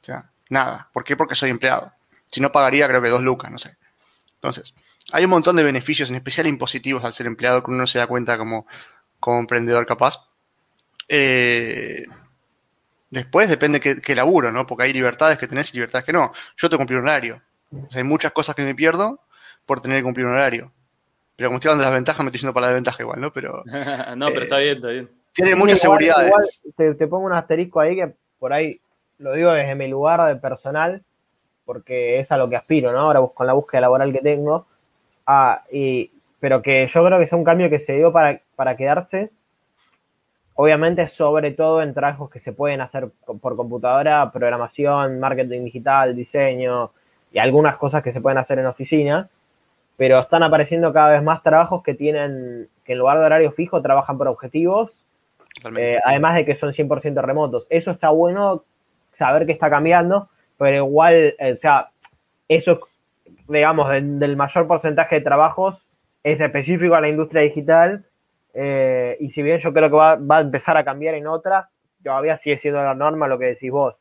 O 0.00 0.04
sea, 0.04 0.30
nada. 0.48 0.88
¿Por 0.92 1.04
qué? 1.04 1.16
Porque 1.16 1.34
soy 1.34 1.50
empleado. 1.50 1.92
Si 2.30 2.40
no 2.40 2.52
pagaría, 2.52 2.88
creo 2.88 3.02
que 3.02 3.08
dos 3.08 3.22
lucas, 3.22 3.50
no 3.50 3.58
sé. 3.58 3.76
Entonces, 4.34 4.74
hay 5.12 5.24
un 5.24 5.30
montón 5.30 5.56
de 5.56 5.62
beneficios, 5.62 6.10
en 6.10 6.16
especial 6.16 6.46
impositivos, 6.46 7.04
al 7.04 7.14
ser 7.14 7.26
empleado, 7.26 7.62
que 7.62 7.70
uno 7.70 7.80
no 7.80 7.86
se 7.86 7.98
da 7.98 8.06
cuenta 8.06 8.36
como, 8.36 8.66
como 9.20 9.40
emprendedor 9.40 9.86
capaz. 9.86 10.28
Eh, 11.08 12.04
después 13.10 13.48
depende 13.48 13.80
qué, 13.80 14.14
laburo, 14.14 14.50
¿no? 14.52 14.66
Porque 14.66 14.84
hay 14.84 14.92
libertades 14.92 15.38
que 15.38 15.46
tenés 15.46 15.70
y 15.70 15.74
libertades 15.74 16.04
que 16.04 16.12
no. 16.12 16.32
Yo 16.56 16.68
tengo 16.68 16.84
que 16.86 16.94
un 16.94 17.00
horario 17.00 17.40
hay 17.94 18.04
muchas 18.04 18.32
cosas 18.32 18.54
que 18.54 18.64
me 18.64 18.74
pierdo 18.74 19.20
por 19.64 19.80
tener 19.80 19.98
que 19.98 20.04
cumplir 20.04 20.26
un 20.26 20.32
horario. 20.32 20.72
Pero 21.36 21.50
como 21.50 21.58
estoy 21.58 21.68
hablando 21.68 21.84
de 21.84 21.90
las 21.90 21.98
ventajas, 21.98 22.20
me 22.20 22.28
estoy 22.28 22.38
diciendo 22.38 22.54
para 22.54 22.66
la 22.66 22.72
desventaja 22.72 23.02
igual, 23.02 23.20
¿no? 23.20 23.32
Pero, 23.32 23.62
no, 24.16 24.26
pero 24.28 24.42
está 24.42 24.58
bien, 24.58 24.76
está 24.76 24.88
bien. 24.88 25.10
Tiene 25.32 25.54
mucha 25.54 25.76
seguridad. 25.76 26.26
Igual 26.26 26.46
te, 26.96 27.06
pongo 27.06 27.26
un 27.26 27.34
asterisco 27.34 27.80
ahí 27.80 27.94
que 27.94 28.14
por 28.38 28.54
ahí 28.54 28.80
lo 29.18 29.34
digo 29.34 29.52
desde 29.52 29.74
mi 29.74 29.86
lugar 29.86 30.26
de 30.26 30.40
personal, 30.40 31.02
porque 31.66 32.20
es 32.20 32.32
a 32.32 32.38
lo 32.38 32.48
que 32.48 32.56
aspiro, 32.56 32.90
¿no? 32.92 33.00
Ahora 33.00 33.20
con 33.34 33.46
la 33.46 33.52
búsqueda 33.52 33.82
laboral 33.82 34.12
que 34.12 34.20
tengo. 34.20 34.66
Ah, 35.26 35.62
y, 35.70 36.10
pero 36.40 36.62
que 36.62 36.86
yo 36.86 37.04
creo 37.04 37.18
que 37.18 37.24
es 37.24 37.32
un 37.32 37.44
cambio 37.44 37.68
que 37.68 37.80
se 37.80 37.94
dio 37.94 38.12
para, 38.12 38.40
para 38.54 38.76
quedarse. 38.76 39.30
Obviamente, 40.54 41.06
sobre 41.08 41.50
todo 41.50 41.82
en 41.82 41.92
trabajos 41.92 42.30
que 42.30 42.40
se 42.40 42.52
pueden 42.52 42.80
hacer 42.80 43.10
por 43.42 43.56
computadora, 43.56 44.32
programación, 44.32 45.20
marketing 45.20 45.64
digital, 45.64 46.16
diseño, 46.16 46.92
y 47.36 47.38
algunas 47.38 47.76
cosas 47.76 48.02
que 48.02 48.14
se 48.14 48.22
pueden 48.22 48.38
hacer 48.38 48.58
en 48.58 48.64
oficina, 48.64 49.28
pero 49.98 50.20
están 50.20 50.42
apareciendo 50.42 50.90
cada 50.94 51.10
vez 51.10 51.22
más 51.22 51.42
trabajos 51.42 51.82
que 51.82 51.92
tienen, 51.92 52.70
que 52.82 52.92
en 52.92 52.98
lugar 52.98 53.18
de 53.18 53.26
horario 53.26 53.52
fijo 53.52 53.82
trabajan 53.82 54.16
por 54.16 54.26
objetivos, 54.26 54.90
eh, 55.76 56.00
además 56.02 56.36
de 56.36 56.46
que 56.46 56.54
son 56.54 56.72
100% 56.72 57.20
remotos. 57.20 57.66
Eso 57.68 57.90
está 57.90 58.08
bueno 58.08 58.64
saber 59.12 59.44
que 59.44 59.52
está 59.52 59.68
cambiando, 59.68 60.30
pero 60.56 60.76
igual, 60.76 61.34
eh, 61.38 61.52
o 61.52 61.56
sea, 61.56 61.90
eso, 62.48 62.80
digamos, 63.48 63.90
del, 63.90 64.34
mayor 64.34 64.66
porcentaje 64.66 65.16
de 65.16 65.20
trabajos 65.20 65.86
es 66.24 66.40
específico 66.40 66.94
a 66.94 67.02
la 67.02 67.10
industria 67.10 67.42
digital, 67.42 68.06
eh, 68.54 69.18
y 69.20 69.28
si 69.28 69.42
bien 69.42 69.58
yo 69.58 69.74
creo 69.74 69.90
que 69.90 69.96
va, 69.96 70.14
va, 70.14 70.38
a 70.38 70.40
empezar 70.40 70.78
a 70.78 70.86
cambiar 70.86 71.14
en 71.14 71.26
otras, 71.26 71.66
todavía 72.02 72.38
sigue 72.38 72.56
siendo 72.56 72.82
la 72.82 72.94
norma 72.94 73.28
lo 73.28 73.38
que 73.38 73.44
decís 73.44 73.70
vos. 73.70 73.94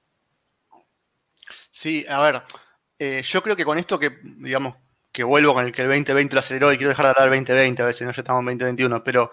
Sí, 1.69 2.05
a 2.07 2.21
ver, 2.21 2.41
eh, 2.99 3.21
yo 3.23 3.43
creo 3.43 3.55
que 3.55 3.65
con 3.65 3.77
esto 3.77 3.99
que, 3.99 4.19
digamos, 4.23 4.75
que 5.11 5.23
vuelvo 5.23 5.53
con 5.53 5.65
el 5.65 5.71
que 5.71 5.81
el 5.81 5.87
2020 5.87 6.33
lo 6.33 6.39
aceleró 6.39 6.73
y 6.73 6.77
quiero 6.77 6.89
dejar 6.89 7.05
de 7.05 7.09
hablar 7.11 7.29
del 7.29 7.39
2020, 7.39 7.81
a 7.81 7.85
veces 7.85 8.05
no 8.05 8.13
ya 8.13 8.21
estamos 8.21 8.41
en 8.41 8.57
2021, 8.57 9.03
pero 9.03 9.31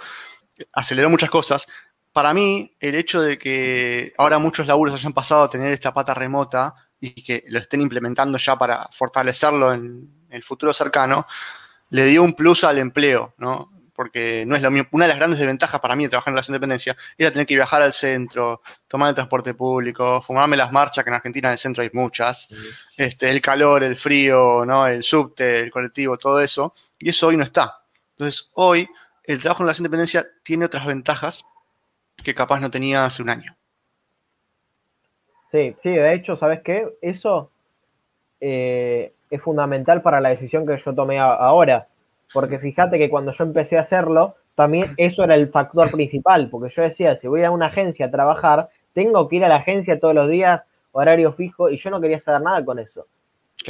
aceleró 0.73 1.11
muchas 1.11 1.31
cosas. 1.31 1.67
Para 2.13 2.35
mí, 2.35 2.77
el 2.79 2.95
hecho 2.95 3.21
de 3.21 3.39
que 3.39 4.13
ahora 4.19 4.39
muchos 4.39 4.67
laburos 4.67 4.95
hayan 4.95 5.13
pasado 5.13 5.45
a 5.45 5.51
tener 5.51 5.73
esta 5.73 5.93
pata 5.93 6.15
remota 6.15 6.75
y 7.01 7.25
que 7.25 7.43
lo 7.49 7.59
estén 7.59 7.81
implementando 7.81 8.39
ya 8.39 8.57
para 8.57 8.89
fortalecerlo 8.93 9.73
en 9.73 10.27
el 10.31 10.43
futuro 10.45 10.73
cercano, 10.73 11.27
le 11.91 12.05
dio 12.05 12.23
un 12.23 12.35
plus 12.35 12.65
al 12.65 12.79
empleo, 12.79 13.35
¿no? 13.39 13.72
Porque 13.95 14.45
no 14.47 14.57
es 14.57 14.63
lo 14.63 14.71
mismo. 14.71 14.89
Una 14.93 15.05
de 15.05 15.11
las 15.11 15.19
grandes 15.19 15.39
desventajas 15.39 15.81
para 15.81 15.97
mí 15.97 16.05
de 16.05 16.11
trabajar 16.11 16.33
en 16.33 16.37
la 16.37 16.45
independencia 16.47 16.97
era 17.17 17.31
tener 17.31 17.47
que 17.47 17.55
viajar 17.55 17.83
al 17.83 17.93
centro, 17.93 18.63
tomar 18.89 19.09
el 19.09 19.15
transporte 19.15 19.55
público, 19.55 20.23
fumarme 20.23 20.57
las 20.57 20.73
marchas, 20.73 21.05
que 21.05 21.11
en 21.11 21.15
Argentina 21.15 21.49
en 21.49 21.53
el 21.53 21.59
centro 21.59 21.83
hay 21.83 21.91
muchas, 21.93 22.49
este, 22.97 23.31
el 23.31 23.41
calor, 23.41 23.83
el 23.83 23.97
frío, 23.97 24.65
¿no? 24.65 24.87
el 24.87 25.03
subte, 25.03 25.61
el 25.61 25.71
colectivo, 25.71 26.17
todo 26.17 26.41
eso, 26.41 26.75
y 26.99 27.11
eso 27.11 27.29
hoy 27.29 27.37
no 27.37 27.45
está. 27.45 27.83
Entonces, 28.13 28.51
hoy 28.55 28.89
el 29.25 29.41
trabajo 29.41 29.63
en 29.63 29.67
la 29.69 29.75
independencia 29.77 30.27
tiene 30.43 30.65
otras 30.65 30.87
ventajas 30.87 31.45
que 32.23 32.35
capaz 32.35 32.61
no 32.61 32.71
tenía 32.71 33.05
hace 33.05 33.23
un 33.23 33.31
año. 33.31 33.57
Sí, 35.51 35.77
sí, 35.83 35.91
de 35.91 36.15
hecho, 36.15 36.37
¿sabes 36.37 36.63
qué? 36.63 36.89
Eso 37.03 37.51
eh, 38.41 39.13
es 39.31 39.43
fundamental 39.43 40.01
para 40.03 40.21
la 40.21 40.31
decisión 40.31 40.67
que 40.67 40.79
yo 40.79 40.95
tomé 40.95 41.19
ahora 41.19 41.89
porque 42.33 42.59
fíjate 42.59 42.99
que 42.99 43.11
cuando 43.11 43.33
yo 43.33 43.45
empecé 43.45 43.79
a 43.79 43.83
hacerlo, 43.83 44.37
también 44.55 44.95
eso 44.97 45.25
era 45.25 45.35
el 45.35 45.49
factor 45.49 45.91
principal, 45.91 46.49
porque 46.51 46.75
yo 46.75 46.83
decía, 46.83 47.17
si 47.17 47.29
voy 47.29 47.43
a 47.45 47.51
una 47.51 47.67
agencia 47.67 48.07
a 48.07 48.11
trabajar, 48.11 48.69
tengo 48.93 49.29
que 49.29 49.37
ir 49.37 49.45
a 49.45 49.49
la 49.49 49.57
agencia 49.57 49.99
todos 49.99 50.15
los 50.15 50.29
días, 50.29 50.63
horario 50.93 51.33
fijo, 51.33 51.71
y 51.71 51.77
yo 51.77 51.91
no 51.91 52.01
quería 52.01 52.21
saber 52.21 52.43
nada 52.43 52.65
con 52.65 52.79
eso. 52.79 53.07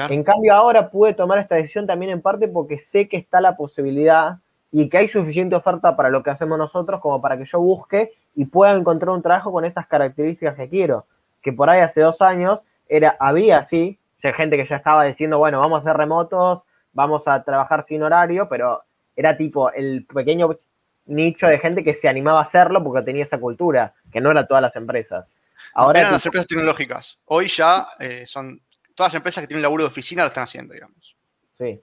En 0.08 0.24
cambio, 0.24 0.54
ahora 0.54 0.90
pude 0.90 1.12
tomar 1.14 1.38
esta 1.38 1.56
decisión 1.56 1.86
también 1.86 2.12
en 2.12 2.22
parte 2.22 2.48
porque 2.48 2.78
sé 2.78 3.08
que 3.08 3.18
está 3.18 3.40
la 3.40 3.56
posibilidad 3.56 4.38
y 4.70 4.88
que 4.88 4.98
hay 4.98 5.08
suficiente 5.08 5.54
oferta 5.54 5.96
para 5.96 6.08
lo 6.08 6.22
que 6.22 6.30
hacemos 6.30 6.56
nosotros 6.56 7.00
como 7.00 7.20
para 7.20 7.36
que 7.36 7.44
yo 7.44 7.60
busque 7.60 8.12
y 8.34 8.46
pueda 8.46 8.72
encontrar 8.72 9.10
un 9.10 9.22
trabajo 9.22 9.52
con 9.52 9.66
esas 9.66 9.86
características 9.86 10.56
que 10.56 10.68
quiero. 10.68 11.04
Que 11.42 11.52
por 11.52 11.68
ahí 11.68 11.80
hace 11.80 12.00
dos 12.00 12.22
años 12.22 12.60
era, 12.88 13.16
había 13.20 13.58
así, 13.58 13.98
gente 14.30 14.56
que 14.56 14.66
ya 14.66 14.76
estaba 14.76 15.04
diciendo, 15.04 15.38
bueno, 15.38 15.60
vamos 15.60 15.78
a 15.78 15.80
hacer 15.80 15.96
remotos, 15.96 16.62
vamos 16.92 17.26
a 17.28 17.42
trabajar 17.42 17.84
sin 17.84 18.02
horario, 18.02 18.48
pero 18.48 18.82
era 19.16 19.36
tipo 19.36 19.70
el 19.72 20.04
pequeño 20.06 20.58
nicho 21.06 21.46
de 21.46 21.58
gente 21.58 21.82
que 21.84 21.94
se 21.94 22.08
animaba 22.08 22.40
a 22.40 22.44
hacerlo 22.44 22.82
porque 22.82 23.02
tenía 23.02 23.24
esa 23.24 23.38
cultura, 23.38 23.94
que 24.10 24.20
no 24.20 24.30
era 24.30 24.46
todas 24.46 24.62
las 24.62 24.76
empresas. 24.76 25.26
Ahora 25.74 26.00
eran 26.00 26.12
las 26.12 26.26
empresas 26.26 26.46
tecnológicas. 26.46 27.18
Hoy 27.26 27.48
ya 27.48 27.88
eh, 27.98 28.24
son 28.26 28.60
todas 28.94 29.12
las 29.12 29.18
empresas 29.18 29.42
que 29.42 29.48
tienen 29.48 29.62
laburo 29.62 29.84
de 29.84 29.90
oficina 29.90 30.22
lo 30.22 30.28
están 30.28 30.44
haciendo, 30.44 30.74
digamos. 30.74 31.16
Sí. 31.58 31.80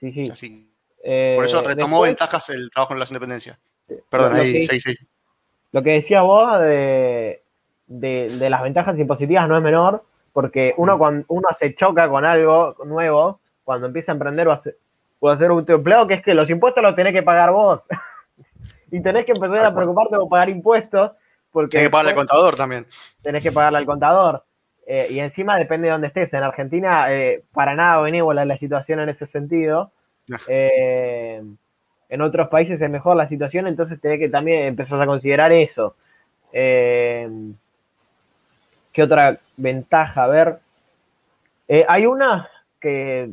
Sí, 0.00 0.12
sí. 0.12 0.30
Así. 0.30 0.70
Eh, 1.02 1.34
Por 1.36 1.44
eso 1.44 1.62
retomó 1.62 2.02
ventajas 2.02 2.50
el 2.50 2.70
trabajo 2.70 2.92
en 2.94 3.00
las 3.00 3.10
independencias. 3.10 3.58
Perdón, 4.10 4.34
ahí, 4.36 4.66
sí, 4.66 4.80
sí. 4.80 4.96
Lo 5.72 5.82
que 5.82 5.90
decía 5.90 6.22
vos 6.22 6.58
de, 6.60 7.42
de, 7.86 8.50
las 8.50 8.62
ventajas 8.62 8.98
impositivas 8.98 9.48
no 9.48 9.56
es 9.56 9.62
menor, 9.62 10.04
porque 10.32 10.74
uno 10.76 10.96
mm. 10.96 10.98
cuando 10.98 11.24
uno 11.28 11.48
se 11.56 11.74
choca 11.74 12.08
con 12.08 12.24
algo 12.24 12.76
nuevo, 12.84 13.40
cuando 13.66 13.88
empieza 13.88 14.12
a 14.12 14.14
emprender 14.14 14.46
o 14.46 14.52
a 14.52 14.54
hacer, 14.54 14.78
o 15.18 15.28
a 15.28 15.34
hacer 15.34 15.50
un 15.50 15.68
empleado, 15.68 16.06
que 16.06 16.14
es 16.14 16.22
que 16.22 16.34
los 16.34 16.48
impuestos 16.48 16.80
los 16.84 16.94
tenés 16.94 17.12
que 17.12 17.24
pagar 17.24 17.50
vos. 17.50 17.82
y 18.92 19.02
tenés 19.02 19.26
que 19.26 19.32
empezar 19.32 19.64
a 19.64 19.74
preocuparte 19.74 20.16
por 20.16 20.28
pagar 20.28 20.48
impuestos. 20.48 21.16
Porque 21.50 21.72
tenés 21.72 21.88
que 21.88 21.90
pagarle 21.90 22.10
al 22.12 22.16
contador 22.16 22.54
también. 22.54 22.86
Tenés 23.22 23.42
que 23.42 23.50
pagarle 23.50 23.78
al 23.78 23.86
contador. 23.86 24.44
Eh, 24.86 25.08
y 25.10 25.18
encima 25.18 25.58
depende 25.58 25.88
de 25.88 25.92
dónde 25.92 26.06
estés. 26.06 26.32
En 26.32 26.44
Argentina, 26.44 27.12
eh, 27.12 27.42
para 27.52 27.74
nada 27.74 28.00
benévola 28.02 28.44
la 28.44 28.56
situación 28.56 29.00
en 29.00 29.08
ese 29.08 29.26
sentido. 29.26 29.90
Eh, 30.46 31.42
en 32.08 32.20
otros 32.20 32.46
países 32.46 32.80
es 32.80 32.88
mejor 32.88 33.16
la 33.16 33.26
situación, 33.26 33.66
entonces 33.66 34.00
tenés 34.00 34.20
que 34.20 34.28
también 34.28 34.62
empezar 34.62 35.02
a 35.02 35.06
considerar 35.06 35.50
eso. 35.50 35.96
¿Qué 36.52 37.82
otra 39.02 39.36
ventaja? 39.56 40.22
A 40.22 40.28
ver. 40.28 40.60
hay 41.88 42.06
una 42.06 42.48
que 42.80 43.32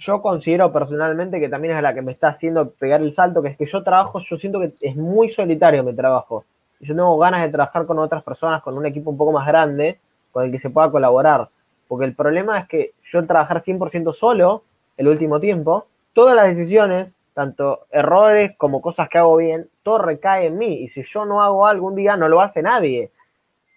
yo 0.00 0.22
considero 0.22 0.72
personalmente 0.72 1.38
que 1.38 1.48
también 1.48 1.76
es 1.76 1.82
la 1.82 1.92
que 1.92 2.00
me 2.00 2.12
está 2.12 2.28
haciendo 2.28 2.70
pegar 2.70 3.02
el 3.02 3.12
salto, 3.12 3.42
que 3.42 3.48
es 3.48 3.56
que 3.58 3.66
yo 3.66 3.82
trabajo, 3.82 4.18
yo 4.18 4.38
siento 4.38 4.58
que 4.58 4.72
es 4.80 4.96
muy 4.96 5.28
solitario 5.28 5.84
mi 5.84 5.94
trabajo. 5.94 6.44
Y 6.80 6.86
yo 6.86 6.96
tengo 6.96 7.18
ganas 7.18 7.42
de 7.42 7.50
trabajar 7.50 7.84
con 7.84 7.98
otras 7.98 8.22
personas, 8.22 8.62
con 8.62 8.78
un 8.78 8.86
equipo 8.86 9.10
un 9.10 9.18
poco 9.18 9.32
más 9.32 9.46
grande, 9.46 9.98
con 10.32 10.44
el 10.44 10.50
que 10.50 10.58
se 10.58 10.70
pueda 10.70 10.90
colaborar. 10.90 11.50
Porque 11.86 12.06
el 12.06 12.14
problema 12.14 12.58
es 12.58 12.66
que 12.66 12.92
yo 13.12 13.26
trabajar 13.26 13.62
100% 13.62 14.14
solo 14.14 14.62
el 14.96 15.06
último 15.06 15.38
tiempo, 15.38 15.86
todas 16.14 16.34
las 16.34 16.46
decisiones, 16.46 17.12
tanto 17.34 17.80
errores 17.90 18.56
como 18.56 18.80
cosas 18.80 19.08
que 19.10 19.18
hago 19.18 19.36
bien, 19.36 19.68
todo 19.82 19.98
recae 19.98 20.46
en 20.46 20.56
mí. 20.56 20.82
Y 20.82 20.88
si 20.88 21.02
yo 21.02 21.26
no 21.26 21.42
hago 21.42 21.66
algún 21.66 21.94
día, 21.94 22.16
no 22.16 22.26
lo 22.26 22.40
hace 22.40 22.62
nadie. 22.62 23.10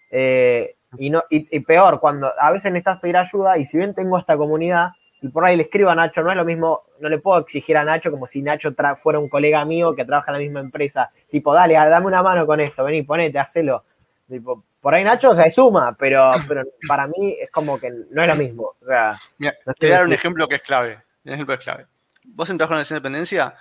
Eh, 0.09 0.75
y, 0.97 1.09
no, 1.09 1.21
y, 1.29 1.59
peor, 1.59 1.99
cuando 1.99 2.31
a 2.39 2.51
veces 2.51 2.71
necesitas 2.71 3.01
pedir 3.01 3.17
ayuda 3.17 3.57
y 3.57 3.65
si 3.65 3.77
bien 3.77 3.93
tengo 3.93 4.17
esta 4.17 4.37
comunidad, 4.37 4.91
y 5.23 5.29
por 5.29 5.45
ahí 5.45 5.55
le 5.55 5.63
escribo 5.63 5.89
a 5.89 5.95
Nacho, 5.95 6.21
no 6.21 6.31
es 6.31 6.35
lo 6.35 6.43
mismo, 6.43 6.83
no 6.99 7.07
le 7.07 7.17
puedo 7.17 7.39
exigir 7.39 7.77
a 7.77 7.85
Nacho 7.85 8.11
como 8.11 8.27
si 8.27 8.41
Nacho 8.41 8.73
fuera 9.01 9.19
un 9.19 9.29
colega 9.29 9.63
mío 9.63 9.95
que 9.95 10.03
trabaja 10.03 10.31
en 10.31 10.33
la 10.33 10.39
misma 10.39 10.59
empresa. 10.59 11.11
Tipo, 11.31 11.53
dale, 11.53 11.75
dame 11.75 12.07
una 12.07 12.21
mano 12.21 12.45
con 12.45 12.59
esto, 12.59 12.83
vení, 12.83 13.03
ponete, 13.03 13.39
hacelo. 13.39 13.85
Tipo, 14.29 14.65
por 14.81 14.93
ahí 14.93 15.01
Nacho 15.05 15.33
se 15.33 15.49
suma, 15.49 15.95
pero, 15.97 16.29
pero 16.45 16.63
para 16.89 17.07
mí 17.07 17.37
es 17.39 17.49
como 17.51 17.79
que 17.79 17.89
no 18.11 18.21
es 18.21 18.27
lo 18.27 18.35
mismo. 18.35 18.73
O 18.81 18.85
sea, 18.85 19.17
te 19.39 19.87
voy 19.87 19.91
a 19.93 19.97
dar 19.99 20.05
un 20.07 20.11
ejemplo 20.11 20.45
que 20.45 20.55
es 20.55 20.61
clave. 20.61 20.99
el 21.23 21.33
ejemplo 21.33 21.55
es 21.55 21.63
clave. 21.63 21.87
Vos 22.25 22.49
en 22.49 22.57
trabajo 22.57 22.73
en 22.73 22.79
la 22.79 22.85
independencia, 22.89 23.55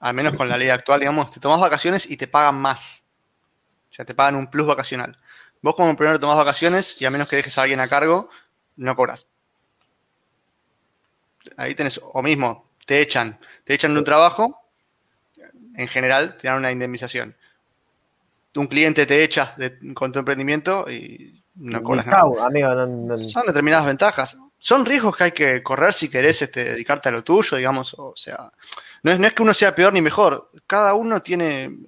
al 0.00 0.14
menos 0.14 0.32
con 0.32 0.48
la 0.48 0.56
ley 0.56 0.70
actual, 0.70 1.00
digamos, 1.00 1.30
te 1.30 1.40
tomás 1.40 1.60
vacaciones 1.60 2.10
y 2.10 2.16
te 2.16 2.26
pagan 2.26 2.54
más. 2.54 3.04
O 3.90 3.94
sea, 3.94 4.06
te 4.06 4.14
pagan 4.14 4.36
un 4.36 4.46
plus 4.46 4.66
vacacional. 4.66 5.18
Vos 5.60 5.74
como 5.74 5.94
primero 5.94 6.18
tomás 6.18 6.38
vacaciones 6.38 7.02
y 7.02 7.04
a 7.04 7.10
menos 7.10 7.28
que 7.28 7.36
dejes 7.36 7.58
a 7.58 7.62
alguien 7.62 7.80
a 7.80 7.88
cargo, 7.88 8.30
no 8.76 8.96
cobras. 8.96 9.26
Ahí 11.56 11.74
tenés, 11.74 12.00
o 12.02 12.22
mismo, 12.22 12.70
te 12.86 13.00
echan, 13.00 13.38
te 13.64 13.74
echan 13.74 13.92
de 13.92 13.98
un 13.98 14.04
trabajo, 14.04 14.58
en 15.76 15.88
general 15.88 16.36
te 16.36 16.48
dan 16.48 16.58
una 16.58 16.72
indemnización. 16.72 17.34
Un 18.54 18.66
cliente 18.66 19.06
te 19.06 19.22
echa 19.22 19.56
con 19.94 20.12
tu 20.12 20.18
emprendimiento 20.18 20.90
y 20.90 21.42
no 21.54 21.82
cobras 21.82 22.06
nada. 22.06 22.24
Son 23.18 23.46
determinadas 23.46 23.86
ventajas. 23.86 24.36
Son 24.58 24.84
riesgos 24.84 25.16
que 25.16 25.24
hay 25.24 25.32
que 25.32 25.62
correr 25.62 25.92
si 25.92 26.08
querés 26.08 26.42
este, 26.42 26.64
dedicarte 26.64 27.08
a 27.08 27.12
lo 27.12 27.24
tuyo, 27.24 27.56
digamos. 27.56 27.94
O 27.94 28.12
sea, 28.14 28.52
no 29.02 29.10
es, 29.10 29.18
no 29.18 29.26
es 29.26 29.32
que 29.32 29.42
uno 29.42 29.54
sea 29.54 29.74
peor 29.74 29.92
ni 29.92 30.02
mejor. 30.02 30.50
Cada 30.66 30.94
uno 30.94 31.22
tiene 31.22 31.78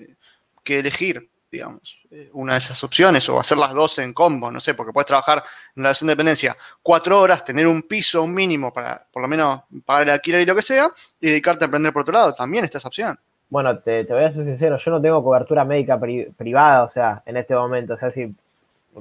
que 0.64 0.78
elegir 0.78 1.28
digamos, 1.54 1.98
eh, 2.10 2.30
una 2.32 2.52
de 2.52 2.58
esas 2.58 2.82
opciones 2.84 3.28
o 3.28 3.40
hacer 3.40 3.58
las 3.58 3.72
dos 3.72 3.98
en 3.98 4.12
combo, 4.12 4.50
no 4.50 4.60
sé, 4.60 4.74
porque 4.74 4.92
puedes 4.92 5.06
trabajar 5.06 5.38
en 5.76 5.82
la 5.82 5.88
relación 5.88 6.08
de 6.08 6.12
dependencia 6.12 6.56
cuatro 6.82 7.20
horas, 7.20 7.44
tener 7.44 7.66
un 7.66 7.82
piso, 7.82 8.22
un 8.22 8.34
mínimo 8.34 8.72
para 8.72 9.06
por 9.12 9.22
lo 9.22 9.28
menos 9.28 9.62
pagar 9.84 10.04
el 10.04 10.10
alquiler 10.10 10.42
y 10.42 10.46
lo 10.46 10.54
que 10.54 10.62
sea, 10.62 10.88
y 11.20 11.28
dedicarte 11.28 11.64
a 11.64 11.68
aprender 11.68 11.92
por 11.92 12.02
otro 12.02 12.12
lado, 12.12 12.34
también 12.34 12.64
está 12.64 12.78
esa 12.78 12.88
opción. 12.88 13.18
Bueno, 13.48 13.78
te, 13.78 14.04
voy 14.04 14.24
a 14.24 14.30
ser 14.30 14.44
sincero, 14.44 14.76
yo 14.78 14.90
no 14.90 15.00
tengo 15.00 15.22
cobertura 15.22 15.64
médica 15.64 15.98
privada, 16.36 16.84
o 16.84 16.90
sea, 16.90 17.22
en 17.24 17.36
este 17.36 17.54
momento, 17.54 17.94
o 17.94 17.98
sea, 17.98 18.10
si 18.10 18.34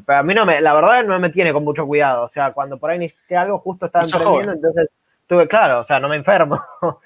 pero 0.06 0.20
a 0.20 0.24
mí 0.24 0.34
no 0.34 0.46
me, 0.46 0.60
la 0.60 0.74
verdad 0.74 1.04
no 1.04 1.20
me 1.20 1.30
tiene 1.30 1.54
con 1.54 1.64
mucho 1.64 1.86
cuidado, 1.86 2.24
o 2.24 2.30
sea, 2.30 2.52
cuando 2.52 2.78
por 2.78 2.90
ahí 2.90 3.00
necesité 3.00 3.36
algo, 3.36 3.60
justo 3.60 3.86
estaba 3.86 4.06
emprendiendo, 4.06 4.54
entonces 4.54 4.90
tuve, 5.28 5.48
claro, 5.48 5.82
o 5.82 5.84
sea, 5.84 6.00
no 6.00 6.10
me 6.10 6.16
enfermo. 6.16 6.62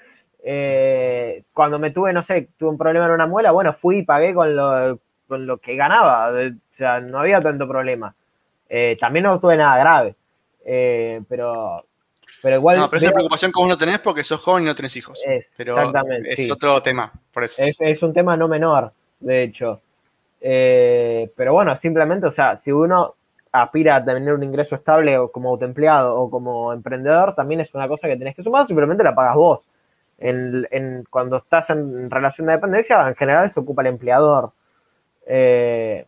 Eh, 0.50 1.42
cuando 1.52 1.78
me 1.78 1.90
tuve, 1.90 2.12
no 2.12 2.22
sé, 2.22 2.48
tuve 2.56 2.70
un 2.70 2.78
problema 2.78 3.06
en 3.06 3.12
una 3.12 3.26
muela, 3.26 3.50
bueno, 3.50 3.74
fui 3.74 3.98
y 3.98 4.02
pagué 4.04 4.32
con 4.32 4.54
lo, 4.54 4.98
con 5.28 5.46
lo 5.46 5.58
que 5.58 5.76
ganaba, 5.76 6.30
o 6.30 6.76
sea, 6.76 7.00
no 7.00 7.20
había 7.20 7.40
tanto 7.40 7.68
problema. 7.68 8.14
Eh, 8.68 8.96
también 8.98 9.24
no 9.24 9.38
tuve 9.38 9.56
nada 9.56 9.78
grave, 9.78 10.16
eh, 10.64 11.20
pero, 11.28 11.84
pero 12.42 12.56
igual... 12.56 12.78
No, 12.78 12.90
pero 12.90 13.02
esa 13.02 13.12
preocupación 13.12 13.52
que 13.52 13.60
vos 13.60 13.68
no 13.68 13.78
tenés 13.78 14.00
porque 14.00 14.24
sos 14.24 14.40
joven 14.40 14.64
y 14.64 14.66
no 14.66 14.74
tenés 14.74 14.96
hijos. 14.96 15.20
Es, 15.24 15.52
pero 15.56 15.76
exactamente, 15.76 16.32
es 16.32 16.50
otro 16.50 16.82
tema, 16.82 17.12
por 17.32 17.44
eso. 17.44 17.62
Es, 17.62 18.02
un 18.02 18.12
tema 18.12 18.36
no 18.36 18.48
menor, 18.48 18.92
de 19.20 19.44
hecho. 19.44 19.80
Eh, 20.40 21.30
pero 21.36 21.52
bueno, 21.52 21.76
simplemente, 21.76 22.26
o 22.26 22.32
sea, 22.32 22.56
si 22.56 22.72
uno 22.72 23.14
aspira 23.52 23.96
a 23.96 24.04
tener 24.04 24.32
un 24.32 24.42
ingreso 24.42 24.74
estable 24.74 25.16
o 25.18 25.30
como 25.30 25.50
autoempleado 25.50 26.16
o 26.16 26.30
como 26.30 26.72
emprendedor, 26.72 27.34
también 27.34 27.60
es 27.60 27.74
una 27.74 27.88
cosa 27.88 28.08
que 28.08 28.16
tenés 28.16 28.34
que 28.34 28.42
sumar, 28.42 28.66
simplemente 28.66 29.02
la 29.02 29.14
pagas 29.14 29.36
vos. 29.36 29.60
En, 30.20 31.04
cuando 31.10 31.36
estás 31.36 31.70
en 31.70 32.10
relación 32.10 32.48
de 32.48 32.54
dependencia, 32.54 33.06
en 33.08 33.14
general 33.14 33.52
se 33.52 33.60
ocupa 33.60 33.82
el 33.82 33.88
empleador. 33.88 34.52
Eh, 35.28 36.06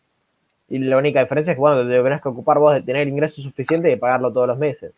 y 0.71 0.79
la 0.79 0.97
única 0.97 1.21
diferencia 1.21 1.53
es 1.53 1.57
que, 1.57 1.61
bueno, 1.61 1.87
te 1.87 2.03
tenés 2.03 2.23
que 2.23 2.29
ocupar 2.29 2.59
vos 2.59 2.75
de 2.75 2.83
tener 2.83 3.07
ingreso 3.07 3.43
suficiente 3.43 3.91
y 3.93 3.97
pagarlo 3.97 4.33
todos 4.33 4.49
los 4.49 4.59
meses. 4.59 4.93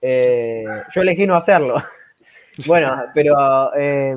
Eh, 0.00 0.64
yo 0.94 1.00
elegí 1.00 1.26
no 1.26 1.34
hacerlo. 1.34 1.82
bueno, 2.66 3.04
pero 3.14 3.74
eh, 3.74 4.16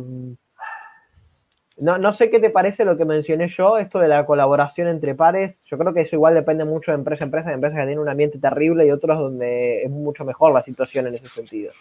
no, 1.77 1.97
no, 1.97 2.13
sé 2.13 2.29
qué 2.29 2.39
te 2.39 2.49
parece 2.49 2.85
lo 2.85 2.97
que 2.97 3.05
mencioné 3.05 3.47
yo, 3.47 3.77
esto 3.77 3.99
de 3.99 4.09
la 4.09 4.25
colaboración 4.25 4.89
entre 4.89 5.15
pares. 5.15 5.63
Yo 5.63 5.77
creo 5.77 5.93
que 5.93 6.01
eso 6.01 6.17
igual 6.17 6.35
depende 6.35 6.65
mucho 6.65 6.91
de 6.91 6.97
empresa 6.97 7.23
a 7.23 7.25
empresa, 7.25 7.49
de 7.49 7.55
empresas 7.55 7.77
que 7.77 7.85
tienen 7.85 7.99
un 7.99 8.09
ambiente 8.09 8.37
terrible 8.37 8.85
y 8.85 8.91
otros 8.91 9.17
donde 9.17 9.83
es 9.83 9.89
mucho 9.89 10.23
mejor 10.25 10.53
la 10.53 10.61
situación 10.61 11.07
en 11.07 11.15
ese 11.15 11.29
sentido. 11.29 11.71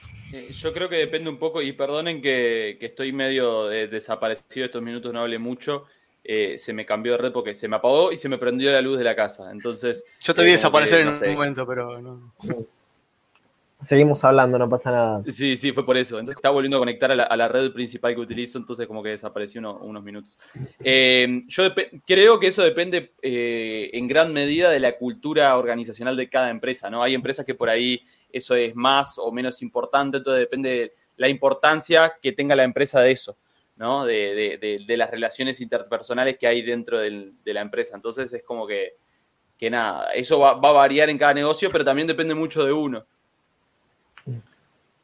Yo 0.51 0.73
creo 0.73 0.89
que 0.89 0.97
depende 0.97 1.29
un 1.29 1.39
poco, 1.39 1.61
y 1.61 1.73
perdonen 1.73 2.23
que, 2.23 2.77
que 2.79 2.87
estoy 2.87 3.13
medio 3.13 3.67
desaparecido 3.67 4.67
estos 4.67 4.81
minutos, 4.81 5.13
no 5.13 5.21
hablé 5.21 5.39
mucho. 5.39 5.85
Eh, 6.23 6.59
se 6.59 6.73
me 6.73 6.85
cambió 6.85 7.13
de 7.13 7.19
red 7.19 7.33
porque 7.33 7.55
se 7.55 7.67
me 7.67 7.77
apagó 7.77 8.13
y 8.13 8.17
se 8.17 8.29
me 8.29 8.39
prendió 8.39 8.71
la 8.73 8.81
luz 8.81 8.99
de 8.99 9.05
la 9.05 9.17
casa. 9.17 9.51
Entonces. 9.51 10.05
Yo 10.21 10.35
te 10.35 10.43
vi 10.43 10.51
eh, 10.51 10.53
desaparecer 10.53 11.01
en 11.01 11.09
un 11.09 11.35
momento, 11.35 11.67
pero 11.67 12.01
no. 12.01 12.33
Seguimos 13.87 14.23
hablando, 14.25 14.59
no 14.59 14.69
pasa 14.69 14.91
nada. 14.91 15.23
Sí, 15.29 15.57
sí, 15.57 15.73
fue 15.73 15.87
por 15.87 15.97
eso. 15.97 16.19
Entonces 16.19 16.37
estaba 16.37 16.53
volviendo 16.53 16.77
a 16.77 16.81
conectar 16.81 17.11
a 17.11 17.37
la, 17.37 17.49
red 17.49 17.73
principal 17.73 18.15
que 18.15 18.21
utilizo, 18.21 18.59
entonces 18.59 18.87
como 18.87 19.03
que 19.03 19.09
desapareció 19.09 19.61
unos 19.81 20.05
minutos. 20.05 20.39
Eh, 20.85 21.45
yo 21.47 21.65
creo 22.07 22.39
que 22.39 22.49
eso 22.49 22.63
depende 22.63 23.15
en 23.23 24.07
gran 24.07 24.35
medida 24.35 24.69
de 24.69 24.81
la 24.81 24.99
cultura 24.99 25.57
organizacional 25.57 26.15
de 26.15 26.29
cada 26.29 26.51
empresa, 26.51 26.91
¿no? 26.91 27.03
Hay 27.03 27.15
empresas 27.15 27.47
que 27.47 27.55
por 27.55 27.71
ahí 27.71 28.03
eso 28.31 28.55
es 28.55 28.75
más 28.75 29.17
o 29.17 29.33
menos 29.33 29.63
importante, 29.63 30.19
entonces 30.19 30.41
depende 30.41 30.69
de 30.69 30.93
la 31.17 31.29
importancia 31.29 32.15
que 32.21 32.33
tenga 32.33 32.55
la 32.55 32.65
empresa 32.65 33.01
de 33.01 33.13
eso. 33.13 33.39
¿No? 33.81 34.05
De, 34.05 34.85
las 34.87 35.11
relaciones 35.11 35.59
interpersonales 35.63 36.37
que 36.39 36.47
hay 36.47 36.61
dentro 36.61 36.99
de 37.01 37.33
la 37.47 37.63
empresa. 37.63 37.97
Entonces 37.97 38.31
es 38.33 38.43
como 38.43 38.67
que, 38.67 38.93
que 39.57 39.71
nada, 39.71 40.13
eso 40.13 40.39
va, 40.39 40.51
a 40.51 40.73
variar 40.73 41.09
en 41.09 41.17
cada 41.17 41.33
negocio, 41.33 41.71
pero 41.73 41.83
también 41.83 42.07
depende 42.07 42.35
mucho 42.35 42.63
de 42.63 42.73
uno. 42.73 43.07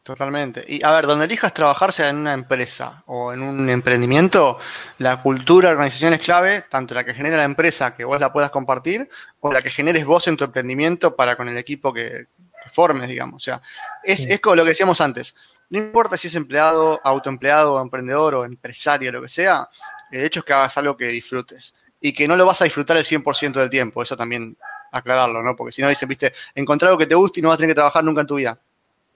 Totalmente. 0.02 0.62
Y 0.68 0.84
a 0.84 0.92
ver, 0.92 1.06
donde 1.06 1.24
elijas 1.24 1.54
trabajar, 1.54 1.90
sea 1.90 2.10
en 2.10 2.16
una 2.16 2.34
empresa 2.34 3.02
o 3.06 3.32
en 3.32 3.42
un 3.42 3.68
emprendimiento, 3.70 4.58
la 4.98 5.22
cultura, 5.22 5.70
organización 5.70 6.12
es 6.12 6.22
clave, 6.22 6.62
tanto 6.70 6.94
la 6.94 7.02
que 7.02 7.14
genera 7.14 7.38
la 7.38 7.44
empresa, 7.44 7.96
que 7.96 8.04
vos 8.04 8.20
la 8.20 8.30
puedas 8.30 8.50
compartir, 8.50 9.08
o 9.40 9.52
la 9.52 9.62
que 9.62 9.70
generes 9.70 10.04
vos 10.04 10.28
en 10.28 10.36
tu 10.36 10.44
emprendimiento 10.44 11.16
para 11.16 11.34
con 11.34 11.48
el 11.48 11.56
equipo 11.56 11.94
que, 11.94 12.26
formes, 12.72 13.08
digamos. 13.08 13.42
O 13.42 13.44
sea, 13.44 13.60
es, 14.02 14.26
es 14.26 14.40
como 14.40 14.56
lo 14.56 14.64
que 14.64 14.70
decíamos 14.70 15.00
antes. 15.00 15.34
No 15.68 15.78
importa 15.78 16.16
si 16.16 16.28
es 16.28 16.34
empleado, 16.34 17.00
autoempleado, 17.02 17.80
emprendedor 17.80 18.34
o 18.34 18.44
empresario, 18.44 19.10
lo 19.10 19.22
que 19.22 19.28
sea, 19.28 19.68
el 20.10 20.24
hecho 20.24 20.40
es 20.40 20.46
que 20.46 20.52
hagas 20.52 20.76
algo 20.78 20.96
que 20.96 21.06
disfrutes 21.08 21.74
y 22.00 22.12
que 22.12 22.28
no 22.28 22.36
lo 22.36 22.46
vas 22.46 22.60
a 22.60 22.64
disfrutar 22.64 22.96
el 22.96 23.04
100% 23.04 23.52
del 23.54 23.70
tiempo, 23.70 24.02
eso 24.02 24.16
también 24.16 24.56
aclararlo, 24.92 25.42
¿no? 25.42 25.56
Porque 25.56 25.72
si 25.72 25.82
no 25.82 25.88
dicen, 25.88 26.08
viste, 26.08 26.32
encontrar 26.54 26.90
algo 26.90 26.98
que 26.98 27.06
te 27.06 27.14
guste 27.14 27.40
y 27.40 27.42
no 27.42 27.48
vas 27.48 27.56
a 27.56 27.58
tener 27.58 27.70
que 27.70 27.76
trabajar 27.76 28.04
nunca 28.04 28.20
en 28.20 28.26
tu 28.26 28.36
vida. 28.36 28.58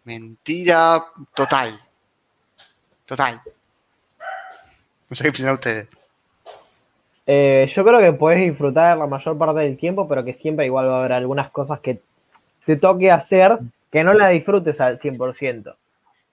Mentira 0.04 1.04
total. 1.34 1.80
Total. 3.06 3.40
No 5.08 5.16
sé 5.16 5.24
qué 5.24 5.32
piensan 5.32 5.54
ustedes. 5.54 5.88
Eh, 7.26 7.70
yo 7.72 7.84
creo 7.84 8.00
que 8.00 8.12
puedes 8.12 8.40
disfrutar 8.40 8.96
la 8.98 9.06
mayor 9.06 9.38
parte 9.38 9.60
del 9.60 9.76
tiempo, 9.76 10.08
pero 10.08 10.24
que 10.24 10.34
siempre 10.34 10.66
igual 10.66 10.88
va 10.88 10.96
a 10.96 10.98
haber 11.00 11.12
algunas 11.12 11.50
cosas 11.50 11.80
que 11.80 12.00
te 12.70 12.76
toque 12.76 13.10
hacer 13.10 13.58
que 13.90 14.04
no 14.04 14.14
la 14.14 14.28
disfrutes 14.28 14.80
al 14.80 15.00
100%. 15.00 15.74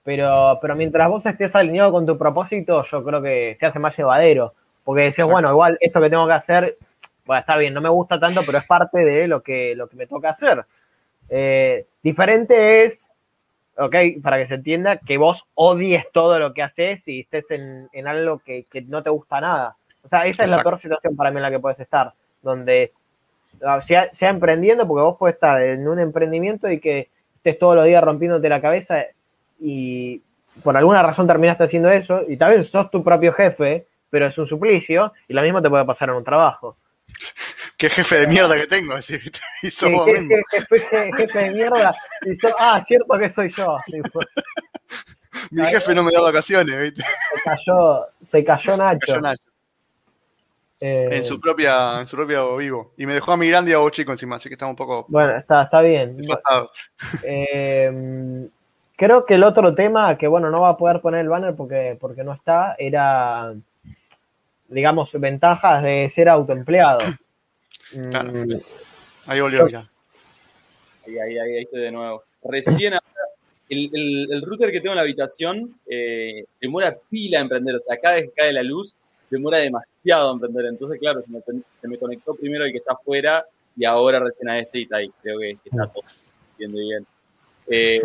Pero, 0.04 0.58
pero 0.62 0.76
mientras 0.76 1.08
vos 1.08 1.26
estés 1.26 1.56
alineado 1.56 1.90
con 1.90 2.06
tu 2.06 2.16
propósito, 2.16 2.84
yo 2.84 3.02
creo 3.02 3.20
que 3.20 3.56
se 3.58 3.66
hace 3.66 3.80
más 3.80 3.96
llevadero. 3.96 4.54
Porque 4.84 5.02
decís, 5.02 5.24
bueno, 5.24 5.50
igual 5.50 5.76
esto 5.80 6.00
que 6.00 6.08
tengo 6.08 6.28
que 6.28 6.34
hacer, 6.34 6.76
bueno, 7.26 7.40
está 7.40 7.56
bien, 7.56 7.74
no 7.74 7.80
me 7.80 7.88
gusta 7.88 8.20
tanto, 8.20 8.42
pero 8.46 8.58
es 8.58 8.66
parte 8.66 9.00
de 9.00 9.26
lo 9.26 9.42
que, 9.42 9.74
lo 9.74 9.88
que 9.88 9.96
me 9.96 10.06
toca 10.06 10.30
hacer. 10.30 10.64
Eh, 11.28 11.86
diferente 12.04 12.84
es, 12.84 13.10
ok, 13.76 13.96
para 14.22 14.38
que 14.38 14.46
se 14.46 14.54
entienda, 14.54 14.98
que 14.98 15.18
vos 15.18 15.44
odies 15.54 16.04
todo 16.12 16.38
lo 16.38 16.54
que 16.54 16.62
haces 16.62 17.02
y 17.08 17.22
estés 17.22 17.46
en, 17.50 18.06
algo 18.06 18.38
que, 18.38 18.64
no 18.86 19.02
te 19.02 19.10
gusta 19.10 19.40
nada. 19.40 19.76
O 20.04 20.08
sea, 20.08 20.24
esa 20.24 20.44
es 20.44 20.52
la 20.52 20.62
peor 20.62 20.78
situación 20.78 21.16
para 21.16 21.32
mí 21.32 21.38
en 21.38 21.42
la 21.42 21.50
que 21.50 21.58
puedes 21.58 21.80
estar, 21.80 22.12
donde 22.42 22.92
sea, 23.82 24.12
sea 24.12 24.30
emprendiendo, 24.30 24.86
porque 24.86 25.02
vos 25.02 25.16
puedes 25.18 25.34
estar 25.34 25.62
en 25.62 25.86
un 25.88 25.98
emprendimiento 25.98 26.70
y 26.70 26.80
que 26.80 27.08
estés 27.36 27.58
todos 27.58 27.76
los 27.76 27.84
días 27.84 28.02
rompiéndote 28.02 28.48
la 28.48 28.60
cabeza 28.60 29.04
y 29.60 30.22
por 30.62 30.76
alguna 30.76 31.02
razón 31.02 31.26
terminaste 31.26 31.64
haciendo 31.64 31.90
eso, 31.90 32.22
y 32.26 32.36
tal 32.36 32.56
vez 32.56 32.68
sos 32.68 32.90
tu 32.90 33.02
propio 33.02 33.32
jefe, 33.32 33.86
pero 34.10 34.26
es 34.26 34.38
un 34.38 34.46
suplicio, 34.46 35.12
y 35.28 35.34
lo 35.34 35.42
mismo 35.42 35.62
te 35.62 35.70
puede 35.70 35.84
pasar 35.84 36.10
en 36.10 36.16
un 36.16 36.24
trabajo. 36.24 36.76
Qué 37.76 37.88
jefe 37.88 38.16
de 38.16 38.26
mierda 38.26 38.56
que 38.56 38.66
tengo, 38.66 38.94
así, 38.94 39.18
jefe, 39.18 41.38
de 41.38 41.50
mierda, 41.52 41.94
ah, 42.58 42.82
cierto 42.84 43.18
que 43.18 43.30
soy 43.30 43.50
yo. 43.50 43.76
Mi 45.50 45.62
jefe 45.66 45.94
no 45.94 46.02
me 46.02 46.12
da 46.12 46.20
vacaciones, 46.20 46.80
¿viste? 46.80 47.02
Se 47.02 47.42
cayó, 47.44 48.06
se 48.24 48.44
cayó 48.44 48.76
Nacho. 48.76 49.20
Eh, 50.80 51.08
en 51.10 51.24
su 51.24 51.40
propia, 51.40 52.00
en 52.00 52.06
su 52.06 52.16
propio 52.16 52.56
vivo. 52.56 52.92
Y 52.96 53.06
me 53.06 53.14
dejó 53.14 53.32
a 53.32 53.36
mi 53.36 53.48
grande 53.48 53.72
y 53.72 53.74
a 53.74 53.78
vos 53.78 53.92
chico 53.92 54.12
encima, 54.12 54.36
así 54.36 54.48
que 54.48 54.54
estamos 54.54 54.72
un 54.72 54.76
poco. 54.76 55.06
Bueno, 55.08 55.36
está, 55.36 55.62
está 55.62 55.80
bien. 55.80 56.18
Eh, 57.24 58.48
Creo 58.98 59.24
que 59.26 59.34
el 59.34 59.44
otro 59.44 59.76
tema, 59.76 60.18
que 60.18 60.26
bueno, 60.26 60.50
no 60.50 60.62
va 60.62 60.70
a 60.70 60.76
poder 60.76 61.00
poner 61.00 61.20
el 61.20 61.28
banner 61.28 61.54
porque, 61.54 61.96
porque 62.00 62.24
no 62.24 62.32
está, 62.32 62.74
era, 62.76 63.54
digamos, 64.66 65.12
ventajas 65.12 65.84
de 65.84 66.10
ser 66.12 66.28
autoempleado. 66.28 66.98
Claro. 68.10 68.32
Mm. 68.34 68.58
Ahí 69.28 69.40
volvió 69.40 69.66
ya. 69.66 69.88
Ahí, 71.06 71.18
ahí, 71.18 71.38
ahí, 71.38 71.62
estoy 71.62 71.80
de 71.80 71.90
nuevo. 71.90 72.22
Recién 72.44 72.92
el, 73.70 73.90
el, 73.94 74.28
el, 74.30 74.42
router 74.42 74.70
que 74.70 74.82
tengo 74.82 74.92
en 74.92 74.96
la 74.96 75.02
habitación 75.04 75.74
eh, 75.86 76.44
demora 76.60 76.94
pila 77.08 77.38
a 77.38 77.42
emprender. 77.42 77.76
O 77.76 77.80
sea, 77.80 77.96
cada 77.96 78.16
vez 78.16 78.26
que 78.26 78.32
cae 78.32 78.52
la 78.52 78.62
luz, 78.62 78.94
demora 79.30 79.58
demasiado 79.58 80.30
a 80.30 80.32
emprender. 80.32 80.66
Entonces, 80.66 80.98
claro, 80.98 81.22
se 81.22 81.30
me, 81.32 81.40
se 81.80 81.88
me 81.88 81.98
conectó 81.98 82.34
primero 82.34 82.64
el 82.64 82.72
que 82.72 82.78
está 82.78 82.92
afuera 82.94 83.44
y 83.76 83.84
ahora 83.84 84.20
recién 84.20 84.48
a 84.48 84.58
este 84.58 84.80
y 84.80 84.82
está 84.82 84.96
ahí. 84.96 85.10
Creo 85.22 85.38
que, 85.38 85.50
está 85.64 85.86
todo 85.86 86.02
bien, 86.58 86.72
bien. 86.72 87.06
Eh, 87.68 88.00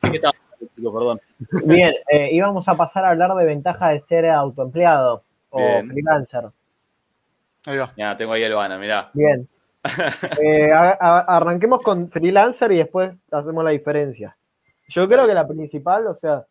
¿Qué 0.00 0.16
estaba 0.16 0.34
Perdón. 0.76 1.20
Bien, 1.66 1.92
eh, 2.10 2.30
íbamos 2.32 2.66
a 2.68 2.74
pasar 2.74 3.04
a 3.04 3.10
hablar 3.10 3.34
de 3.34 3.44
ventajas 3.44 3.92
de 3.92 4.00
ser 4.00 4.26
autoempleado 4.30 5.22
o 5.50 5.58
Bien. 5.58 5.88
freelancer. 5.90 6.44
Ahí 7.66 7.76
va. 7.76 7.92
Mira, 7.96 8.16
tengo 8.16 8.32
ahí 8.32 8.44
a 8.44 8.48
Luana, 8.48 8.78
mirá. 8.78 9.10
Bien. 9.12 9.46
Eh, 10.40 10.72
a- 10.72 10.96
a- 10.98 11.36
arranquemos 11.36 11.80
con 11.82 12.10
freelancer 12.10 12.72
y 12.72 12.78
después 12.78 13.12
hacemos 13.30 13.62
la 13.62 13.70
diferencia. 13.70 14.34
Yo 14.88 15.06
creo 15.06 15.26
que 15.26 15.34
la 15.34 15.46
principal, 15.46 16.06
o 16.06 16.14
sea, 16.14 16.44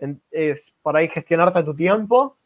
en- 0.00 0.20
es 0.32 0.62
por 0.82 0.96
ahí 0.96 1.08
gestionarte 1.08 1.62
tu 1.62 1.74
tiempo. 1.74 2.36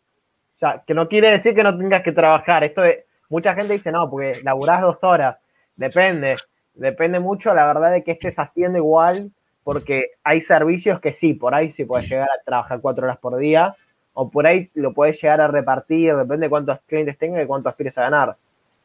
O 0.57 0.59
sea, 0.59 0.83
que 0.87 0.95
no 0.95 1.09
quiere 1.09 1.31
decir 1.31 1.55
que 1.55 1.63
no 1.63 1.77
tengas 1.77 2.03
que 2.03 2.13
trabajar. 2.13 2.65
Esto 2.65 2.83
mucha 3.29 3.55
gente 3.55 3.73
dice, 3.73 3.91
no, 3.91 4.09
porque 4.09 4.41
laburás 4.45 4.81
dos 4.81 5.03
horas. 5.03 5.37
Depende. 5.77 6.37
Depende 6.75 7.21
mucho, 7.21 7.55
la 7.55 7.67
verdad, 7.67 7.93
de 7.93 8.03
que 8.03 8.13
estés 8.13 8.39
haciendo 8.39 8.79
igual, 8.79 9.31
porque 9.63 10.13
hay 10.25 10.41
servicios 10.41 11.01
que 11.01 11.13
sí, 11.13 11.35
por 11.35 11.55
ahí 11.55 11.73
sí 11.73 11.85
puedes 11.85 12.09
llegar 12.09 12.29
a 12.29 12.43
trabajar 12.45 12.81
cuatro 12.81 13.05
horas 13.05 13.19
por 13.19 13.37
día, 13.37 13.77
o 14.13 14.29
por 14.29 14.47
ahí 14.47 14.71
lo 14.75 14.93
puedes 14.93 15.21
llegar 15.21 15.41
a 15.41 15.49
repartir, 15.49 16.15
depende 16.17 16.47
de 16.47 16.51
cuántos 16.51 16.81
clientes 16.87 17.17
tengas 17.19 17.45
y 17.45 17.47
cuánto 17.47 17.69
aspires 17.69 17.97
a 17.99 18.03
ganar. 18.03 18.37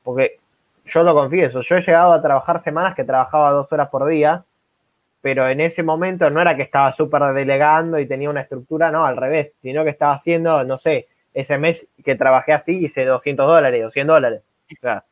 Porque 0.04 0.38
yo 0.86 1.04
lo 1.04 1.14
confieso, 1.14 1.62
yo 1.62 1.78
he 1.78 1.82
llegado 1.82 2.14
a 2.14 2.22
trabajar 2.22 2.62
semanas 2.62 2.96
que 2.96 3.04
trabajaba 3.04 3.52
dos 3.52 3.72
horas 3.72 3.90
por 3.90 4.08
día, 4.08 4.44
pero 5.22 5.50
en 5.50 5.60
ese 5.60 5.84
momento 5.84 6.30
no 6.30 6.42
era 6.42 6.56
que 6.56 6.64
estaba 6.64 6.92
súper 6.92 7.22
delegando 7.34 8.00
y 8.00 8.08
tenía 8.08 8.30
una 8.30 8.42
estructura, 8.42 8.92
no, 8.92 9.06
al 9.06 9.18
revés, 9.18 9.52
sino 9.62 9.84
que 9.84 9.90
estaba 9.90 10.14
haciendo, 10.14 10.64
no 10.64 10.78
sé, 10.78 11.08
ese 11.34 11.58
mes 11.58 11.88
que 12.04 12.16
trabajé 12.16 12.54
así 12.54 12.78
hice 12.86 13.06
200 13.06 13.48
dólares, 13.48 13.82
200 13.84 14.16
dólares. 14.16 14.42
O 14.72 14.76
sea, 14.82 15.04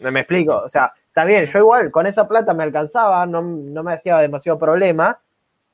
no 0.00 0.10
me 0.12 0.20
explico, 0.20 0.56
o 0.58 0.68
sea, 0.68 0.92
está 1.08 1.24
bien, 1.24 1.46
yo 1.46 1.58
igual 1.58 1.90
con 1.90 2.06
esa 2.06 2.26
plata 2.28 2.54
me 2.54 2.62
alcanzaba, 2.64 3.26
no, 3.26 3.42
no 3.42 3.82
me 3.82 3.94
hacía 3.94 4.18
demasiado 4.18 4.58
problema 4.58 5.18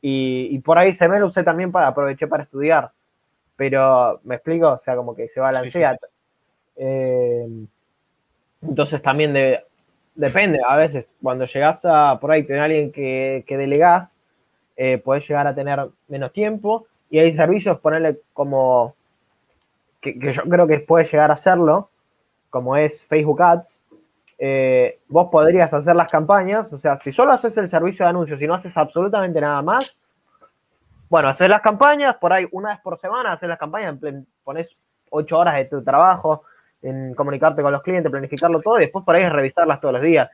y, 0.02 0.48
y 0.50 0.58
por 0.60 0.78
ahí 0.78 0.92
se 0.92 1.08
me 1.08 1.20
lo 1.20 1.26
usé 1.28 1.42
también 1.44 1.72
para 1.72 1.88
aproveché 1.88 2.26
para 2.26 2.44
estudiar. 2.44 2.90
Pero, 3.56 4.20
¿me 4.24 4.36
explico? 4.36 4.70
O 4.72 4.78
sea, 4.78 4.96
como 4.96 5.14
que 5.16 5.28
se 5.28 5.40
balancea. 5.40 5.96
Eh, 6.76 7.46
entonces 8.62 9.02
también 9.02 9.32
de- 9.32 9.60
depende, 10.14 10.60
a 10.66 10.76
veces 10.76 11.06
cuando 11.22 11.44
llegas 11.46 11.80
a 11.84 12.18
por 12.20 12.30
ahí 12.32 12.44
tener 12.44 12.62
alguien 12.62 12.92
que, 12.92 13.44
que 13.46 13.56
delegás, 13.56 14.10
eh, 14.76 14.98
podés 14.98 15.26
llegar 15.28 15.46
a 15.46 15.54
tener 15.54 15.86
menos 16.08 16.32
tiempo 16.32 16.86
y 17.10 17.18
hay 17.18 17.34
servicios, 17.34 17.78
ponerle 17.80 18.18
como 18.32 18.94
que, 20.14 20.32
yo 20.32 20.42
creo 20.42 20.66
que 20.66 20.80
puedes 20.80 21.10
llegar 21.10 21.30
a 21.30 21.34
hacerlo, 21.34 21.90
como 22.50 22.76
es 22.76 23.04
Facebook 23.04 23.42
Ads. 23.42 23.84
eh, 24.38 25.00
vos 25.08 25.28
podrías 25.30 25.72
hacer 25.72 25.96
las 25.96 26.10
campañas, 26.10 26.72
o 26.72 26.78
sea, 26.78 26.96
si 26.98 27.10
solo 27.12 27.32
haces 27.32 27.56
el 27.56 27.68
servicio 27.70 28.04
de 28.04 28.10
anuncios 28.10 28.40
y 28.42 28.46
no 28.46 28.54
haces 28.54 28.76
absolutamente 28.76 29.40
nada 29.40 29.62
más, 29.62 29.98
bueno, 31.08 31.28
hacer 31.28 31.48
las 31.48 31.60
campañas, 31.60 32.16
por 32.16 32.32
ahí 32.32 32.46
una 32.52 32.70
vez 32.70 32.80
por 32.80 32.98
semana, 32.98 33.32
hacer 33.32 33.48
las 33.48 33.58
campañas, 33.58 33.96
pones 34.42 34.76
ocho 35.10 35.38
horas 35.38 35.54
de 35.54 35.66
tu 35.66 35.82
trabajo 35.82 36.42
en 36.82 37.14
comunicarte 37.14 37.62
con 37.62 37.72
los 37.72 37.82
clientes, 37.82 38.10
planificarlo 38.10 38.60
todo 38.60 38.78
y 38.78 38.82
después 38.82 39.04
por 39.04 39.14
ahí 39.14 39.22
es 39.22 39.32
revisarlas 39.32 39.80
todos 39.80 39.94
los 39.94 40.02
días. 40.02 40.28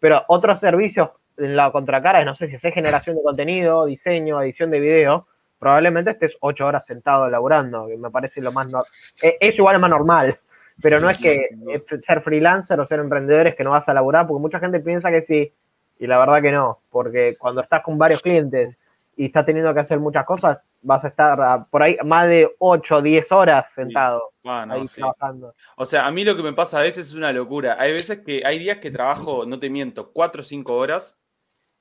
Pero 0.00 0.24
otros 0.28 0.58
servicios 0.58 1.10
en 1.36 1.56
la 1.56 1.70
contracara 1.70 2.24
no 2.24 2.34
sé 2.34 2.48
si 2.48 2.56
haces 2.56 2.74
generación 2.74 3.16
de 3.16 3.22
contenido, 3.22 3.86
diseño, 3.86 4.42
edición 4.42 4.70
de 4.70 4.80
video, 4.80 5.26
probablemente 5.58 6.12
estés 6.12 6.36
ocho 6.40 6.66
horas 6.66 6.86
sentado 6.86 7.26
elaborando, 7.26 7.86
que 7.88 7.96
me 7.96 8.10
parece 8.10 8.40
lo 8.40 8.52
más 8.52 8.66
normal. 8.66 8.90
Es 9.20 9.58
igual 9.58 9.76
es 9.76 9.80
más 9.80 9.90
normal, 9.90 10.38
pero 10.80 11.00
no 11.00 11.10
es 11.10 11.18
que 11.18 11.48
eh, 11.68 11.84
ser 12.00 12.22
freelancer 12.22 12.78
o 12.80 12.86
ser 12.86 13.00
emprendedor 13.00 13.48
es 13.48 13.56
que 13.56 13.64
no 13.64 13.70
vas 13.70 13.88
a 13.88 13.94
laburar, 13.94 14.26
porque 14.26 14.40
mucha 14.40 14.60
gente 14.60 14.80
piensa 14.80 15.10
que 15.10 15.20
sí, 15.20 15.52
y 15.98 16.06
la 16.06 16.18
verdad 16.18 16.40
que 16.40 16.52
no, 16.52 16.80
porque 16.90 17.36
cuando 17.36 17.60
estás 17.60 17.82
con 17.82 17.98
varios 17.98 18.22
clientes 18.22 18.78
y 19.16 19.26
estás 19.26 19.44
teniendo 19.44 19.74
que 19.74 19.80
hacer 19.80 19.98
muchas 19.98 20.24
cosas, 20.24 20.58
vas 20.80 21.04
a 21.04 21.08
estar 21.08 21.66
por 21.70 21.82
ahí 21.82 21.96
más 22.04 22.28
de 22.28 22.54
8 22.58 22.96
o 22.96 23.02
10 23.02 23.32
horas 23.32 23.66
sentado 23.74 24.30
Ah, 24.44 24.64
no, 24.64 24.74
ahí 24.74 24.88
sí. 24.88 25.00
trabajando. 25.00 25.54
O 25.76 25.84
sea, 25.84 26.06
a 26.06 26.10
mí 26.10 26.24
lo 26.24 26.36
que 26.36 26.42
me 26.42 26.52
pasa 26.52 26.78
a 26.78 26.82
veces 26.82 27.08
es 27.08 27.14
una 27.14 27.32
locura. 27.32 27.76
Hay 27.78 27.92
veces 27.92 28.20
que 28.20 28.42
hay 28.44 28.58
días 28.58 28.78
que 28.78 28.90
trabajo, 28.90 29.44
no 29.44 29.58
te 29.58 29.68
miento, 29.68 30.12
cuatro 30.12 30.40
o 30.40 30.44
cinco 30.44 30.76
horas, 30.76 31.20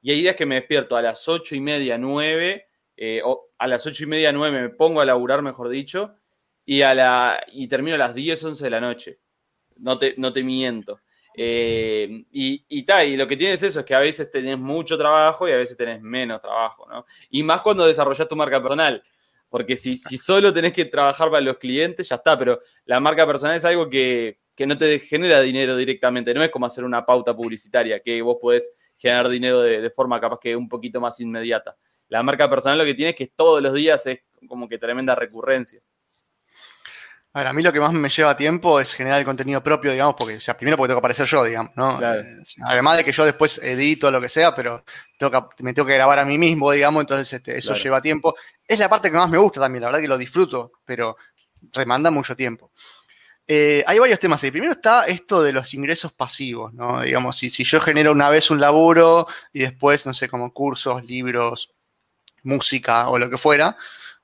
y 0.01 0.11
hay 0.11 0.21
días 0.21 0.35
que 0.35 0.45
me 0.45 0.55
despierto 0.55 0.97
a 0.97 1.01
las 1.01 1.27
ocho 1.27 1.55
y 1.55 1.61
media, 1.61 1.97
nueve, 1.97 2.66
eh, 2.97 3.21
a 3.57 3.67
las 3.67 3.85
ocho 3.85 4.03
y 4.03 4.07
media, 4.07 4.31
nueve 4.31 4.61
me 4.61 4.69
pongo 4.69 4.99
a 4.99 5.05
laburar, 5.05 5.41
mejor 5.41 5.69
dicho, 5.69 6.15
y, 6.65 6.81
a 6.81 6.93
la, 6.93 7.39
y 7.53 7.67
termino 7.67 7.95
a 7.95 7.99
las 7.99 8.15
10, 8.15 8.43
11 8.43 8.63
de 8.63 8.69
la 8.69 8.81
noche. 8.81 9.19
No 9.77 9.97
te, 9.97 10.15
no 10.17 10.33
te 10.33 10.43
miento. 10.43 10.99
Eh, 11.39 12.25
y, 12.31 12.65
y, 12.67 12.83
ta, 12.83 13.05
y 13.05 13.15
lo 13.15 13.27
que 13.27 13.37
tienes 13.37 13.61
eso 13.61 13.79
es 13.79 13.85
que 13.85 13.93
a 13.93 13.99
veces 13.99 14.31
tenés 14.31 14.57
mucho 14.57 14.97
trabajo 14.97 15.47
y 15.47 15.51
a 15.51 15.57
veces 15.57 15.77
tenés 15.77 16.01
menos 16.01 16.41
trabajo, 16.41 16.87
¿no? 16.89 17.05
Y 17.29 17.43
más 17.43 17.61
cuando 17.61 17.85
desarrollas 17.85 18.27
tu 18.27 18.35
marca 18.35 18.59
personal. 18.59 19.03
Porque 19.47 19.77
si, 19.77 19.95
si 19.95 20.17
solo 20.17 20.51
tenés 20.51 20.73
que 20.73 20.85
trabajar 20.85 21.29
para 21.29 21.41
los 21.41 21.57
clientes, 21.57 22.09
ya 22.09 22.15
está, 22.15 22.37
pero 22.37 22.59
la 22.85 22.99
marca 22.99 23.25
personal 23.25 23.55
es 23.55 23.63
algo 23.63 23.87
que, 23.87 24.39
que 24.55 24.67
no 24.67 24.77
te 24.77 24.99
genera 24.99 25.39
dinero 25.41 25.75
directamente, 25.77 26.33
no 26.33 26.43
es 26.43 26.49
como 26.49 26.65
hacer 26.65 26.83
una 26.83 27.05
pauta 27.05 27.33
publicitaria, 27.35 28.01
que 28.01 28.21
vos 28.21 28.37
podés 28.41 28.73
generar 28.97 29.29
dinero 29.29 29.61
de, 29.61 29.79
de 29.79 29.89
forma 29.91 30.19
capaz 30.19 30.39
que 30.39 30.55
un 30.55 30.67
poquito 30.67 30.99
más 30.99 31.19
inmediata. 31.19 31.77
La 32.09 32.23
marca 32.23 32.49
personal 32.49 32.77
lo 32.77 32.85
que 32.85 32.93
tiene 32.93 33.11
es 33.11 33.15
que 33.15 33.27
todos 33.27 33.61
los 33.61 33.73
días 33.73 34.05
es 34.05 34.19
como 34.47 34.67
que 34.69 34.77
tremenda 34.77 35.15
recurrencia. 35.15 35.81
A 37.33 37.39
ver, 37.41 37.47
a 37.47 37.53
mí 37.53 37.61
lo 37.61 37.71
que 37.71 37.79
más 37.79 37.93
me 37.93 38.09
lleva 38.09 38.35
tiempo 38.35 38.79
es 38.79 38.93
generar 38.93 39.19
el 39.19 39.25
contenido 39.25 39.61
propio, 39.61 39.91
digamos, 39.91 40.15
porque, 40.17 40.37
o 40.37 40.41
sea, 40.41 40.57
primero 40.57 40.75
porque 40.75 40.89
tengo 40.89 40.97
que 40.97 41.05
aparecer 41.05 41.27
yo, 41.27 41.43
digamos, 41.43 41.71
¿no? 41.75 41.97
Claro. 41.99 42.23
Además 42.65 42.97
de 42.97 43.03
que 43.03 43.11
yo 43.11 43.25
después 43.25 43.59
edito 43.59 44.09
lo 44.09 44.19
que 44.19 44.29
sea, 44.29 44.55
pero 44.55 44.83
tengo 45.19 45.31
que, 45.55 45.63
me 45.63 45.73
tengo 45.73 45.85
que 45.87 45.93
grabar 45.93 46.17
a 46.17 46.25
mí 46.25 46.37
mismo, 46.39 46.71
digamos, 46.71 47.01
entonces 47.01 47.31
este, 47.31 47.57
eso 47.57 47.69
Claro. 47.69 47.83
lleva 47.83 48.01
tiempo. 48.01 48.35
Es 48.67 48.79
la 48.79 48.89
parte 48.89 49.11
que 49.11 49.17
más 49.17 49.29
me 49.29 49.37
gusta 49.37 49.59
también, 49.59 49.81
la 49.81 49.89
verdad 49.89 50.01
que 50.01 50.07
lo 50.07 50.17
disfruto, 50.17 50.71
pero 50.83 51.17
remanda 51.73 52.09
mucho 52.09 52.35
tiempo. 52.35 52.71
Eh, 53.45 53.83
hay 53.85 53.99
varios 53.99 54.19
temas 54.19 54.43
ahí. 54.43 54.49
Primero 54.51 54.73
está 54.73 55.05
esto 55.05 55.43
de 55.43 55.53
los 55.53 55.73
ingresos 55.75 56.13
pasivos, 56.13 56.73
¿no? 56.73 57.01
Digamos, 57.01 57.37
si, 57.37 57.49
si 57.51 57.63
yo 57.63 57.79
genero 57.79 58.11
una 58.13 58.29
vez 58.29 58.49
un 58.49 58.59
laburo 58.59 59.27
y 59.53 59.59
después, 59.59 60.05
no 60.07 60.13
sé, 60.13 60.27
como 60.27 60.51
cursos, 60.51 61.03
libros, 61.05 61.71
música 62.47 63.09
o 63.09 63.19
lo 63.19 63.29
que 63.29 63.37
fuera, 63.37 63.77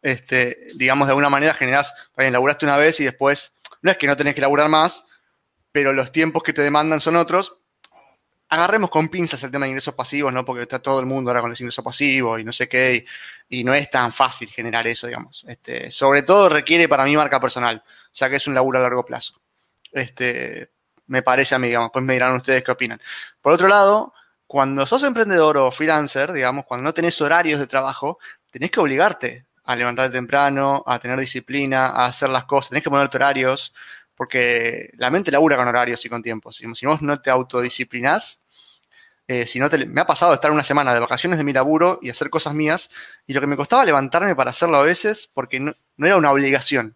este, 0.03 0.67
digamos, 0.75 1.07
de 1.07 1.11
alguna 1.11 1.29
manera 1.29 1.53
generás, 1.53 1.93
también 2.13 2.33
laburaste 2.33 2.65
una 2.65 2.77
vez 2.77 2.99
y 2.99 3.05
después, 3.05 3.53
no 3.81 3.89
es 3.89 3.97
que 3.97 4.05
no 4.05 4.17
tenés 4.17 4.35
que 4.35 4.41
laburar 4.41 4.67
más, 4.67 5.05
pero 5.71 5.93
los 5.93 6.11
tiempos 6.11 6.43
que 6.43 6.53
te 6.53 6.61
demandan 6.61 6.99
son 6.99 7.15
otros. 7.15 7.55
Agarremos 8.49 8.89
con 8.89 9.09
pinzas 9.09 9.41
el 9.43 9.49
tema 9.49 9.65
de 9.65 9.69
ingresos 9.69 9.95
pasivos, 9.95 10.31
¿no? 10.31 10.45
Porque 10.45 10.63
está 10.63 10.79
todo 10.79 10.99
el 10.99 11.05
mundo 11.05 11.31
ahora 11.31 11.41
con 11.41 11.49
los 11.49 11.59
ingresos 11.59 11.83
pasivos 11.83 12.39
y 12.39 12.43
no 12.43 12.51
sé 12.51 12.67
qué, 12.67 13.05
y, 13.49 13.63
no 13.63 13.73
es 13.73 13.89
tan 13.89 14.13
fácil 14.13 14.49
generar 14.49 14.85
eso, 14.87 15.07
digamos. 15.07 15.43
Este, 15.47 15.89
sobre 15.89 16.21
todo 16.23 16.49
requiere 16.49 16.87
para 16.87 17.05
mi 17.05 17.15
marca 17.15 17.39
personal, 17.39 17.81
o 17.85 18.15
sea 18.15 18.29
que 18.29 18.35
es 18.35 18.45
un 18.45 18.53
laburo 18.53 18.79
a 18.79 18.81
largo 18.83 19.05
plazo. 19.05 19.41
Este, 19.91 20.69
me 21.07 21.21
parece 21.21 21.55
a 21.55 21.59
mí, 21.59 21.67
digamos, 21.67 21.91
pues 21.93 22.03
me 22.03 22.13
dirán 22.13 22.35
ustedes 22.35 22.63
qué 22.63 22.71
opinan. 22.71 23.01
Por 23.41 23.53
otro 23.53 23.67
lado, 23.67 24.13
cuando 24.53 24.85
sos 24.85 25.01
emprendedor 25.01 25.57
o 25.57 25.71
freelancer, 25.71 26.31
digamos, 26.31 26.65
cuando 26.67 26.83
no 26.83 26.93
tenés 26.93 27.19
horarios 27.19 27.59
de 27.59 27.65
trabajo, 27.65 28.19
tenés 28.51 28.69
que 28.69 28.79
obligarte 28.79 29.47
a 29.63 29.75
levantarte 29.75 30.13
temprano, 30.13 30.83
a 30.85 30.99
tener 30.99 31.19
disciplina, 31.19 31.87
a 31.87 32.05
hacer 32.05 32.29
las 32.29 32.45
cosas, 32.45 32.69
tenés 32.69 32.83
que 32.83 32.91
ponerte 32.91 33.17
horarios, 33.17 33.73
porque 34.13 34.91
la 34.93 35.09
mente 35.09 35.31
labura 35.31 35.57
con 35.57 35.67
horarios 35.67 36.05
y 36.05 36.09
con 36.09 36.21
tiempos. 36.21 36.57
Si, 36.57 36.71
si 36.75 36.85
vos 36.85 37.01
no 37.01 37.19
te 37.19 37.31
autodisciplinás, 37.31 38.41
eh, 39.27 39.47
si 39.47 39.57
no 39.57 39.71
te, 39.71 39.87
me 39.87 40.01
ha 40.01 40.05
pasado 40.05 40.35
estar 40.35 40.51
una 40.51 40.63
semana 40.63 40.93
de 40.93 40.99
vacaciones 40.99 41.39
de 41.39 41.45
mi 41.45 41.51
laburo 41.51 41.97
y 42.03 42.11
hacer 42.11 42.29
cosas 42.29 42.53
mías, 42.53 42.91
y 43.25 43.33
lo 43.33 43.41
que 43.41 43.47
me 43.47 43.57
costaba 43.57 43.83
levantarme 43.83 44.35
para 44.35 44.51
hacerlo 44.51 44.77
a 44.77 44.83
veces, 44.83 45.31
porque 45.33 45.59
no, 45.59 45.73
no 45.97 46.05
era 46.05 46.15
una 46.15 46.31
obligación. 46.31 46.95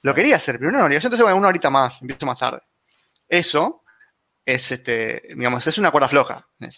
Lo 0.00 0.14
quería 0.14 0.36
hacer, 0.36 0.56
pero 0.58 0.70
no 0.70 0.78
era 0.78 0.78
una 0.78 0.86
obligación, 0.86 1.10
entonces 1.10 1.24
bueno, 1.24 1.36
una 1.36 1.48
horita 1.48 1.68
más, 1.68 2.00
empiezo 2.00 2.24
más 2.24 2.38
tarde. 2.38 2.62
Eso 3.28 3.82
es, 4.46 4.72
este, 4.72 5.22
digamos, 5.36 5.66
es 5.66 5.76
una 5.76 5.90
cuerda 5.90 6.08
floja. 6.08 6.48
Sí, 6.60 6.70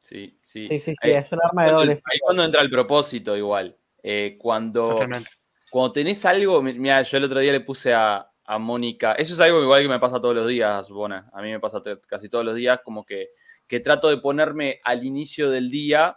sí. 0.00 0.38
Sí, 0.44 0.68
sí, 0.68 0.80
sí, 0.80 0.94
Ahí- 1.00 1.12
es 1.14 1.32
un 1.32 1.38
arma 1.42 1.64
de 1.64 1.70
cuando- 1.70 1.80
doble 1.80 2.02
ahí 2.04 2.18
cuando 2.20 2.44
entra 2.44 2.62
el 2.62 2.70
propósito 2.70 3.36
igual. 3.36 3.76
Eh, 4.02 4.36
cuando, 4.38 4.90
Totalmente. 4.90 5.30
cuando 5.70 5.92
tenés 5.92 6.24
algo, 6.24 6.62
mi- 6.62 6.78
mira, 6.78 7.02
yo 7.02 7.16
el 7.16 7.24
otro 7.24 7.40
día 7.40 7.50
le 7.52 7.60
puse 7.60 7.92
a, 7.92 8.30
a 8.44 8.58
Mónica, 8.58 9.12
eso 9.14 9.34
es 9.34 9.40
algo 9.40 9.60
igual 9.62 9.82
que 9.82 9.88
me 9.88 9.98
pasa 9.98 10.20
todos 10.20 10.34
los 10.34 10.46
días, 10.46 10.88
Bona, 10.88 11.28
a 11.34 11.42
mí 11.42 11.50
me 11.50 11.60
pasa 11.60 11.82
casi 12.06 12.28
todos 12.28 12.44
los 12.44 12.54
días, 12.54 12.80
como 12.84 13.04
que, 13.04 13.28
que 13.66 13.80
trato 13.80 14.08
de 14.08 14.16
ponerme 14.18 14.80
al 14.84 15.04
inicio 15.04 15.50
del 15.50 15.70
día 15.70 16.16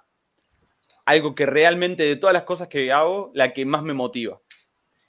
algo 1.06 1.36
que 1.36 1.46
realmente 1.46 2.04
de 2.04 2.16
todas 2.16 2.34
las 2.34 2.44
cosas 2.44 2.68
que 2.70 2.92
hago, 2.92 3.32
la 3.34 3.52
que 3.52 3.66
más 3.66 3.84
me 3.84 3.94
motiva. 3.94 4.40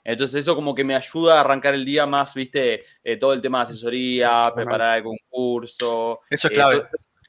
Entonces 0.03 0.41
eso 0.41 0.55
como 0.55 0.75
que 0.75 0.83
me 0.83 0.95
ayuda 0.95 1.37
a 1.37 1.41
arrancar 1.41 1.73
el 1.73 1.85
día 1.85 2.05
más, 2.05 2.33
viste, 2.33 2.83
Eh, 3.03 3.17
todo 3.17 3.33
el 3.33 3.41
tema 3.41 3.59
de 3.59 3.63
asesoría, 3.71 4.51
preparar 4.55 4.97
el 4.97 5.03
concurso. 5.03 6.21
Eso 6.29 6.47
es 6.47 6.51
eh, 6.51 6.55
clave. 6.55 6.83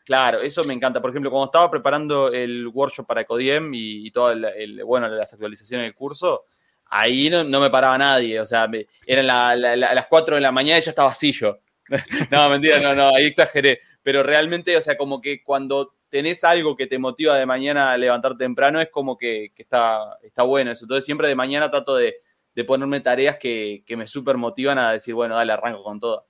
Claro, 0.04 0.40
eso 0.42 0.62
me 0.64 0.74
encanta. 0.74 1.00
Por 1.00 1.10
ejemplo, 1.10 1.30
cuando 1.30 1.46
estaba 1.46 1.70
preparando 1.70 2.28
el 2.30 2.66
workshop 2.68 3.06
para 3.06 3.22
Ecodiem 3.22 3.72
y, 3.72 4.06
y 4.06 4.10
todas 4.10 4.36
bueno, 4.84 5.08
las 5.08 5.32
actualizaciones 5.32 5.86
del 5.86 5.94
curso, 5.94 6.44
ahí 6.86 7.30
no, 7.30 7.42
no 7.42 7.58
me 7.60 7.70
paraba 7.70 7.96
nadie. 7.96 8.38
O 8.40 8.44
sea, 8.46 8.68
me- 8.68 8.86
eran 9.06 9.26
la- 9.26 9.56
la- 9.56 9.76
la- 9.76 9.94
las 9.94 10.06
4 10.06 10.34
de 10.34 10.42
la 10.42 10.52
mañana 10.52 10.78
y 10.78 10.82
ya 10.82 10.90
estaba 10.90 11.10
así 11.10 11.32
yo. 11.32 11.58
no, 12.30 12.50
mentira, 12.50 12.80
no, 12.80 12.94
no, 12.94 13.14
ahí 13.14 13.26
exageré. 13.26 13.80
Pero 14.02 14.22
realmente, 14.22 14.76
o 14.76 14.82
sea, 14.82 14.96
como 14.98 15.20
que 15.22 15.42
cuando 15.42 15.94
tenés 16.10 16.44
algo 16.44 16.76
que 16.76 16.86
te 16.86 16.98
motiva 16.98 17.38
de 17.38 17.46
mañana 17.46 17.90
a 17.92 17.96
levantarte 17.98 18.44
temprano, 18.44 18.80
es 18.80 18.90
como 18.90 19.16
que, 19.16 19.52
está, 19.56 20.18
está 20.22 20.42
bueno 20.42 20.70
eso. 20.70 20.84
Entonces 20.84 21.04
siempre 21.06 21.28
de 21.28 21.34
mañana 21.34 21.70
trato 21.70 21.96
de, 21.96 22.16
ponerme 22.62 23.00
tareas 23.00 23.38
que, 23.38 23.82
me 23.96 24.06
súper 24.06 24.36
motivan 24.36 24.78
a 24.78 24.92
decir, 24.92 25.14
bueno, 25.14 25.34
dale, 25.34 25.52
arranco 25.52 25.82
con 25.82 25.98
todo. 25.98 26.28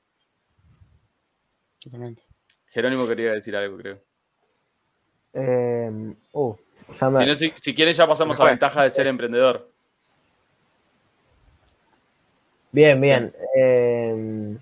Totalmente. 1.81 2.23
Jerónimo 2.69 3.07
quería 3.07 3.33
decir 3.33 3.55
algo, 3.55 3.77
creo. 3.77 4.01
Eh, 5.35 6.15
uh, 6.33 6.57
si, 7.37 7.53
si, 7.57 7.75
quieres 7.75 7.97
ya 7.97 8.07
pasamos 8.07 8.41
a 8.41 8.45
la 8.45 8.51
ventaja 8.51 8.83
de 8.83 8.91
ser 8.91 9.07
emprendedor. 9.07 9.71
Bien, 12.73 13.01
bien. 13.01 13.33
Eh, 13.57 14.57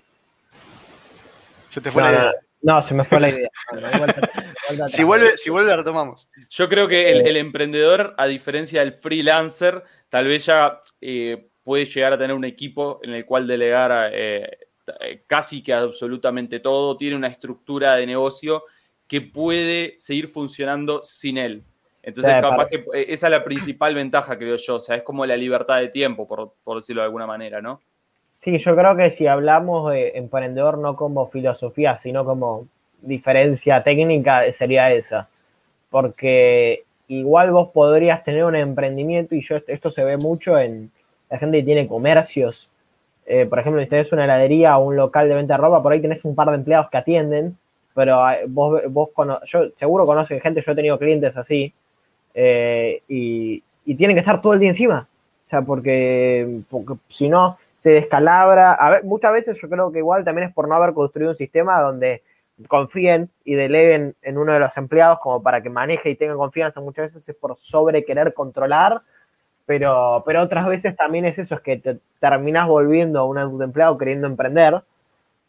se 1.69 1.81
te 1.81 1.91
fue 1.91 2.03
la 2.03 2.11
idea. 2.11 2.33
No, 2.61 2.81
se 2.83 2.93
me 2.93 3.03
fue 3.03 3.19
la 3.19 3.29
idea. 3.29 3.49
si, 4.87 5.03
vuelve, 5.03 5.37
si 5.37 5.49
vuelve, 5.49 5.71
la 5.71 5.77
retomamos. 5.77 6.29
Yo 6.49 6.69
creo 6.69 6.87
que 6.87 7.11
el, 7.11 7.35
emprendedor, 7.35 8.13
a 8.17 8.27
diferencia 8.27 8.81
del 8.81 8.93
freelancer, 8.93 9.83
tal 10.09 10.27
vez 10.27 10.45
ya 10.45 10.79
eh, 11.01 11.49
puede 11.63 11.85
llegar 11.85 12.13
a 12.13 12.17
tener 12.17 12.35
un 12.35 12.45
equipo 12.45 12.99
en 13.03 13.11
el 13.13 13.25
cual 13.25 13.47
delegar 13.47 14.11
eh, 14.13 14.57
casi 15.27 15.63
que 15.63 15.73
absolutamente 15.73 16.59
todo. 16.59 16.97
Tiene 16.97 17.15
una 17.15 17.27
estructura 17.27 17.95
de 17.95 18.05
negocio 18.05 18.63
que 19.07 19.21
puede 19.21 19.95
seguir 19.99 20.27
funcionando 20.27 21.03
sin 21.03 21.37
él. 21.37 21.63
Entonces, 22.01 22.33
capaz 22.41 22.67
que 22.67 22.85
eh, 22.93 23.05
esa 23.09 23.27
es 23.27 23.31
la 23.31 23.43
principal 23.43 23.95
ventaja, 23.95 24.37
creo 24.37 24.57
yo. 24.57 24.75
O 24.75 24.79
sea, 24.79 24.97
es 24.97 25.03
como 25.03 25.25
la 25.25 25.37
libertad 25.37 25.79
de 25.79 25.87
tiempo, 25.87 26.27
por, 26.27 26.53
por 26.63 26.77
decirlo 26.77 27.01
de 27.01 27.05
alguna 27.05 27.25
manera, 27.25 27.61
¿no? 27.61 27.79
Sí, 28.41 28.59
yo 28.59 28.75
creo 28.75 28.97
que 28.97 29.11
si 29.11 29.25
hablamos 29.25 29.89
de 29.91 30.11
emprendedor 30.15 30.77
no 30.77 30.97
como 30.97 31.29
filosofía, 31.29 31.99
sino 32.03 32.25
como 32.25 32.67
diferencia 33.01 33.83
técnica, 33.83 34.51
sería 34.51 34.91
esa. 34.91 35.29
Porque 35.89 36.83
igual 37.07 37.51
vos 37.51 37.69
podrías 37.69 38.23
tener 38.25 38.43
un 38.43 38.57
emprendimiento, 38.57 39.33
y 39.35 39.41
yo 39.41 39.57
esto 39.65 39.89
se 39.89 40.03
ve 40.03 40.17
mucho 40.17 40.59
en 40.59 40.91
la 41.33 41.39
gente 41.39 41.57
que 41.57 41.63
tiene 41.63 41.87
comercios. 41.87 42.69
Eh, 43.25 43.47
por 43.47 43.57
ejemplo, 43.57 43.81
si 43.81 43.89
tenés 43.89 44.11
una 44.11 44.25
heladería 44.25 44.77
o 44.77 44.85
un 44.85 44.95
local 44.95 45.27
de 45.27 45.33
venta 45.33 45.55
de 45.55 45.57
ropa, 45.57 45.81
por 45.81 45.91
ahí 45.91 45.99
tenés 45.99 46.23
un 46.25 46.35
par 46.35 46.49
de 46.49 46.55
empleados 46.55 46.91
que 46.91 46.97
atienden, 46.97 47.57
pero 47.95 48.21
vos, 48.49 48.83
vos 48.89 49.09
yo 49.45 49.69
seguro 49.71 50.05
conoces 50.05 50.43
gente, 50.43 50.61
yo 50.63 50.71
he 50.71 50.75
tenido 50.75 50.99
clientes 50.99 51.35
así, 51.35 51.73
eh, 52.35 53.01
y, 53.07 53.63
y, 53.83 53.95
tienen 53.95 54.15
que 54.15 54.19
estar 54.19 54.43
todo 54.43 54.53
el 54.53 54.59
día 54.59 54.69
encima. 54.69 55.07
O 55.47 55.49
sea, 55.49 55.63
porque, 55.63 56.61
porque 56.69 56.93
si 57.09 57.29
no, 57.29 57.57
se 57.79 57.89
descalabra. 57.89 58.73
A 58.73 58.91
ver, 58.91 59.03
muchas 59.03 59.33
veces 59.33 59.59
yo 59.59 59.67
creo 59.67 59.91
que 59.91 59.99
igual 59.99 60.23
también 60.23 60.49
es 60.49 60.53
por 60.53 60.67
no 60.67 60.75
haber 60.75 60.93
construido 60.93 61.31
un 61.31 61.37
sistema 61.37 61.81
donde 61.81 62.21
confíen 62.67 63.31
y 63.43 63.55
deleguen 63.55 64.13
en 64.21 64.37
uno 64.37 64.53
de 64.53 64.59
los 64.59 64.77
empleados 64.77 65.17
como 65.19 65.41
para 65.41 65.63
que 65.63 65.71
maneje 65.71 66.11
y 66.11 66.15
tenga 66.15 66.35
confianza. 66.35 66.79
Muchas 66.79 67.07
veces 67.07 67.27
es 67.27 67.35
por 67.35 67.57
sobre 67.59 68.05
querer 68.05 68.35
controlar, 68.35 69.01
pero, 69.65 70.23
pero 70.25 70.41
otras 70.41 70.65
veces 70.67 70.95
también 70.95 71.25
es 71.25 71.39
eso, 71.39 71.55
es 71.55 71.61
que 71.61 71.77
te 71.77 71.99
terminas 72.19 72.67
volviendo 72.67 73.25
un 73.25 73.61
empleado 73.61 73.97
queriendo 73.97 74.27
emprender. 74.27 74.81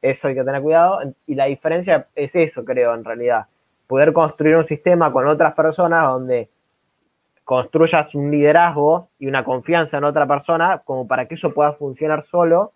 Eso 0.02 0.28
hay 0.28 0.34
que 0.34 0.44
tener 0.44 0.62
cuidado. 0.62 1.00
Y 1.26 1.34
la 1.34 1.46
diferencia 1.46 2.06
es 2.14 2.36
eso, 2.36 2.64
creo, 2.64 2.94
en 2.94 3.04
realidad. 3.04 3.46
Poder 3.86 4.12
construir 4.12 4.56
un 4.56 4.64
sistema 4.64 5.12
con 5.12 5.26
otras 5.26 5.54
personas 5.54 6.04
donde 6.04 6.48
construyas 7.44 8.14
un 8.14 8.30
liderazgo 8.30 9.08
y 9.18 9.26
una 9.26 9.44
confianza 9.44 9.98
en 9.98 10.04
otra 10.04 10.26
persona 10.26 10.82
como 10.84 11.06
para 11.06 11.26
que 11.26 11.34
eso 11.34 11.50
pueda 11.52 11.72
funcionar 11.74 12.24
solo 12.24 12.72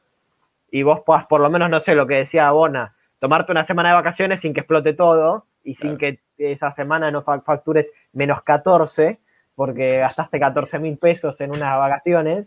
y 0.70 0.82
vos 0.82 1.00
puedas, 1.06 1.26
por 1.26 1.40
lo 1.40 1.48
menos, 1.48 1.70
no 1.70 1.80
sé, 1.80 1.94
lo 1.94 2.06
que 2.06 2.16
decía 2.16 2.50
Bona, 2.50 2.94
tomarte 3.18 3.52
una 3.52 3.64
semana 3.64 3.90
de 3.90 3.94
vacaciones 3.94 4.42
sin 4.42 4.52
que 4.52 4.60
explote 4.60 4.92
todo 4.92 5.46
y 5.64 5.74
sin 5.76 5.96
que 5.96 6.20
esa 6.36 6.70
semana 6.72 7.10
no 7.10 7.22
factures 7.22 7.90
menos 8.12 8.42
14 8.42 9.18
porque 9.58 9.98
gastaste 9.98 10.38
14 10.38 10.78
mil 10.78 10.98
pesos 10.98 11.40
en 11.40 11.50
unas 11.50 11.76
vacaciones. 11.76 12.46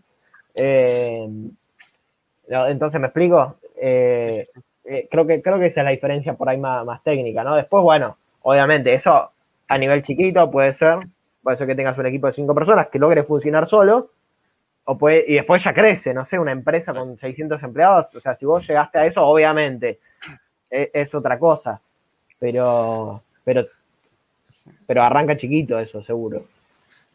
Eh, 0.54 1.28
entonces, 2.48 2.98
¿me 2.98 3.08
explico? 3.08 3.56
Eh, 3.76 4.46
eh, 4.86 5.08
creo, 5.10 5.26
que, 5.26 5.42
creo 5.42 5.58
que 5.58 5.66
esa 5.66 5.82
es 5.82 5.84
la 5.84 5.90
diferencia 5.90 6.32
por 6.32 6.48
ahí 6.48 6.56
más, 6.56 6.86
más 6.86 7.02
técnica, 7.02 7.44
¿no? 7.44 7.54
Después, 7.54 7.82
bueno, 7.82 8.16
obviamente, 8.40 8.94
eso 8.94 9.30
a 9.68 9.76
nivel 9.76 10.02
chiquito 10.02 10.50
puede 10.50 10.72
ser, 10.72 11.00
puede 11.42 11.58
ser 11.58 11.66
que 11.66 11.74
tengas 11.74 11.98
un 11.98 12.06
equipo 12.06 12.28
de 12.28 12.32
cinco 12.32 12.54
personas 12.54 12.86
que 12.86 12.98
logre 12.98 13.24
funcionar 13.24 13.68
solo, 13.68 14.12
o 14.84 14.96
puede, 14.96 15.26
y 15.28 15.34
después 15.34 15.62
ya 15.62 15.74
crece, 15.74 16.14
no 16.14 16.24
sé, 16.24 16.38
una 16.38 16.52
empresa 16.52 16.94
con 16.94 17.18
600 17.18 17.62
empleados, 17.62 18.14
o 18.14 18.20
sea, 18.20 18.34
si 18.36 18.46
vos 18.46 18.66
llegaste 18.66 18.98
a 18.98 19.04
eso, 19.04 19.22
obviamente 19.22 20.00
e, 20.70 20.90
es, 20.94 21.14
otra 21.14 21.38
cosa, 21.38 21.78
pero, 22.38 23.22
pero, 23.44 23.66
pero 24.86 25.02
arranca 25.02 25.36
chiquito 25.36 25.78
eso, 25.78 26.02
seguro. 26.02 26.46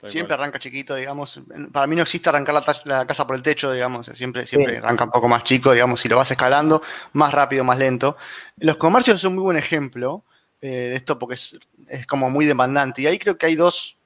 Siempre 0.03 0.35
arranca 0.35 0.59
chiquito, 0.59 0.95
digamos. 0.95 1.41
Para 1.71 1.87
mí 1.87 1.95
no 1.95 2.03
existe 2.03 2.29
arrancar 2.29 2.63
la, 2.85 3.05
casa 3.05 3.25
por 3.25 3.35
el 3.35 3.41
techo, 3.41 3.71
digamos. 3.71 4.05
Siempre, 4.07 4.45
siempre 4.45 4.77
arranca 4.77 5.05
un 5.05 5.11
poco 5.11 5.27
más 5.27 5.43
chico, 5.43 5.71
digamos. 5.71 5.99
Si 5.99 6.07
lo 6.07 6.17
vas 6.17 6.29
escalando, 6.29 6.81
más 7.13 7.33
rápido, 7.33 7.63
más 7.63 7.79
lento. 7.79 8.15
Los 8.57 8.77
comercios 8.77 9.19
son 9.19 9.31
un 9.31 9.35
muy 9.35 9.43
buen 9.43 9.57
ejemplo 9.57 10.23
eh, 10.61 10.67
de 10.67 10.95
esto 10.95 11.17
porque 11.17 11.35
es, 11.35 11.59
es, 11.87 12.05
como 12.05 12.29
muy 12.29 12.45
demandante. 12.45 13.01
Y 13.01 13.07
ahí 13.07 13.17
creo 13.17 13.37
que 13.37 13.47
hay 13.47 13.55
dos, 13.55 13.97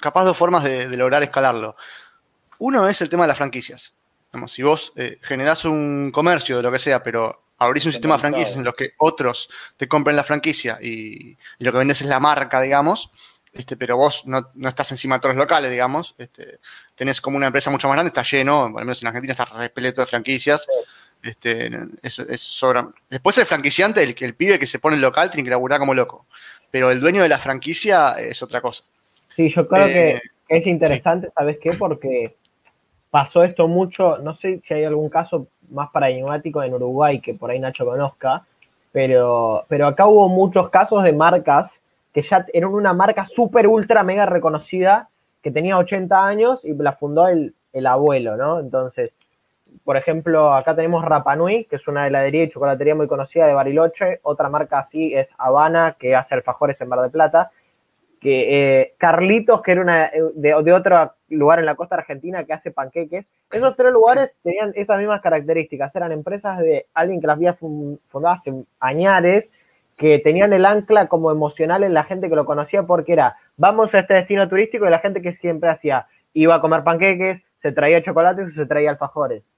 capaz 0.00 0.24
dos 0.24 0.36
formas 0.36 0.64
de, 0.64 0.96
lograr 0.96 1.22
escalarlo. 1.22 1.76
Uno 2.58 2.88
es 2.88 3.00
el 3.02 3.08
tema 3.08 3.24
de 3.24 3.28
las 3.28 3.36
franquicias. 3.36 3.92
si 4.46 4.62
vos 4.62 4.92
eh, 4.96 5.18
generás 5.22 5.64
un 5.64 6.10
comercio 6.10 6.56
de 6.56 6.62
lo 6.62 6.72
que 6.72 6.78
sea, 6.78 7.02
pero 7.02 7.42
abrís 7.58 7.84
un 7.86 7.92
sistema 7.92 8.14
de 8.14 8.20
franquicias 8.20 8.56
en 8.56 8.64
los 8.64 8.74
que 8.74 8.92
otros 8.98 9.50
te 9.76 9.88
compren 9.88 10.16
la 10.16 10.24
franquicia 10.24 10.78
y, 10.80 11.36
lo 11.58 11.72
que 11.72 11.78
vendes 11.78 12.00
es 12.00 12.06
la 12.06 12.20
marca, 12.20 12.60
digamos, 12.60 13.10
este, 13.58 13.76
pero 13.76 13.96
vos 13.96 14.24
no, 14.24 14.50
estás 14.68 14.92
encima 14.92 15.16
de 15.16 15.20
todos 15.20 15.34
los 15.34 15.42
locales, 15.42 15.68
digamos, 15.68 16.14
este, 16.16 16.60
tenés 16.94 17.20
como 17.20 17.36
una 17.36 17.46
empresa 17.46 17.72
mucho 17.72 17.88
más 17.88 17.96
grande, 17.96 18.08
está 18.08 18.22
lleno, 18.22 18.66
al 18.66 18.72
menos 18.72 19.02
en 19.02 19.08
Argentina 19.08 19.32
está 19.32 19.46
repleto 19.46 20.00
de 20.00 20.06
franquicias. 20.06 20.64
Este, 21.20 21.68
es, 22.04 22.62
Después 23.10 23.36
el 23.38 23.46
franquiciante, 23.46 24.00
el, 24.00 24.14
el 24.16 24.34
pibe 24.36 24.60
que 24.60 24.66
se 24.68 24.78
pone 24.78 24.94
el 24.94 25.02
local, 25.02 25.28
tiene 25.32 25.42
que 25.44 25.50
laburar 25.50 25.80
como 25.80 25.92
loco. 25.92 26.26
Pero 26.70 26.92
el 26.92 27.00
dueño 27.00 27.20
de 27.20 27.28
la 27.28 27.40
franquicia 27.40 28.12
es 28.12 28.40
otra 28.44 28.60
cosa. 28.60 28.84
Sí, 29.34 29.48
yo 29.48 29.66
creo 29.66 29.86
que 29.86 30.10
eh, 30.10 30.22
es 30.48 30.66
interesante, 30.68 31.28
¿sabes 31.34 31.58
qué? 31.60 31.72
Porque 31.72 32.36
pasó 33.10 33.42
esto 33.42 33.66
mucho, 33.66 34.18
no 34.18 34.34
sé 34.34 34.60
si 34.64 34.72
hay 34.72 34.84
algún 34.84 35.08
caso 35.08 35.48
más 35.68 35.90
paradigmático 35.90 36.62
en 36.62 36.74
Uruguay 36.74 37.20
que 37.20 37.34
por 37.34 37.50
ahí 37.50 37.58
Nacho 37.58 37.84
conozca, 37.84 38.44
pero, 38.92 39.64
pero 39.66 39.88
acá 39.88 40.06
hubo 40.06 40.28
muchos 40.28 40.70
casos 40.70 41.02
de 41.02 41.12
marcas 41.12 41.80
que 42.20 42.28
ya 42.28 42.44
eran 42.52 42.74
una 42.74 42.92
marca 42.92 43.26
súper, 43.26 43.68
ultra, 43.68 44.02
mega 44.02 44.26
reconocida, 44.26 45.08
que 45.40 45.52
tenía 45.52 45.78
80 45.78 46.26
años 46.26 46.64
y 46.64 46.74
la 46.74 46.92
fundó 46.94 47.28
el, 47.28 47.54
el 47.72 47.86
abuelo, 47.86 48.36
¿no? 48.36 48.58
Entonces, 48.58 49.12
por 49.84 49.96
ejemplo, 49.96 50.52
acá 50.52 50.74
tenemos 50.74 51.04
Rapanui, 51.04 51.66
que 51.66 51.76
es 51.76 51.86
una 51.86 52.08
heladería 52.08 52.42
y 52.42 52.48
chocolatería 52.48 52.96
muy 52.96 53.06
conocida 53.06 53.46
de 53.46 53.54
Bariloche. 53.54 54.18
Otra 54.22 54.48
marca 54.48 54.80
así 54.80 55.14
es 55.14 55.32
Habana, 55.38 55.94
que 55.96 56.16
hace 56.16 56.34
alfajores 56.34 56.80
en 56.80 56.88
Mar 56.88 57.02
de 57.02 57.10
Plata 57.10 57.52
que 58.20 58.80
eh, 58.80 58.94
Carlitos, 58.98 59.62
que 59.62 59.72
era 59.72 59.80
una, 59.80 60.06
eh, 60.06 60.20
de, 60.34 60.54
otro 60.72 61.12
lugar 61.28 61.60
en 61.60 61.66
la 61.66 61.76
costa 61.76 61.96
argentina 61.96 62.44
que 62.44 62.52
hace 62.52 62.70
panqueques. 62.70 63.26
Esos 63.50 63.76
tres 63.76 63.92
lugares 63.92 64.32
tenían 64.42 64.72
esas 64.74 64.98
mismas 64.98 65.20
características. 65.20 65.94
Eran 65.94 66.12
empresas 66.12 66.58
de 66.58 66.86
alguien 66.94 67.20
que 67.20 67.26
las 67.26 67.36
había 67.36 67.54
fundado 67.54 68.34
hace 68.34 68.52
añares, 68.80 69.50
que 69.98 70.18
tenían 70.20 70.52
el 70.52 70.64
ancla 70.64 71.08
como 71.08 71.30
emocional 71.30 71.82
en 71.82 71.92
la 71.92 72.04
gente 72.04 72.28
que 72.30 72.36
lo 72.36 72.46
conocía 72.46 72.84
porque 72.84 73.12
era, 73.12 73.36
vamos 73.56 73.94
a 73.94 73.98
este 73.98 74.14
destino 74.14 74.48
turístico 74.48 74.86
y 74.86 74.90
la 74.90 75.00
gente 75.00 75.20
que 75.20 75.32
siempre 75.32 75.68
hacía, 75.68 76.06
iba 76.32 76.54
a 76.54 76.60
comer 76.60 76.84
panqueques, 76.84 77.42
se 77.60 77.72
traía 77.72 78.00
chocolates 78.00 78.48
y 78.48 78.52
se 78.52 78.64
traía 78.64 78.90
alfajores. 78.90 79.50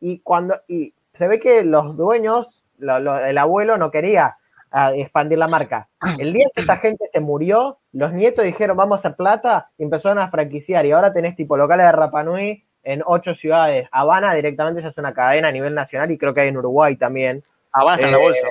Y 0.00 0.20
cuando, 0.20 0.54
y 0.68 0.94
se 1.12 1.26
ve 1.26 1.40
que 1.40 1.64
los 1.64 1.96
dueños, 1.96 2.62
el 2.78 3.36
abuelo 3.36 3.76
no 3.76 3.90
quería 3.90 4.36
a 4.70 4.94
expandir 4.94 5.38
la 5.38 5.48
marca. 5.48 5.88
El 6.18 6.32
día 6.32 6.46
que 6.54 6.62
esa 6.62 6.76
gente 6.76 7.10
se 7.12 7.18
murió, 7.18 7.78
los 7.92 8.12
nietos 8.12 8.44
dijeron, 8.44 8.76
vamos 8.76 8.98
a 8.98 9.00
hacer 9.00 9.16
plata, 9.16 9.70
y 9.76 9.82
empezaron 9.82 10.18
a 10.18 10.30
franquiciar. 10.30 10.86
Y 10.86 10.92
ahora 10.92 11.12
tenés 11.12 11.34
tipo 11.34 11.56
locales 11.56 11.86
de 11.86 11.92
Rapanui 11.92 12.64
en 12.84 13.02
ocho 13.04 13.34
ciudades. 13.34 13.88
Habana 13.90 14.32
directamente 14.34 14.80
ya 14.82 14.88
es 14.88 14.98
una 14.98 15.12
cadena 15.12 15.48
a 15.48 15.52
nivel 15.52 15.74
nacional 15.74 16.10
y 16.12 16.18
creo 16.18 16.32
que 16.32 16.42
hay 16.42 16.48
en 16.48 16.56
Uruguay 16.56 16.96
también. 16.96 17.42
Habana 17.72 17.96
está 17.96 18.06
en 18.06 18.12
la 18.12 18.18
eh, 18.20 18.22
bolsa. 18.22 18.48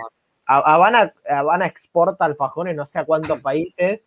Habana, 0.49 1.13
Habana 1.29 1.67
exporta 1.67 2.25
alfajones 2.25 2.75
no 2.75 2.87
sé 2.87 2.99
a 2.99 3.05
cuántos 3.05 3.39
países. 3.41 4.01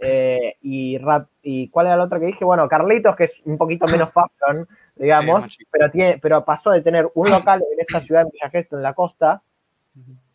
Eh, 0.00 0.54
y, 0.62 0.96
rap, 0.98 1.28
y 1.42 1.68
cuál 1.70 1.86
era 1.86 1.96
el 1.96 2.02
otro 2.02 2.20
que 2.20 2.26
dije, 2.26 2.44
bueno, 2.44 2.68
Carlitos, 2.68 3.16
que 3.16 3.24
es 3.24 3.32
un 3.44 3.58
poquito 3.58 3.84
menos 3.88 4.10
fashion, 4.12 4.68
digamos, 4.94 5.58
pero, 5.72 5.90
tiene, 5.90 6.18
pero 6.18 6.44
pasó 6.44 6.70
de 6.70 6.82
tener 6.82 7.10
un 7.14 7.28
local 7.28 7.64
en 7.72 7.80
esa 7.80 8.00
ciudad 8.00 8.22
en 8.22 8.28
Villa 8.30 8.66
en 8.70 8.82
la 8.82 8.94
costa, 8.94 9.42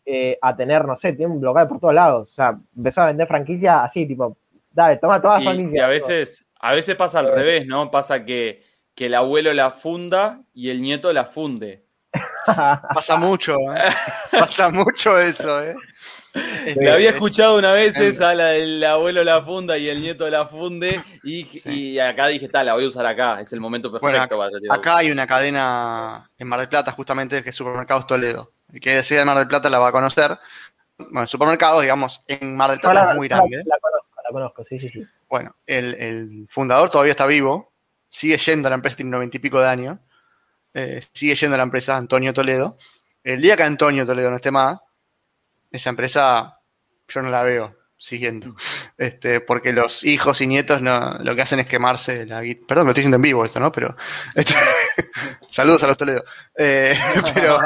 eh, 0.04 0.38
a 0.42 0.54
tener, 0.54 0.84
no 0.84 0.98
sé, 0.98 1.14
tiene 1.14 1.32
un 1.32 1.42
local 1.42 1.66
por 1.66 1.80
todos 1.80 1.94
lados. 1.94 2.30
O 2.30 2.34
sea, 2.34 2.58
empezó 2.76 3.00
a 3.00 3.06
vender 3.06 3.26
franquicia 3.26 3.82
así, 3.82 4.04
tipo, 4.04 4.36
dale, 4.70 4.98
toma 4.98 5.22
todas 5.22 5.42
las 5.42 5.54
franquicias. 5.54 5.74
Y 5.74 5.80
a 5.80 5.88
veces, 5.88 6.46
a 6.60 6.74
veces 6.74 6.94
pasa 6.96 7.20
al 7.20 7.32
revés, 7.32 7.66
¿no? 7.66 7.90
Pasa 7.90 8.26
que, 8.26 8.62
que 8.94 9.06
el 9.06 9.14
abuelo 9.14 9.50
la 9.54 9.70
funda 9.70 10.42
y 10.52 10.68
el 10.68 10.82
nieto 10.82 11.10
la 11.10 11.24
funde. 11.24 11.83
Pasa 12.94 13.16
mucho, 13.16 13.56
¿eh? 13.74 13.90
Pasa 14.30 14.70
mucho 14.70 15.18
eso, 15.18 15.62
¿eh? 15.62 15.74
Había 16.92 17.10
escuchado 17.10 17.58
una 17.58 17.72
vez 17.72 17.98
esa, 17.98 18.34
la 18.34 18.48
del 18.48 18.82
abuelo 18.82 19.22
la 19.22 19.42
funda 19.42 19.78
y 19.78 19.88
el 19.88 20.00
nieto 20.00 20.28
la 20.28 20.46
funde, 20.46 21.00
y, 21.22 21.98
acá 21.98 22.26
dije, 22.26 22.48
tal, 22.48 22.66
la 22.66 22.74
voy 22.74 22.84
a 22.84 22.88
usar 22.88 23.06
acá, 23.06 23.40
es 23.40 23.52
el 23.52 23.60
momento 23.60 23.92
perfecto 23.92 24.36
para 24.36 24.74
Acá 24.74 24.98
hay 24.98 25.10
una 25.10 25.26
cadena 25.26 26.28
en 26.36 26.48
Mar 26.48 26.58
del 26.58 26.68
Plata, 26.68 26.92
justamente, 26.92 27.42
que 27.42 27.50
es 27.50 27.56
Supermercados 27.56 28.06
Toledo. 28.06 28.52
El 28.72 28.80
que 28.80 28.96
decía 28.96 29.20
de 29.20 29.24
Mar 29.24 29.38
del 29.38 29.46
Plata 29.46 29.70
la 29.70 29.78
va 29.78 29.88
a 29.88 29.92
conocer. 29.92 30.36
Bueno, 30.98 31.26
supermercados, 31.28 31.82
digamos, 31.82 32.20
en 32.26 32.56
Mar 32.56 32.70
del 32.70 32.80
Plata 32.80 33.10
es 33.10 33.16
muy 33.16 33.28
grande. 33.28 33.62
La, 33.64 33.76
conozco, 33.80 34.22
la 34.24 34.30
conozco, 34.32 34.64
sí, 34.68 34.80
sí, 34.80 34.88
sí. 34.88 35.06
Bueno, 35.28 35.54
el, 35.66 36.48
fundador 36.50 36.90
todavía 36.90 37.12
está 37.12 37.26
vivo, 37.26 37.72
sigue 38.08 38.36
yendo 38.38 38.68
a 38.68 38.70
la 38.70 38.76
empresa, 38.76 38.96
tiene 38.96 39.10
noventa 39.10 39.36
y 39.36 39.40
pico 39.40 39.60
de 39.60 39.68
años, 39.68 39.98
eh, 40.74 41.02
sigue 41.12 41.34
yendo 41.36 41.54
a 41.54 41.58
la 41.58 41.64
empresa 41.64 41.96
Antonio 41.96 42.34
Toledo. 42.34 42.76
El 43.22 43.40
día 43.40 43.56
que 43.56 43.62
Antonio 43.62 44.04
Toledo 44.04 44.30
no 44.30 44.36
esté 44.36 44.50
más, 44.50 44.78
esa 45.70 45.90
empresa 45.90 46.60
yo 47.08 47.22
no 47.22 47.30
la 47.30 47.42
veo 47.42 47.76
siguiendo. 47.96 48.54
Este, 48.98 49.40
porque 49.40 49.72
los 49.72 50.04
hijos 50.04 50.40
y 50.40 50.46
nietos 50.46 50.82
no, 50.82 51.16
lo 51.20 51.34
que 51.34 51.42
hacen 51.42 51.60
es 51.60 51.66
quemarse 51.66 52.26
la 52.26 52.42
guitarra. 52.42 52.66
Perdón, 52.66 52.86
lo 52.86 52.90
estoy 52.90 53.02
diciendo 53.02 53.16
en 53.16 53.22
vivo 53.22 53.44
esto, 53.44 53.60
¿no? 53.60 53.72
Pero. 53.72 53.96
Este, 54.34 54.54
saludos 55.50 55.82
a 55.84 55.86
los 55.86 55.96
Toledo. 55.96 56.24
Eh, 56.56 56.96
pero. 57.34 57.58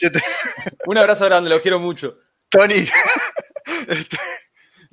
Un 0.86 0.98
abrazo 0.98 1.24
grande, 1.24 1.48
los 1.48 1.62
quiero 1.62 1.78
mucho. 1.78 2.18
Tony. 2.48 2.88
Este, 3.88 4.16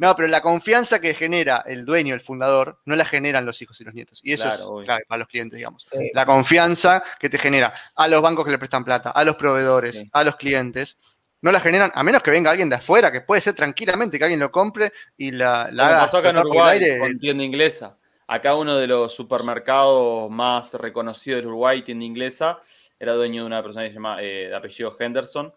no, 0.04 0.18
pero 0.18 0.28
la 0.28 0.42
confianza 0.42 1.00
que 1.00 1.14
genera 1.14 1.64
el 1.66 1.86
dueño, 1.86 2.14
el 2.14 2.20
fundador, 2.20 2.82
no 2.84 2.94
la 2.94 3.06
generan 3.06 3.46
los 3.46 3.62
hijos 3.62 3.80
y 3.80 3.86
los 3.86 3.94
nietos. 3.94 4.20
Y 4.22 4.34
eso 4.34 4.50
es 4.50 4.60
clave 4.84 5.06
para 5.08 5.20
los 5.20 5.30
clientes, 5.30 5.56
digamos. 5.56 5.88
La 6.14 6.26
confianza 6.26 7.02
que 7.18 7.30
te 7.30 7.38
genera 7.38 7.74
a 7.96 8.10
los 8.10 8.22
bancos 8.22 8.44
que 8.44 8.52
le 8.52 8.58
prestan 8.58 8.84
plata, 8.84 9.12
a 9.12 9.24
los 9.24 9.38
proveedores, 9.38 10.04
a 10.12 10.26
los 10.26 10.36
clientes 10.36 11.00
no 11.40 11.54
la 11.54 11.62
generan, 11.62 11.90
a 11.96 12.04
menos 12.04 12.22
que 12.22 12.32
venga 12.32 12.52
alguien 12.52 12.68
de 12.68 12.76
afuera, 12.76 13.14
que 13.14 13.22
puede 13.22 13.40
ser 13.40 13.56
tranquilamente 13.56 14.18
que 14.18 14.26
alguien 14.26 14.42
lo 14.42 14.52
compre 14.52 14.92
y 15.16 15.32
la, 15.32 15.70
la 15.72 15.88
haga. 15.88 16.00
pasó 16.00 16.18
acá 16.18 16.32
en 16.32 16.38
Uruguay 16.40 17.00
con 17.00 17.18
tienda 17.18 17.44
inglesa. 17.46 17.98
Acá 18.28 18.56
uno 18.56 18.76
de 18.76 18.88
los 18.88 19.16
supermercados 19.16 20.30
más 20.30 20.74
reconocidos 20.74 21.44
de 21.44 21.48
Uruguay, 21.48 21.82
tienda 21.84 22.04
inglesa, 22.04 22.60
era 23.00 23.14
dueño 23.14 23.44
de 23.44 23.48
una 23.48 23.64
persona 23.64 23.86
que 23.86 23.92
se 23.92 23.96
llama, 23.96 24.22
eh, 24.22 24.50
de 24.50 24.56
apellido 24.56 24.94
Henderson. 25.00 25.54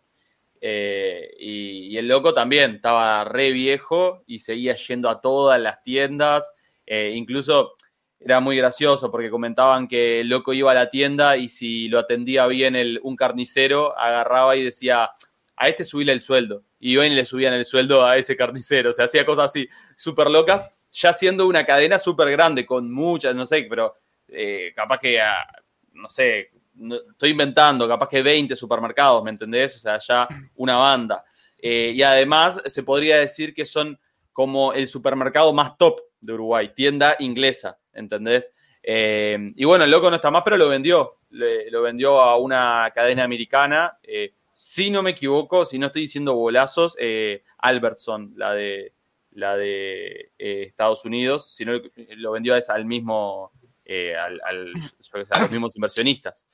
Eh, 0.60 1.30
y, 1.38 1.96
el 1.96 2.08
loco 2.08 2.34
también 2.34 2.76
estaba 2.76 3.24
re 3.24 3.52
viejo 3.52 4.22
y 4.26 4.40
seguía 4.40 4.74
yendo 4.74 5.08
a 5.08 5.20
todas 5.20 5.60
las 5.60 5.82
tiendas. 5.82 6.52
Eh, 6.86 7.12
incluso 7.14 7.74
era 8.20 8.40
muy 8.40 8.56
gracioso 8.56 9.10
porque 9.10 9.30
comentaban 9.30 9.88
que 9.88 10.20
el 10.20 10.28
loco 10.28 10.52
iba 10.52 10.70
a 10.70 10.74
la 10.74 10.90
tienda 10.90 11.36
y 11.36 11.48
si 11.48 11.88
lo 11.88 11.98
atendía 11.98 12.46
bien 12.46 12.76
el, 12.76 13.00
un 13.02 13.16
carnicero, 13.16 13.96
agarraba 13.98 14.56
y 14.56 14.64
decía, 14.64 15.10
a 15.56 15.68
este 15.68 15.84
subirle 15.84 16.12
el 16.12 16.22
sueldo. 16.22 16.64
Y 16.78 16.96
hoy 16.96 17.10
le 17.10 17.24
subían 17.24 17.54
el 17.54 17.64
sueldo 17.64 18.04
a 18.04 18.16
ese 18.16 18.36
carnicero. 18.36 18.90
O 18.90 18.92
sea, 18.92 19.06
hacía 19.06 19.24
cosas 19.24 19.46
así 19.46 19.68
súper 19.96 20.28
locas, 20.30 20.88
ya 20.92 21.12
siendo 21.12 21.46
una 21.46 21.64
cadena 21.64 21.98
súper 21.98 22.30
grande, 22.30 22.66
con 22.66 22.92
muchas, 22.92 23.34
no 23.34 23.46
sé, 23.46 23.66
pero 23.68 23.94
eh, 24.28 24.72
capaz 24.74 24.98
que, 24.98 25.18
no 25.92 26.10
sé, 26.10 26.50
estoy 27.10 27.30
inventando, 27.30 27.88
capaz 27.88 28.08
que 28.08 28.22
20 28.22 28.54
supermercados, 28.56 29.22
¿me 29.22 29.30
entendés? 29.30 29.76
O 29.76 29.78
sea, 29.78 29.98
ya 29.98 30.28
una 30.56 30.76
banda. 30.76 31.24
Eh, 31.58 31.92
y 31.94 32.02
además 32.02 32.62
se 32.66 32.82
podría 32.82 33.18
decir 33.18 33.54
que 33.54 33.66
son 33.66 33.98
como 34.32 34.72
el 34.72 34.88
supermercado 34.88 35.52
más 35.52 35.76
top 35.78 36.00
de 36.20 36.32
Uruguay, 36.34 36.72
tienda 36.74 37.16
inglesa, 37.18 37.78
¿entendés? 37.92 38.50
Eh, 38.82 39.52
y 39.56 39.64
bueno, 39.64 39.84
el 39.84 39.90
loco 39.90 40.10
no 40.10 40.16
está 40.16 40.30
más, 40.30 40.42
pero 40.44 40.56
lo 40.56 40.68
vendió. 40.68 41.18
lo 41.30 41.82
vendió 41.82 42.20
a 42.20 42.36
una 42.38 42.90
cadena 42.94 43.24
americana 43.24 43.98
si 44.58 44.90
no 44.90 45.02
me 45.02 45.10
equivoco, 45.10 45.66
si 45.66 45.78
no 45.78 45.88
estoy 45.88 46.02
diciendo 46.02 46.34
bolazos, 46.34 46.96
eh, 46.98 47.42
Albertson, 47.58 48.32
la 48.36 48.54
de, 48.54 48.94
la 49.32 49.54
de 49.54 50.32
eh, 50.38 50.62
Estados 50.62 51.04
Unidos, 51.04 51.54
si 51.54 51.66
no 51.66 51.72
lo 52.16 52.32
vendió 52.32 52.54
al 52.66 52.86
mismo, 52.86 53.52
eh, 53.86 54.16
al, 54.16 54.40
a 55.30 55.40
los 55.40 55.50
mismos 55.50 55.76
inversionistas. 55.76 56.48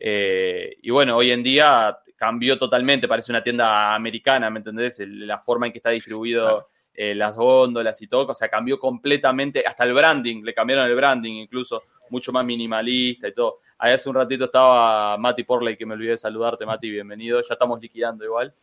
y 0.00 0.90
bueno, 0.90 1.16
hoy 1.16 1.30
en 1.30 1.42
día 1.42 1.96
cambió 2.16 2.58
totalmente, 2.58 3.08
parece 3.08 3.32
una 3.32 3.42
tienda 3.42 3.94
americana, 3.94 4.50
¿me 4.50 4.58
entendés? 4.58 4.98
la 5.06 5.38
forma 5.38 5.66
en 5.66 5.72
que 5.72 5.78
está 5.78 5.90
distribuido 5.90 6.68
las 6.94 7.34
góndolas 7.34 8.02
y 8.02 8.06
todo, 8.06 8.32
o 8.32 8.34
sea, 8.34 8.48
cambió 8.48 8.78
completamente, 8.78 9.64
hasta 9.66 9.84
el 9.84 9.94
branding, 9.94 10.42
le 10.42 10.52
cambiaron 10.52 10.86
el 10.86 10.94
branding 10.94 11.32
incluso, 11.34 11.82
mucho 12.10 12.30
más 12.30 12.44
minimalista 12.44 13.26
y 13.26 13.32
todo. 13.32 13.60
Ahí 13.78 13.92
hace 13.94 14.08
un 14.08 14.14
ratito 14.14 14.44
estaba 14.44 15.16
Mati 15.18 15.42
Porley, 15.42 15.76
que 15.76 15.84
me 15.84 15.94
olvidé 15.94 16.10
de 16.10 16.18
saludarte, 16.18 16.64
Mati, 16.64 16.88
bienvenido. 16.88 17.40
Ya 17.40 17.54
estamos 17.54 17.80
liquidando 17.80 18.24
igual. 18.24 18.54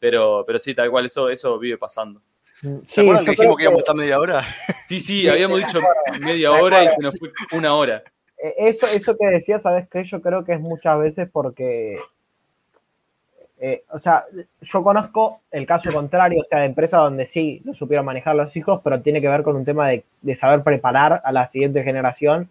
Pero, 0.00 0.42
pero 0.44 0.58
sí, 0.58 0.74
tal 0.74 0.90
cual, 0.90 1.06
eso, 1.06 1.28
eso 1.28 1.56
vive 1.58 1.78
pasando. 1.78 2.20
¿Se 2.86 3.00
acuerdan 3.00 3.24
que 3.24 3.30
dijimos 3.32 3.56
que 3.56 3.62
íbamos 3.64 3.80
a 3.80 3.82
estar 3.82 3.96
media 3.96 4.18
hora? 4.18 4.44
Sí, 4.88 5.00
sí, 5.00 5.28
habíamos 5.28 5.58
dicho 5.58 5.78
media 6.20 6.52
hora 6.52 6.84
y 6.84 6.88
se 6.88 7.00
nos 7.00 7.18
fue 7.18 7.30
una 7.52 7.74
hora. 7.74 8.02
Eh, 8.38 8.54
eso, 8.58 8.86
eso 8.86 9.16
que 9.16 9.26
decía, 9.26 9.58
¿sabes 9.58 9.88
qué? 9.88 10.04
Yo 10.04 10.20
creo 10.22 10.44
que 10.44 10.54
es 10.54 10.60
muchas 10.60 10.98
veces 10.98 11.28
porque 11.30 11.98
eh, 13.60 13.84
o 13.90 13.98
sea, 13.98 14.24
yo 14.60 14.82
conozco 14.82 15.40
el 15.50 15.66
caso 15.66 15.92
contrario, 15.92 16.42
o 16.42 16.44
sea, 16.48 16.60
de 16.60 16.66
empresas 16.66 17.00
donde 17.00 17.26
sí 17.26 17.62
lo 17.64 17.74
supieron 17.74 18.04
manejar 18.04 18.34
los 18.34 18.54
hijos, 18.56 18.80
pero 18.82 19.00
tiene 19.00 19.20
que 19.20 19.28
ver 19.28 19.42
con 19.42 19.56
un 19.56 19.64
tema 19.64 19.88
de, 19.88 20.04
de, 20.22 20.34
saber 20.34 20.62
preparar 20.62 21.22
a 21.24 21.32
la 21.32 21.46
siguiente 21.46 21.82
generación 21.82 22.50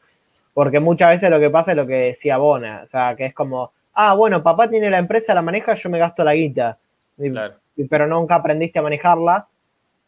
porque 0.53 0.79
muchas 0.79 1.09
veces 1.09 1.29
lo 1.29 1.39
que 1.39 1.49
pasa 1.49 1.71
es 1.71 1.77
lo 1.77 1.87
que 1.87 1.93
decía 1.93 2.37
Bona, 2.37 2.83
o 2.85 2.87
sea, 2.87 3.15
que 3.15 3.25
es 3.25 3.33
como, 3.33 3.71
ah, 3.93 4.13
bueno, 4.13 4.43
papá 4.43 4.69
tiene 4.69 4.89
la 4.89 4.99
empresa, 4.99 5.33
la 5.33 5.41
maneja, 5.41 5.73
yo 5.73 5.89
me 5.89 5.99
gasto 5.99 6.23
la 6.23 6.35
guita. 6.35 6.77
pero 7.89 8.07
nunca 8.07 8.35
aprendiste 8.35 8.79
a 8.79 8.83
manejarla. 8.83 9.47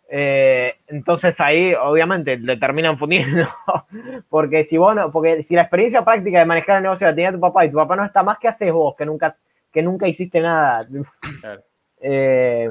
Eh, 0.08 0.76
entonces 0.88 1.40
ahí 1.40 1.74
obviamente 1.74 2.38
le 2.38 2.58
terminan 2.58 2.98
fundiendo. 2.98 3.48
porque 4.30 4.64
si 4.64 4.78
vos 4.78 4.96
porque 5.12 5.44
si 5.44 5.56
la 5.56 5.64
experiencia 5.64 6.06
práctica 6.06 6.40
de 6.40 6.46
manejar 6.46 6.78
el 6.78 6.84
negocio 6.84 7.08
la 7.08 7.16
tenía 7.16 7.32
tu 7.32 7.40
papá 7.40 7.66
y 7.66 7.72
tu 7.72 7.78
papá 7.78 7.96
no 7.96 8.06
está 8.06 8.24
más, 8.24 8.38
¿qué 8.40 8.48
haces 8.48 8.72
vos? 8.72 8.96
Que 8.96 9.06
nunca, 9.06 9.36
que 9.72 9.82
nunca 9.82 10.08
hiciste 10.08 10.40
nada. 10.40 10.88
Eh, 12.08 12.70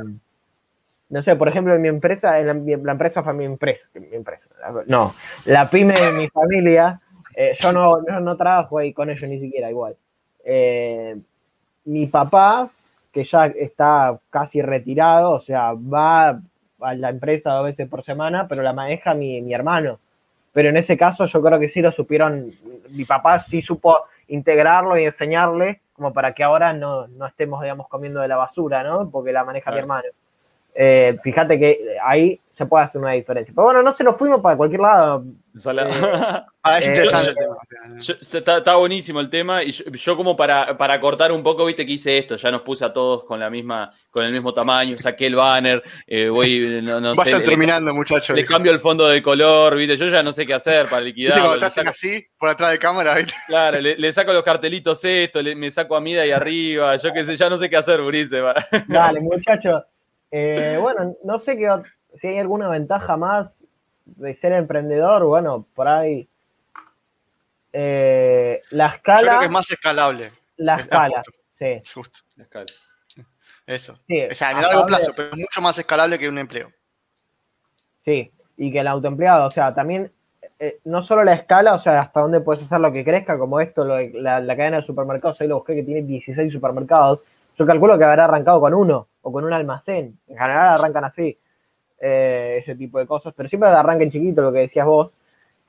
no 1.08 1.22
sé, 1.22 1.34
por 1.34 1.48
ejemplo, 1.48 1.74
en 1.74 1.82
mi 1.82 1.88
empresa, 1.88 2.38
en 2.38 2.46
la, 2.46 2.92
empresa 2.92 3.22
fue 3.22 3.32
mi 3.32 3.44
empresa, 3.44 3.84
mi 3.94 4.14
empresa, 4.14 4.44
no, 4.86 5.12
la 5.46 5.68
pyme 5.68 5.94
de 5.94 6.12
mi 6.12 6.28
familia, 6.28 7.00
eh, 7.34 7.52
yo 7.58 7.72
no, 7.72 8.00
no, 8.00 8.36
trabajo 8.36 8.78
ahí 8.78 8.92
con 8.92 9.10
ellos 9.10 9.28
ni 9.28 9.40
siquiera, 9.40 9.70
igual. 9.70 9.96
Eh, 10.44 11.16
mi 11.84 12.06
papá, 12.06 12.70
que 13.12 13.24
ya 13.24 13.46
está 13.46 14.18
casi 14.30 14.62
retirado, 14.62 15.32
o 15.32 15.40
sea, 15.40 15.72
va 15.72 16.40
a 16.84 16.94
la 16.94 17.10
empresa 17.10 17.52
dos 17.52 17.64
veces 17.64 17.88
por 17.88 18.02
semana, 18.02 18.46
pero 18.48 18.62
la 18.62 18.72
maneja 18.72 19.14
mi, 19.14 19.40
mi 19.40 19.54
hermano. 19.54 19.98
Pero 20.52 20.68
en 20.68 20.76
ese 20.76 20.96
caso 20.96 21.26
yo 21.26 21.42
creo 21.42 21.58
que 21.58 21.68
sí 21.68 21.82
lo 21.82 21.90
supieron, 21.90 22.50
mi 22.90 23.04
papá 23.04 23.40
sí 23.40 23.60
supo 23.60 23.96
integrarlo 24.28 24.96
y 24.98 25.04
enseñarle 25.04 25.80
como 25.94 26.12
para 26.12 26.34
que 26.34 26.42
ahora 26.42 26.72
no, 26.72 27.06
no 27.08 27.26
estemos, 27.26 27.62
digamos, 27.62 27.88
comiendo 27.88 28.20
de 28.20 28.28
la 28.28 28.36
basura, 28.36 28.82
¿no? 28.82 29.10
Porque 29.10 29.32
la 29.32 29.44
maneja 29.44 29.70
mi 29.70 29.78
hermano. 29.78 30.08
Eh, 30.74 31.16
fíjate 31.22 31.58
que 31.58 31.96
ahí 32.02 32.40
se 32.50 32.66
puede 32.66 32.84
hacer 32.84 33.00
una 33.00 33.12
diferencia. 33.12 33.52
Pero 33.54 33.66
bueno, 33.66 33.82
no 33.82 33.92
se 33.92 34.04
nos 34.04 34.16
fuimos 34.16 34.40
para 34.40 34.56
cualquier 34.56 34.80
lado. 34.80 35.24
Ah, 36.66 36.78
es 36.78 36.88
interesante. 36.88 37.34
está, 38.38 38.76
buenísimo 38.76 39.20
el 39.20 39.28
tema. 39.28 39.62
Y 39.62 39.70
yo, 39.70 40.16
como 40.16 40.34
para, 40.34 40.78
para, 40.78 40.98
cortar 40.98 41.30
un 41.30 41.42
poco, 41.42 41.66
viste 41.66 41.84
que 41.84 41.92
hice 41.92 42.16
esto. 42.16 42.36
Ya 42.36 42.50
nos 42.50 42.62
puse 42.62 42.86
a 42.86 42.92
todos 42.92 43.24
con 43.24 43.38
la 43.38 43.50
misma, 43.50 43.92
con 44.10 44.24
el 44.24 44.32
mismo 44.32 44.54
tamaño, 44.54 44.96
saqué 44.98 45.26
el 45.26 45.36
banner, 45.36 45.82
eh, 46.06 46.30
voy, 46.30 46.80
no, 46.82 47.14
Vayan 47.14 47.42
terminando, 47.42 47.92
muchachos. 47.94 48.34
Le 48.34 48.46
cambio 48.46 48.72
el 48.72 48.80
fondo 48.80 49.06
de 49.06 49.22
color, 49.22 49.76
viste. 49.76 49.98
Yo 49.98 50.08
ya 50.08 50.22
no 50.22 50.32
sé 50.32 50.46
qué 50.46 50.54
hacer 50.54 50.88
para 50.88 51.02
liquidar. 51.02 51.38
Cuando 51.38 51.70
te 51.70 51.80
así, 51.82 52.26
por 52.38 52.48
atrás 52.48 52.72
de 52.72 52.78
cámara, 52.78 53.14
¿viste? 53.14 53.34
Claro, 53.46 53.78
le, 53.78 54.12
saco 54.12 54.32
los 54.32 54.42
cartelitos 54.42 55.04
esto, 55.04 55.40
me 55.54 55.70
saco 55.70 55.96
a 55.96 56.00
Mida 56.00 56.22
ahí 56.22 56.30
arriba. 56.30 56.96
Yo 56.96 57.12
qué 57.12 57.26
sé, 57.26 57.36
ya 57.36 57.50
no 57.50 57.58
sé 57.58 57.68
qué 57.68 57.76
hacer, 57.76 58.00
Brice. 58.00 58.42
Dale, 58.88 59.20
muchachos. 59.20 59.82
Eh, 60.36 60.78
bueno, 60.80 61.14
no 61.22 61.38
sé 61.38 61.56
qué, 61.56 61.70
si 62.20 62.26
hay 62.26 62.38
alguna 62.38 62.68
ventaja 62.68 63.16
más 63.16 63.54
de 64.04 64.34
ser 64.34 64.50
emprendedor, 64.50 65.22
bueno, 65.22 65.64
por 65.74 65.86
ahí. 65.86 66.28
Eh, 67.72 68.60
la 68.70 68.86
escala. 68.86 69.20
Yo 69.20 69.26
creo 69.28 69.38
que 69.38 69.44
es 69.44 69.52
más 69.52 69.70
escalable. 69.70 70.32
La 70.56 70.74
escala, 70.74 71.22
sí. 71.56 71.80
Justo, 71.94 72.18
la 72.34 72.42
escala. 72.42 72.66
Eso. 73.64 73.92
o 73.92 74.34
sea, 74.34 74.50
en 74.50 74.56
el 74.56 74.62
largo 74.64 74.86
plazo, 74.86 75.12
pero 75.14 75.28
es 75.30 75.38
mucho 75.38 75.60
más 75.60 75.78
escalable 75.78 76.18
que 76.18 76.28
un 76.28 76.38
empleo. 76.38 76.72
Sí, 78.04 78.32
y 78.56 78.72
que 78.72 78.80
el 78.80 78.88
autoempleado, 78.88 79.46
o 79.46 79.50
sea, 79.52 79.72
también 79.72 80.10
eh, 80.58 80.80
no 80.82 81.04
solo 81.04 81.22
la 81.22 81.34
escala, 81.34 81.74
o 81.74 81.78
sea, 81.78 82.00
hasta 82.00 82.18
dónde 82.18 82.40
puedes 82.40 82.64
hacer 82.64 82.80
lo 82.80 82.92
que 82.92 83.04
crezca, 83.04 83.38
como 83.38 83.60
esto, 83.60 83.84
la, 83.84 84.40
la, 84.40 84.56
cadena 84.56 84.78
de 84.78 84.82
supermercados, 84.82 85.40
ahí 85.40 85.46
lo 85.46 85.58
busqué 85.58 85.76
que 85.76 85.84
tiene 85.84 86.02
16 86.02 86.52
supermercados, 86.52 87.20
yo 87.56 87.66
calculo 87.66 87.98
que 87.98 88.04
habrá 88.04 88.24
arrancado 88.24 88.60
con 88.60 88.74
uno 88.74 89.08
o 89.22 89.32
con 89.32 89.44
un 89.44 89.52
almacén, 89.52 90.18
en 90.28 90.36
general 90.36 90.74
arrancan 90.74 91.04
así. 91.04 91.38
Eh, 92.06 92.58
ese 92.60 92.74
tipo 92.74 92.98
de 92.98 93.06
cosas, 93.06 93.32
pero 93.34 93.48
siempre 93.48 93.68
arranca 93.70 94.04
en 94.04 94.10
chiquito, 94.10 94.42
lo 94.42 94.52
que 94.52 94.58
decías 94.58 94.84
vos, 94.84 95.10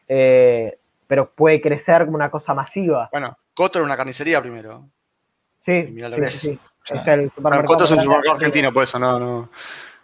eh, 0.08 0.78
pero 1.08 1.30
puede 1.30 1.62
crecer 1.62 2.04
como 2.04 2.16
una 2.16 2.30
cosa 2.30 2.54
masiva. 2.54 3.08
Bueno, 3.10 3.38
Coto 3.54 3.80
era 3.80 3.86
una 3.86 3.96
carnicería 3.96 4.42
primero. 4.42 4.90
Sí, 5.62 5.96
sí, 5.96 6.30
sí, 6.30 6.60
Es 6.90 7.08
el 7.08 7.32
supermercado. 7.32 7.68
Coto 7.68 7.84
es 7.86 7.92
un 7.92 8.02
supermercado 8.02 8.36
argentino, 8.36 8.74
por 8.74 8.84
eso 8.84 9.00
no, 9.00 9.18
no. 9.18 9.50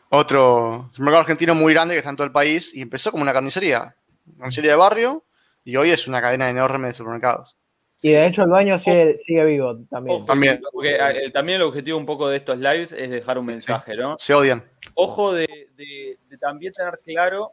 otro 0.09 0.89
supermercado 0.91 1.21
argentino 1.21 1.53
muy 1.53 1.73
grande 1.73 1.95
que 1.95 1.97
está 1.97 2.11
en 2.11 2.15
todo 2.15 2.27
el 2.27 2.31
país 2.31 2.73
y 2.73 2.81
empezó 2.81 3.11
como 3.11 3.23
una 3.23 3.33
carnicería, 3.33 3.95
una 4.27 4.37
carnicería 4.37 4.71
de 4.71 4.77
barrio 4.77 5.23
y 5.65 5.75
hoy 5.75 5.91
es 5.91 6.07
una 6.07 6.21
cadena 6.21 6.49
enorme 6.49 6.87
de 6.87 6.93
supermercados. 6.93 7.57
Y 8.03 8.11
de 8.11 8.27
hecho 8.27 8.43
el 8.43 8.49
dueño 8.49 8.79
sigue, 8.79 9.19
sigue 9.25 9.45
vivo 9.45 9.77
también. 9.89 10.17
Ojo, 10.17 10.25
También. 10.25 10.61
Porque 10.71 10.95
eh, 10.95 11.29
también 11.31 11.57
el 11.57 11.67
objetivo 11.67 11.97
un 11.99 12.05
poco 12.05 12.27
de 12.29 12.37
estos 12.37 12.57
lives 12.57 12.91
es 12.93 13.09
dejar 13.11 13.37
un 13.37 13.45
mensaje, 13.45 13.95
¿no? 13.95 14.15
Se 14.19 14.33
odian. 14.33 14.63
Ojo 14.95 15.33
de, 15.33 15.47
de- 15.77 16.17
de 16.29 16.37
también 16.39 16.73
tener 16.73 16.99
claro 17.05 17.51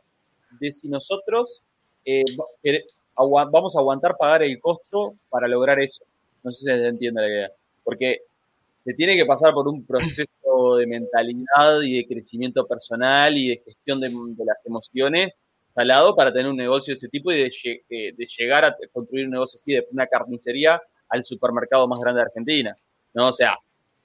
de 0.59 0.73
si 0.73 0.89
nosotros 0.89 1.63
eh, 2.05 2.25
vamos 3.51 3.77
a 3.77 3.81
aguantar 3.81 4.17
pagar 4.17 4.43
el 4.43 4.59
costo 4.61 5.15
para 5.29 5.49
lograr 5.49 5.81
eso. 5.81 6.05
No 6.43 6.51
sé 6.53 6.61
si 6.61 6.79
se 6.79 6.87
entiende 6.87 7.21
la 7.21 7.29
idea. 7.29 7.51
Porque 7.85 8.21
se 8.85 8.95
tiene 8.95 9.17
que 9.17 9.27
pasar 9.27 9.53
por 9.53 9.69
un 9.69 9.85
proceso 9.85 10.77
de 10.79 10.87
mentalidad 10.87 11.83
y 11.83 11.99
de 11.99 12.07
crecimiento 12.07 12.67
personal 12.67 13.37
y 13.37 13.51
de 13.51 13.57
gestión 13.59 14.01
de, 14.01 14.09
de 14.09 14.45
las 14.45 14.65
emociones 14.65 15.33
salado 15.79 16.17
para 16.17 16.33
tener 16.33 16.49
un 16.49 16.57
negocio 16.57 16.93
de 16.93 16.97
ese 16.97 17.09
tipo 17.09 17.31
y 17.31 17.37
de, 17.37 17.51
eh, 17.89 18.13
de 18.17 18.27
llegar 18.37 18.65
a 18.65 18.77
construir 18.93 19.27
un 19.27 19.31
negocio 19.31 19.57
así, 19.57 19.73
de 19.73 19.87
una 19.93 20.09
carnicería 20.09 20.83
al 21.09 21.25
supermercado 21.25 21.87
más 21.87 22.01
grande 22.01 22.19
de 22.19 22.27
Argentina. 22.27 22.77
¿no? 23.15 23.29
O 23.29 23.33
sea, 23.33 23.57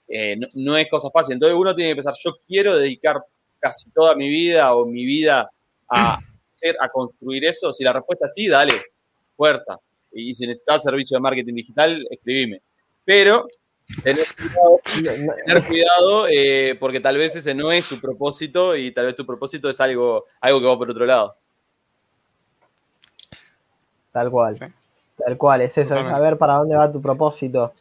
eh, 0.07 0.35
no, 0.37 0.47
no 0.53 0.77
es 0.77 0.87
cosa 0.89 1.09
fácil. 1.09 1.33
Entonces 1.33 1.57
uno 1.57 1.73
tiene 1.73 1.91
que 1.91 1.95
pensar, 1.95 2.13
yo 2.23 2.33
quiero 2.47 2.77
dedicar 2.77 3.23
casi 3.59 3.89
toda 3.89 4.15
mi 4.15 4.29
vida 4.29 4.75
o 4.75 4.85
mi 4.85 5.03
vida 5.03 5.49
a, 5.89 6.19
construir 6.91 7.43
eso. 7.45 7.73
Si 7.73 7.83
la 7.83 7.91
respuesta 7.91 8.27
es 8.27 8.35
sí, 8.35 8.47
dale, 8.47 8.73
fuerza. 9.35 9.77
Y 10.11 10.31
si 10.33 10.45
necesitas 10.45 10.83
servicio 10.83 11.17
de 11.17 11.21
marketing 11.21 11.55
digital, 11.55 12.05
escribime. 12.09 12.61
Pero 13.03 13.47
tener 14.03 14.25
cuidado, 14.35 14.79
tener 15.45 15.67
cuidado, 15.67 16.27
eh, 16.29 16.77
porque 16.79 16.99
tal 16.99 17.17
vez 17.17 17.35
ese 17.35 17.55
no 17.55 17.71
es 17.71 17.89
tu 17.89 17.99
propósito 17.99 18.75
y 18.75 18.93
tal 18.93 19.07
vez 19.07 19.15
tu 19.15 19.25
propósito 19.25 19.69
es 19.69 19.79
algo, 19.81 20.25
algo 20.39 20.59
que 20.59 20.67
va 20.67 20.77
por 20.77 20.91
otro 20.91 21.05
lado. 21.05 21.35
Tal 24.13 24.31
cual. 24.31 24.55
Sí. 24.55 24.65
Tal 25.17 25.37
cual, 25.37 25.61
es 25.61 25.71
eso, 25.71 25.81
es 25.81 25.87
Totalmente. 25.89 26.15
saber 26.17 26.37
para 26.37 26.53
dónde 26.53 26.75
va 26.77 26.89
tu 26.91 27.01
propósito. 27.01 27.73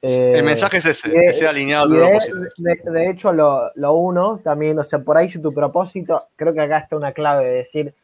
Eh, 0.00 0.32
El 0.38 0.44
mensaje 0.44 0.78
es 0.78 0.86
ese, 0.86 1.10
de- 1.10 1.26
que 1.26 1.32
sea 1.34 1.50
alineado 1.50 1.84
a 1.84 1.88
tu 1.88 1.94
de, 1.94 2.00
propósito. 2.00 2.36
de- 2.56 2.90
de 3.00 3.10
hecho, 3.10 3.32
lo, 3.32 3.70
lo 3.76 3.92
uno 3.92 4.40
también, 4.42 4.78
o 4.78 4.84
sea, 4.84 4.98
por 4.98 5.16
ahí 5.18 5.28
si 5.28 5.38
tu 5.40 5.52
propósito, 5.52 6.26
creo 6.36 6.52
que 6.54 6.60
acá 6.60 6.78
está 6.78 6.96
una 6.96 7.12
clave 7.12 7.44
de 7.44 7.50
decir 7.58 7.94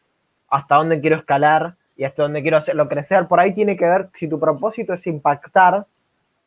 hasta 0.49 0.75
dónde 0.75 0.99
quiero 1.01 1.17
escalar 1.17 1.73
y 1.97 2.05
hasta 2.05 2.23
dónde 2.23 2.41
quiero 2.41 2.57
hacerlo 2.57 2.87
crecer. 2.87 3.27
Por 3.27 3.39
ahí 3.39 3.53
tiene 3.53 3.75
que 3.75 3.85
ver, 3.85 4.09
si 4.15 4.27
tu 4.29 4.39
propósito 4.39 4.93
es 4.93 5.05
impactar 5.07 5.85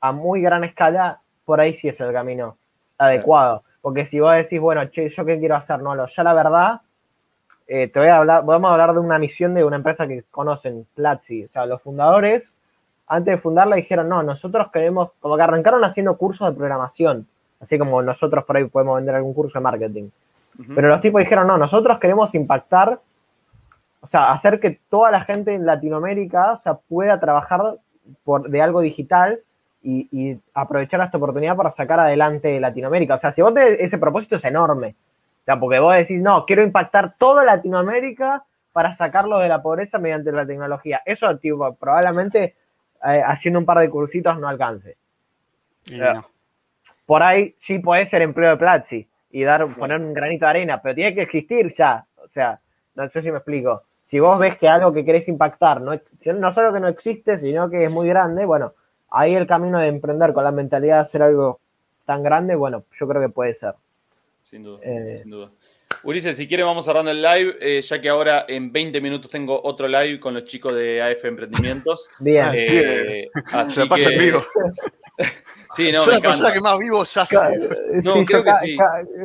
a 0.00 0.12
muy 0.12 0.40
gran 0.40 0.64
escala, 0.64 1.20
por 1.44 1.60
ahí 1.60 1.76
sí 1.76 1.88
es 1.88 2.00
el 2.00 2.12
camino 2.12 2.56
adecuado. 2.98 3.62
Porque 3.82 4.06
si 4.06 4.20
vos 4.20 4.34
decís, 4.34 4.58
bueno, 4.60 4.84
che, 4.86 5.08
¿yo 5.10 5.24
qué 5.24 5.38
quiero 5.38 5.56
hacer? 5.56 5.80
No, 5.80 5.94
lo, 5.94 6.06
ya 6.06 6.22
la 6.22 6.32
verdad, 6.34 6.80
eh, 7.74 7.88
te 7.88 7.98
voy 7.98 8.08
a 8.08 8.18
hablar, 8.18 8.44
vamos 8.44 8.68
a 8.68 8.72
hablar 8.72 8.92
de 8.92 9.00
una 9.00 9.18
misión 9.18 9.54
de 9.54 9.64
una 9.64 9.76
empresa 9.76 10.06
que 10.06 10.24
conocen, 10.30 10.86
Platzi. 10.94 11.44
O 11.44 11.48
sea, 11.48 11.64
los 11.64 11.80
fundadores, 11.80 12.52
antes 13.06 13.36
de 13.36 13.40
fundarla, 13.40 13.76
dijeron, 13.76 14.10
no, 14.10 14.22
nosotros 14.22 14.70
queremos, 14.70 15.12
como 15.20 15.36
que 15.36 15.42
arrancaron 15.42 15.82
haciendo 15.82 16.18
cursos 16.18 16.50
de 16.50 16.54
programación, 16.54 17.26
así 17.60 17.78
como 17.78 18.02
nosotros 18.02 18.44
por 18.44 18.58
ahí 18.58 18.64
podemos 18.66 18.96
vender 18.96 19.14
algún 19.14 19.32
curso 19.32 19.58
de 19.58 19.62
marketing. 19.62 20.10
Pero 20.74 20.88
los 20.88 21.00
tipos 21.00 21.20
dijeron, 21.20 21.46
no, 21.46 21.56
nosotros 21.56 21.98
queremos 21.98 22.34
impactar, 22.34 23.00
o 24.02 24.06
sea, 24.06 24.32
hacer 24.32 24.60
que 24.60 24.78
toda 24.90 25.10
la 25.10 25.24
gente 25.24 25.54
en 25.54 25.64
Latinoamérica, 25.64 26.52
o 26.52 26.58
sea, 26.58 26.74
pueda 26.74 27.18
trabajar 27.20 27.78
por, 28.22 28.50
de 28.50 28.60
algo 28.60 28.82
digital 28.82 29.40
y, 29.82 30.08
y 30.12 30.38
aprovechar 30.52 31.00
esta 31.00 31.16
oportunidad 31.16 31.56
para 31.56 31.70
sacar 31.70 32.00
adelante 32.00 32.60
Latinoamérica. 32.60 33.14
O 33.14 33.18
sea, 33.18 33.32
si 33.32 33.40
vos 33.40 33.54
tenés 33.54 33.80
ese 33.80 33.96
propósito 33.96 34.36
es 34.36 34.44
enorme. 34.44 34.94
O 35.42 35.44
sea, 35.44 35.58
porque 35.58 35.80
vos 35.80 35.94
decís, 35.96 36.20
no, 36.22 36.46
quiero 36.46 36.62
impactar 36.62 37.16
toda 37.18 37.44
Latinoamérica 37.44 38.44
para 38.72 38.92
sacarlo 38.94 39.38
de 39.38 39.48
la 39.48 39.60
pobreza 39.60 39.98
mediante 39.98 40.30
la 40.30 40.46
tecnología. 40.46 41.02
Eso, 41.04 41.36
tipo, 41.38 41.74
probablemente 41.74 42.54
eh, 43.04 43.22
haciendo 43.24 43.58
un 43.58 43.66
par 43.66 43.78
de 43.78 43.90
cursitos 43.90 44.38
no 44.38 44.48
alcance. 44.48 44.96
Y 45.86 45.98
Ya. 45.98 46.14
no. 46.14 46.26
Por 47.06 47.22
ahí 47.22 47.56
sí 47.58 47.80
puede 47.80 48.06
ser 48.06 48.22
empleo 48.22 48.50
de 48.50 48.56
Platzi 48.56 49.08
y 49.32 49.42
dar, 49.42 49.66
poner 49.74 50.00
un 50.00 50.14
granito 50.14 50.44
de 50.44 50.50
arena, 50.50 50.80
pero 50.80 50.94
tiene 50.94 51.14
que 51.14 51.22
existir 51.22 51.74
ya. 51.74 52.06
O 52.24 52.28
sea, 52.28 52.60
no 52.94 53.08
sé 53.08 53.20
si 53.20 53.30
me 53.30 53.38
explico. 53.38 53.82
Si 54.04 54.20
vos 54.20 54.38
ves 54.38 54.56
que 54.58 54.68
algo 54.68 54.92
que 54.92 55.04
querés 55.04 55.26
impactar 55.28 55.80
no, 55.80 55.92
no 56.34 56.52
solo 56.52 56.72
que 56.72 56.80
no 56.80 56.88
existe, 56.88 57.38
sino 57.38 57.68
que 57.68 57.84
es 57.84 57.90
muy 57.90 58.08
grande, 58.08 58.44
bueno, 58.44 58.74
ahí 59.10 59.34
el 59.34 59.46
camino 59.46 59.78
de 59.78 59.88
emprender 59.88 60.32
con 60.32 60.44
la 60.44 60.52
mentalidad 60.52 60.96
de 60.96 61.02
hacer 61.02 61.22
algo 61.22 61.60
tan 62.04 62.22
grande, 62.22 62.54
bueno, 62.54 62.84
yo 62.92 63.08
creo 63.08 63.20
que 63.20 63.28
puede 63.28 63.54
ser. 63.54 63.74
Sin 64.52 64.62
duda, 64.62 64.80
Eh. 64.82 65.20
sin 65.22 65.30
duda. 65.30 65.50
Ulises, 66.04 66.36
si 66.36 66.46
quiere 66.46 66.62
vamos 66.62 66.84
cerrando 66.84 67.10
el 67.10 67.22
live, 67.22 67.56
eh, 67.58 67.80
ya 67.80 67.98
que 68.02 68.08
ahora 68.10 68.44
en 68.48 68.70
20 68.70 69.00
minutos 69.00 69.30
tengo 69.30 69.58
otro 69.64 69.88
live 69.88 70.20
con 70.20 70.34
los 70.34 70.44
chicos 70.44 70.74
de 70.74 71.00
AF 71.00 71.24
Emprendimientos. 71.24 72.10
Bien. 72.20 72.48
Eh, 72.52 73.28
así 73.50 73.72
Se 73.80 73.86
pasa 73.86 74.08
que- 74.10 74.14
en 74.14 74.20
vivo. 74.20 74.42
Sí, 75.74 75.90
no, 75.90 76.00
Soy 76.00 76.14
me 76.16 76.20
la 76.20 76.22
persona 76.28 76.48
encanta. 76.48 76.52
que 76.52 76.60
más 76.60 76.78
vivos 76.78 77.16
hace. 77.16 77.34
Ca- 77.34 77.50
No, 78.04 78.12
sí, 78.14 78.24
creo 78.26 78.44
que 78.44 78.52
sí. 78.60 78.76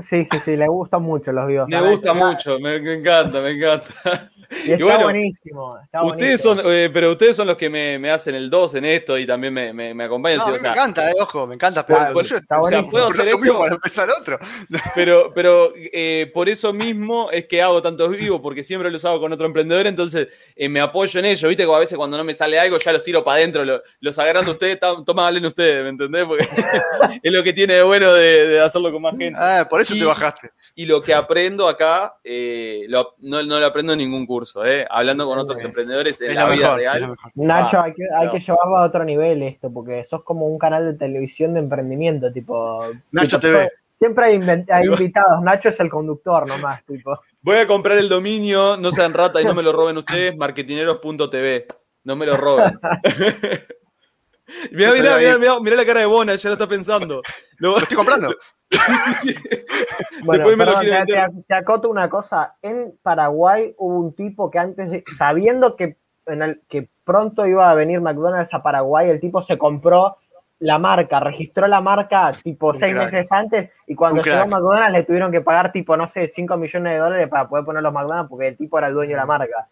sí, 0.01 0.25
sí, 0.31 0.39
sí, 0.45 0.55
le 0.55 0.65
gustan 0.69 1.01
mucho 1.01 1.33
los 1.33 1.45
videos. 1.45 1.67
Me 1.67 1.81
gusta 1.81 2.13
mucho, 2.13 2.57
me, 2.59 2.79
me 2.79 2.93
encanta, 2.93 3.41
me 3.41 3.51
encanta. 3.51 4.31
Y 4.49 4.71
está 4.71 4.85
bueno, 4.85 5.03
buenísimo. 5.03 5.77
está 5.83 6.03
Ustedes 6.03 6.43
buenísimo. 6.43 6.63
son, 6.69 6.73
eh, 6.73 6.89
pero 6.93 7.11
ustedes 7.11 7.35
son 7.35 7.47
los 7.47 7.57
que 7.57 7.69
me, 7.69 7.99
me 7.99 8.09
hacen 8.11 8.35
el 8.35 8.49
2 8.49 8.75
en 8.75 8.85
esto 8.85 9.17
y 9.17 9.25
también 9.27 9.53
me, 9.53 9.73
me, 9.73 9.93
me 9.93 10.03
acompañan. 10.05 10.39
No, 10.39 10.43
sí, 10.45 10.49
a 10.49 10.51
o 10.51 10.55
mí 10.55 10.59
sea, 10.59 10.71
me 10.71 10.75
encanta, 10.77 11.11
eh, 11.11 11.15
ojo, 11.19 11.47
me 11.47 11.55
encanta. 11.55 11.85
Pero 11.85 12.07
tuyo 12.13 12.37
está 12.37 12.61
o 12.61 12.67
sea, 12.69 12.81
buenísimo. 12.81 12.91
Puedo 12.91 13.05
por 13.05 13.13
hacer 13.15 13.27
eso 13.27 13.37
mismo 13.37 13.51
esto. 13.53 13.59
para 13.63 13.75
empezar 13.75 14.09
otro. 14.09 14.39
Pero, 14.95 15.31
pero 15.33 15.73
eh, 15.75 16.31
por 16.33 16.49
eso 16.49 16.73
mismo 16.73 17.29
es 17.31 17.45
que 17.45 17.61
hago 17.61 17.81
tantos 17.81 18.09
vivos, 18.09 18.39
porque 18.41 18.63
siempre 18.63 18.89
los 18.91 19.03
hago 19.05 19.19
con 19.19 19.31
otro 19.31 19.45
emprendedor, 19.45 19.85
entonces 19.87 20.27
eh, 20.55 20.69
me 20.69 20.79
apoyo 20.81 21.19
en 21.19 21.25
ello. 21.25 21.47
Viste, 21.47 21.65
como 21.65 21.77
a 21.77 21.79
veces 21.81 21.97
cuando 21.97 22.17
no 22.17 22.23
me 22.23 22.33
sale 22.33 22.59
algo, 22.59 22.77
ya 22.77 22.91
los 22.93 23.03
tiro 23.03 23.23
para 23.23 23.37
adentro, 23.37 23.63
lo- 23.65 23.81
los 23.99 24.17
agarran 24.19 24.47
ustedes, 24.47 24.79
tam- 24.79 25.03
toma, 25.05 25.27
hablen 25.27 25.45
ustedes, 25.45 25.83
¿me 25.83 25.89
entendés? 25.89 26.25
Porque 26.25 26.47
es 27.23 27.31
lo 27.31 27.43
que 27.43 27.53
tiene 27.53 27.75
de 27.75 27.83
bueno 27.83 28.13
de, 28.13 28.47
de 28.47 28.59
hacerlo 28.61 28.91
con 28.91 29.01
más 29.01 29.15
gente. 29.17 29.37
Ah, 29.39 29.67
por 29.69 29.81
eso 29.81 29.95
Y- 29.95 29.99
te 29.99 30.05
bajaste. 30.05 30.49
Y 30.79 30.85
lo 30.85 31.01
que 31.01 31.11
aprendo 31.15 31.67
acá, 31.67 32.17
eh, 32.23 32.85
lo- 32.87 33.15
no, 33.17 33.41
no 33.41 33.59
lo 33.59 33.65
aprendo 33.65 33.93
en 33.93 33.97
ningún 33.99 34.27
curso, 34.27 34.63
¿eh? 34.63 34.85
hablando 34.87 35.25
con 35.25 35.39
otros 35.39 35.57
Es- 35.57 35.65
emprendedores 35.65 36.21
en 36.21 36.29
Es 36.29 36.35
la 36.35 36.43
lo 36.45 36.51
vida 36.51 36.75
mejor. 36.75 36.79
es 36.79 36.85
real. 36.99 37.15
Nacho, 37.33 37.79
Ah, 37.79 37.83
hay 37.85 37.93
que, 37.95 38.03
hay 38.15 38.25
no. 38.27 38.31
que 38.31 38.39
llevarlo 38.39 38.77
a 38.77 38.85
otro 38.85 39.03
nivel 39.03 39.41
esto, 39.41 39.73
porque 39.73 40.03
sos 40.05 40.23
como 40.23 40.45
un 40.45 40.59
canal 40.59 40.85
de 40.85 40.93
televisión 40.97 41.55
de 41.55 41.61
emprendimiento, 41.61 42.31
tipo... 42.31 42.85
Nacho 43.11 43.39
tipo, 43.39 43.53
TV. 43.53 43.71
Siempre 43.97 44.25
hay, 44.25 44.35
invitados, 44.35 45.41
Nacho 45.41 45.69
es 45.69 45.79
el 45.79 45.89
conductor 45.89 46.47
nomás, 46.47 46.85
tipo. 46.85 47.19
Voy 47.41 47.57
a 47.57 47.65
comprar 47.65 47.97
el 47.97 48.07
dominio, 48.07 48.77
no 48.77 48.91
sean 48.91 49.15
rata 49.15 49.41
y 49.41 49.45
no 49.45 49.55
me 49.55 49.63
lo 49.63 49.71
roben 49.71 49.97
ustedes, 49.97 50.37
marketineros.tv. 50.37 51.65
No 52.03 52.15
me 52.15 52.27
lo 52.27 52.37
roben. 52.37 52.79
mirá, 54.71 54.93
mirá, 54.93 55.17
mirá, 55.17 55.37
mirá, 55.39 55.59
mirá 55.59 55.75
la 55.75 55.85
cara 55.85 56.01
de 56.01 56.05
Bona, 56.05 56.35
ya 56.35 56.49
lo 56.49 56.53
está 56.53 56.67
pensando. 56.67 57.21
Lo- 57.57 57.71
Lo 57.71 57.77
estoy 57.79 57.97
comprando. 57.97 58.35
Sí, 58.71 58.79
sí, 59.21 59.33
sí. 59.33 59.35
Bueno, 60.23 60.43
Después 60.45 60.57
me 60.57 60.65
lo 60.65 60.71
perdón, 60.73 61.05
quiere 61.05 61.27
te, 61.47 61.53
acoto 61.53 61.89
una 61.89 62.09
cosa. 62.09 62.55
En 62.61 62.93
Paraguay 63.01 63.73
hubo 63.77 63.99
un 63.99 64.15
tipo 64.15 64.49
que 64.51 64.59
antes 64.59 64.89
de, 64.89 65.03
sabiendo 65.17 65.75
que, 65.75 65.95
en 66.25 66.41
el, 66.41 66.61
que 66.67 66.89
pronto 67.03 67.45
iba 67.45 67.69
a 67.69 67.73
venir 67.75 68.01
McDonald's 68.01 68.53
a 68.53 68.61
Paraguay, 68.63 69.09
el 69.09 69.19
tipo 69.19 69.41
se 69.41 69.57
compró 69.57 70.17
la 70.59 70.79
marca, 70.79 71.19
registró 71.19 71.67
la 71.67 71.81
marca 71.81 72.31
tipo 72.43 72.69
Un 72.69 72.79
seis 72.79 72.93
crack. 72.93 73.05
meses 73.13 73.31
antes 73.31 73.69
y 73.85 73.93
cuando 73.95 74.21
Un 74.21 74.25
llegó 74.25 74.37
crack. 74.37 74.49
McDonald's 74.49 74.91
le 74.93 75.03
tuvieron 75.03 75.31
que 75.31 75.41
pagar 75.41 75.71
tipo, 75.71 75.95
no 75.95 76.07
sé, 76.07 76.27
5 76.27 76.57
millones 76.57 76.93
de 76.93 76.99
dólares 76.99 77.29
para 77.29 77.47
poder 77.47 77.63
poner 77.63 77.83
los 77.83 77.93
McDonald's 77.93 78.29
porque 78.29 78.47
el 78.47 78.57
tipo 78.57 78.77
era 78.79 78.87
el 78.87 78.93
dueño 78.95 79.11
de 79.11 79.17
la 79.17 79.25
marca. 79.27 79.67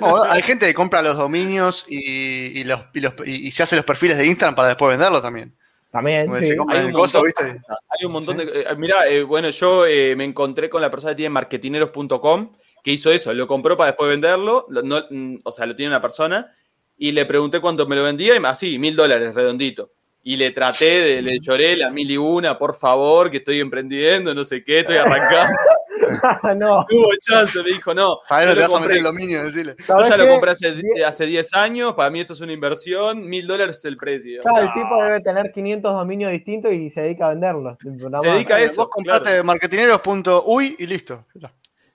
No, 0.00 0.22
hay 0.22 0.42
gente 0.42 0.66
que 0.66 0.74
compra 0.74 1.02
los 1.02 1.16
dominios 1.16 1.84
y, 1.88 2.60
y 2.60 2.64
los, 2.64 2.80
y, 2.92 3.00
los- 3.00 3.14
y- 3.26 3.46
y 3.48 3.50
se 3.50 3.64
hace 3.64 3.76
los 3.76 3.84
perfiles 3.84 4.16
de 4.16 4.26
Instagram 4.26 4.54
para 4.54 4.68
después 4.68 4.90
venderlos 4.90 5.20
también. 5.22 5.52
También, 5.94 6.28
sí. 6.40 6.46
se 6.46 6.56
compra 6.56 6.80
Hay 6.80 6.86
el 6.88 6.92
un 6.94 6.98
montón, 7.00 7.22
¿viste? 7.22 7.42
hay 7.44 8.04
un 8.04 8.10
montón 8.12 8.36
de. 8.38 8.42
eh, 8.44 8.66
mirá, 8.76 9.06
eh, 9.06 9.22
bueno, 9.22 9.48
yo 9.50 9.86
eh, 9.86 10.16
me 10.16 10.24
encontré 10.24 10.68
con 10.68 10.82
la 10.82 10.90
persona 10.90 11.12
que 11.12 11.16
tiene 11.18 11.30
marketineros.com 11.30 12.52
que 12.82 12.90
hizo 12.90 13.12
eso, 13.12 13.32
lo 13.32 13.46
compró 13.46 13.76
para 13.76 13.92
después 13.92 14.10
venderlo, 14.10 14.66
lo- 14.70 14.82
no, 14.82 15.04
mm, 15.08 15.36
o 15.44 15.52
sea, 15.52 15.66
lo 15.66 15.76
tiene 15.76 15.90
una 15.92 16.00
persona, 16.02 16.52
y 16.98 17.12
le 17.12 17.24
pregunté 17.26 17.60
cuánto 17.60 17.86
me 17.86 17.94
lo 17.94 18.02
vendía, 18.02 18.34
y 18.34 18.40
me- 18.40 18.48
así, 18.48 18.76
mil 18.76 18.96
dólares, 18.96 19.34
redondito. 19.36 19.92
Y 20.24 20.36
le 20.36 20.50
traté, 20.50 21.00
de, 21.00 21.22
le 21.22 21.38
lloré 21.38 21.76
la 21.76 21.90
mil 21.90 22.10
y 22.10 22.16
una, 22.16 22.58
por 22.58 22.74
favor, 22.74 23.30
que 23.30 23.36
estoy 23.36 23.60
emprendiendo, 23.60 24.34
no 24.34 24.42
sé 24.44 24.64
qué, 24.64 24.80
estoy 24.80 24.96
arrancando. 24.96 25.54
no. 26.56 26.84
Tuvo 26.88 27.08
chance, 27.20 27.62
me 27.62 27.70
dijo, 27.70 27.94
no. 27.94 28.14
Lo 28.14 28.16
que 28.38 28.46
lo 28.46 28.54
vas 28.54 28.58
a 28.58 28.68
compré- 28.68 28.80
meter 28.80 28.96
el 28.98 29.02
dominio, 29.04 29.44
decirle. 29.44 29.74
Yo 29.78 29.84
¿Sabés 29.86 30.08
ya 30.10 30.16
lo 30.16 30.24
qué? 30.24 30.30
compré 30.30 30.50
hace, 30.50 30.72
Die- 30.72 31.04
hace 31.04 31.26
10 31.26 31.54
años, 31.54 31.94
para 31.94 32.10
mí 32.10 32.20
esto 32.20 32.32
es 32.32 32.40
una 32.40 32.52
inversión, 32.52 33.26
mil 33.28 33.46
dólares 33.46 33.78
es 33.78 33.84
el 33.86 33.96
precio. 33.96 34.42
Claro, 34.42 34.58
el 34.58 34.66
No. 34.66 34.72
tipo 34.74 35.02
debe 35.02 35.20
tener 35.20 35.52
500 35.52 35.92
dominios 35.92 36.32
distintos 36.32 36.72
y 36.72 36.90
se 36.90 37.00
dedica 37.02 37.26
a 37.26 37.28
venderlos. 37.30 37.76
Se 38.20 38.28
dedica 38.28 38.56
a 38.56 38.60
eso. 38.60 38.82
Vos 38.82 38.90
comprate 38.90 39.42
marketineros.uy 39.42 40.76
y 40.78 40.86
listo. 40.86 41.24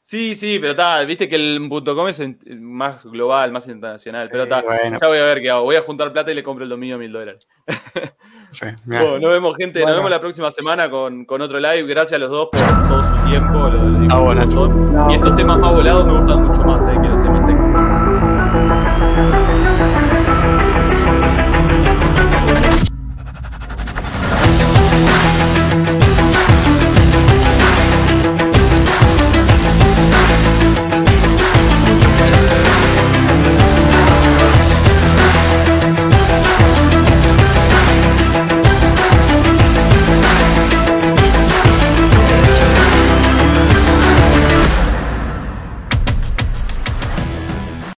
Sí, 0.10 0.34
sí, 0.34 0.58
pero 0.58 0.72
está, 0.72 1.04
viste 1.04 1.30
que 1.30 1.36
el 1.36 1.70
.com 1.70 2.08
es 2.08 2.20
más 2.60 3.04
global, 3.06 3.52
más 3.52 3.68
internacional, 3.68 4.24
Sí, 4.26 4.30
pero 4.32 4.46
está, 4.46 4.64
bueno. 4.64 4.98
ya 5.00 5.08
voy 5.08 5.20
a 5.20 5.24
ver 5.24 5.40
qué 5.40 5.52
hago, 5.52 5.66
voy 5.66 5.76
a 5.76 5.82
juntar 5.84 6.12
plata 6.12 6.32
y 6.32 6.34
le 6.34 6.42
compro 6.42 6.64
el 6.64 6.70
dominio 6.72 6.96
a 6.96 6.98
mil 6.98 7.12
dólares. 7.12 7.48
Sí. 8.50 8.66
Bueno, 8.86 9.20
nos 9.20 9.30
vemos 9.32 9.56
gente, 9.56 9.82
Bueno. 9.82 9.90
nos 9.90 9.98
vemos 10.00 10.10
la 10.10 10.20
próxima 10.20 10.50
semana 10.50 10.90
con, 10.90 11.26
con 11.26 11.40
otro 11.44 11.60
live, 11.60 11.84
gracias 11.84 12.14
a 12.14 12.18
los 12.18 12.32
dos 12.32 12.50
por 12.52 12.60
todo 12.88 13.02
su 13.04 13.30
tiempo. 13.30 13.54
lo, 13.54 13.84
lo 13.84 14.08
Ah, 14.10 14.18
bueno. 14.20 15.08
Y 15.12 15.14
estos 15.14 15.36
temas 15.36 15.60
más 15.60 15.72
volados 15.74 16.04
me 16.08 16.18
gustan 16.20 16.44
mucho 16.48 16.62
más, 16.64 16.84
eh, 16.88 16.98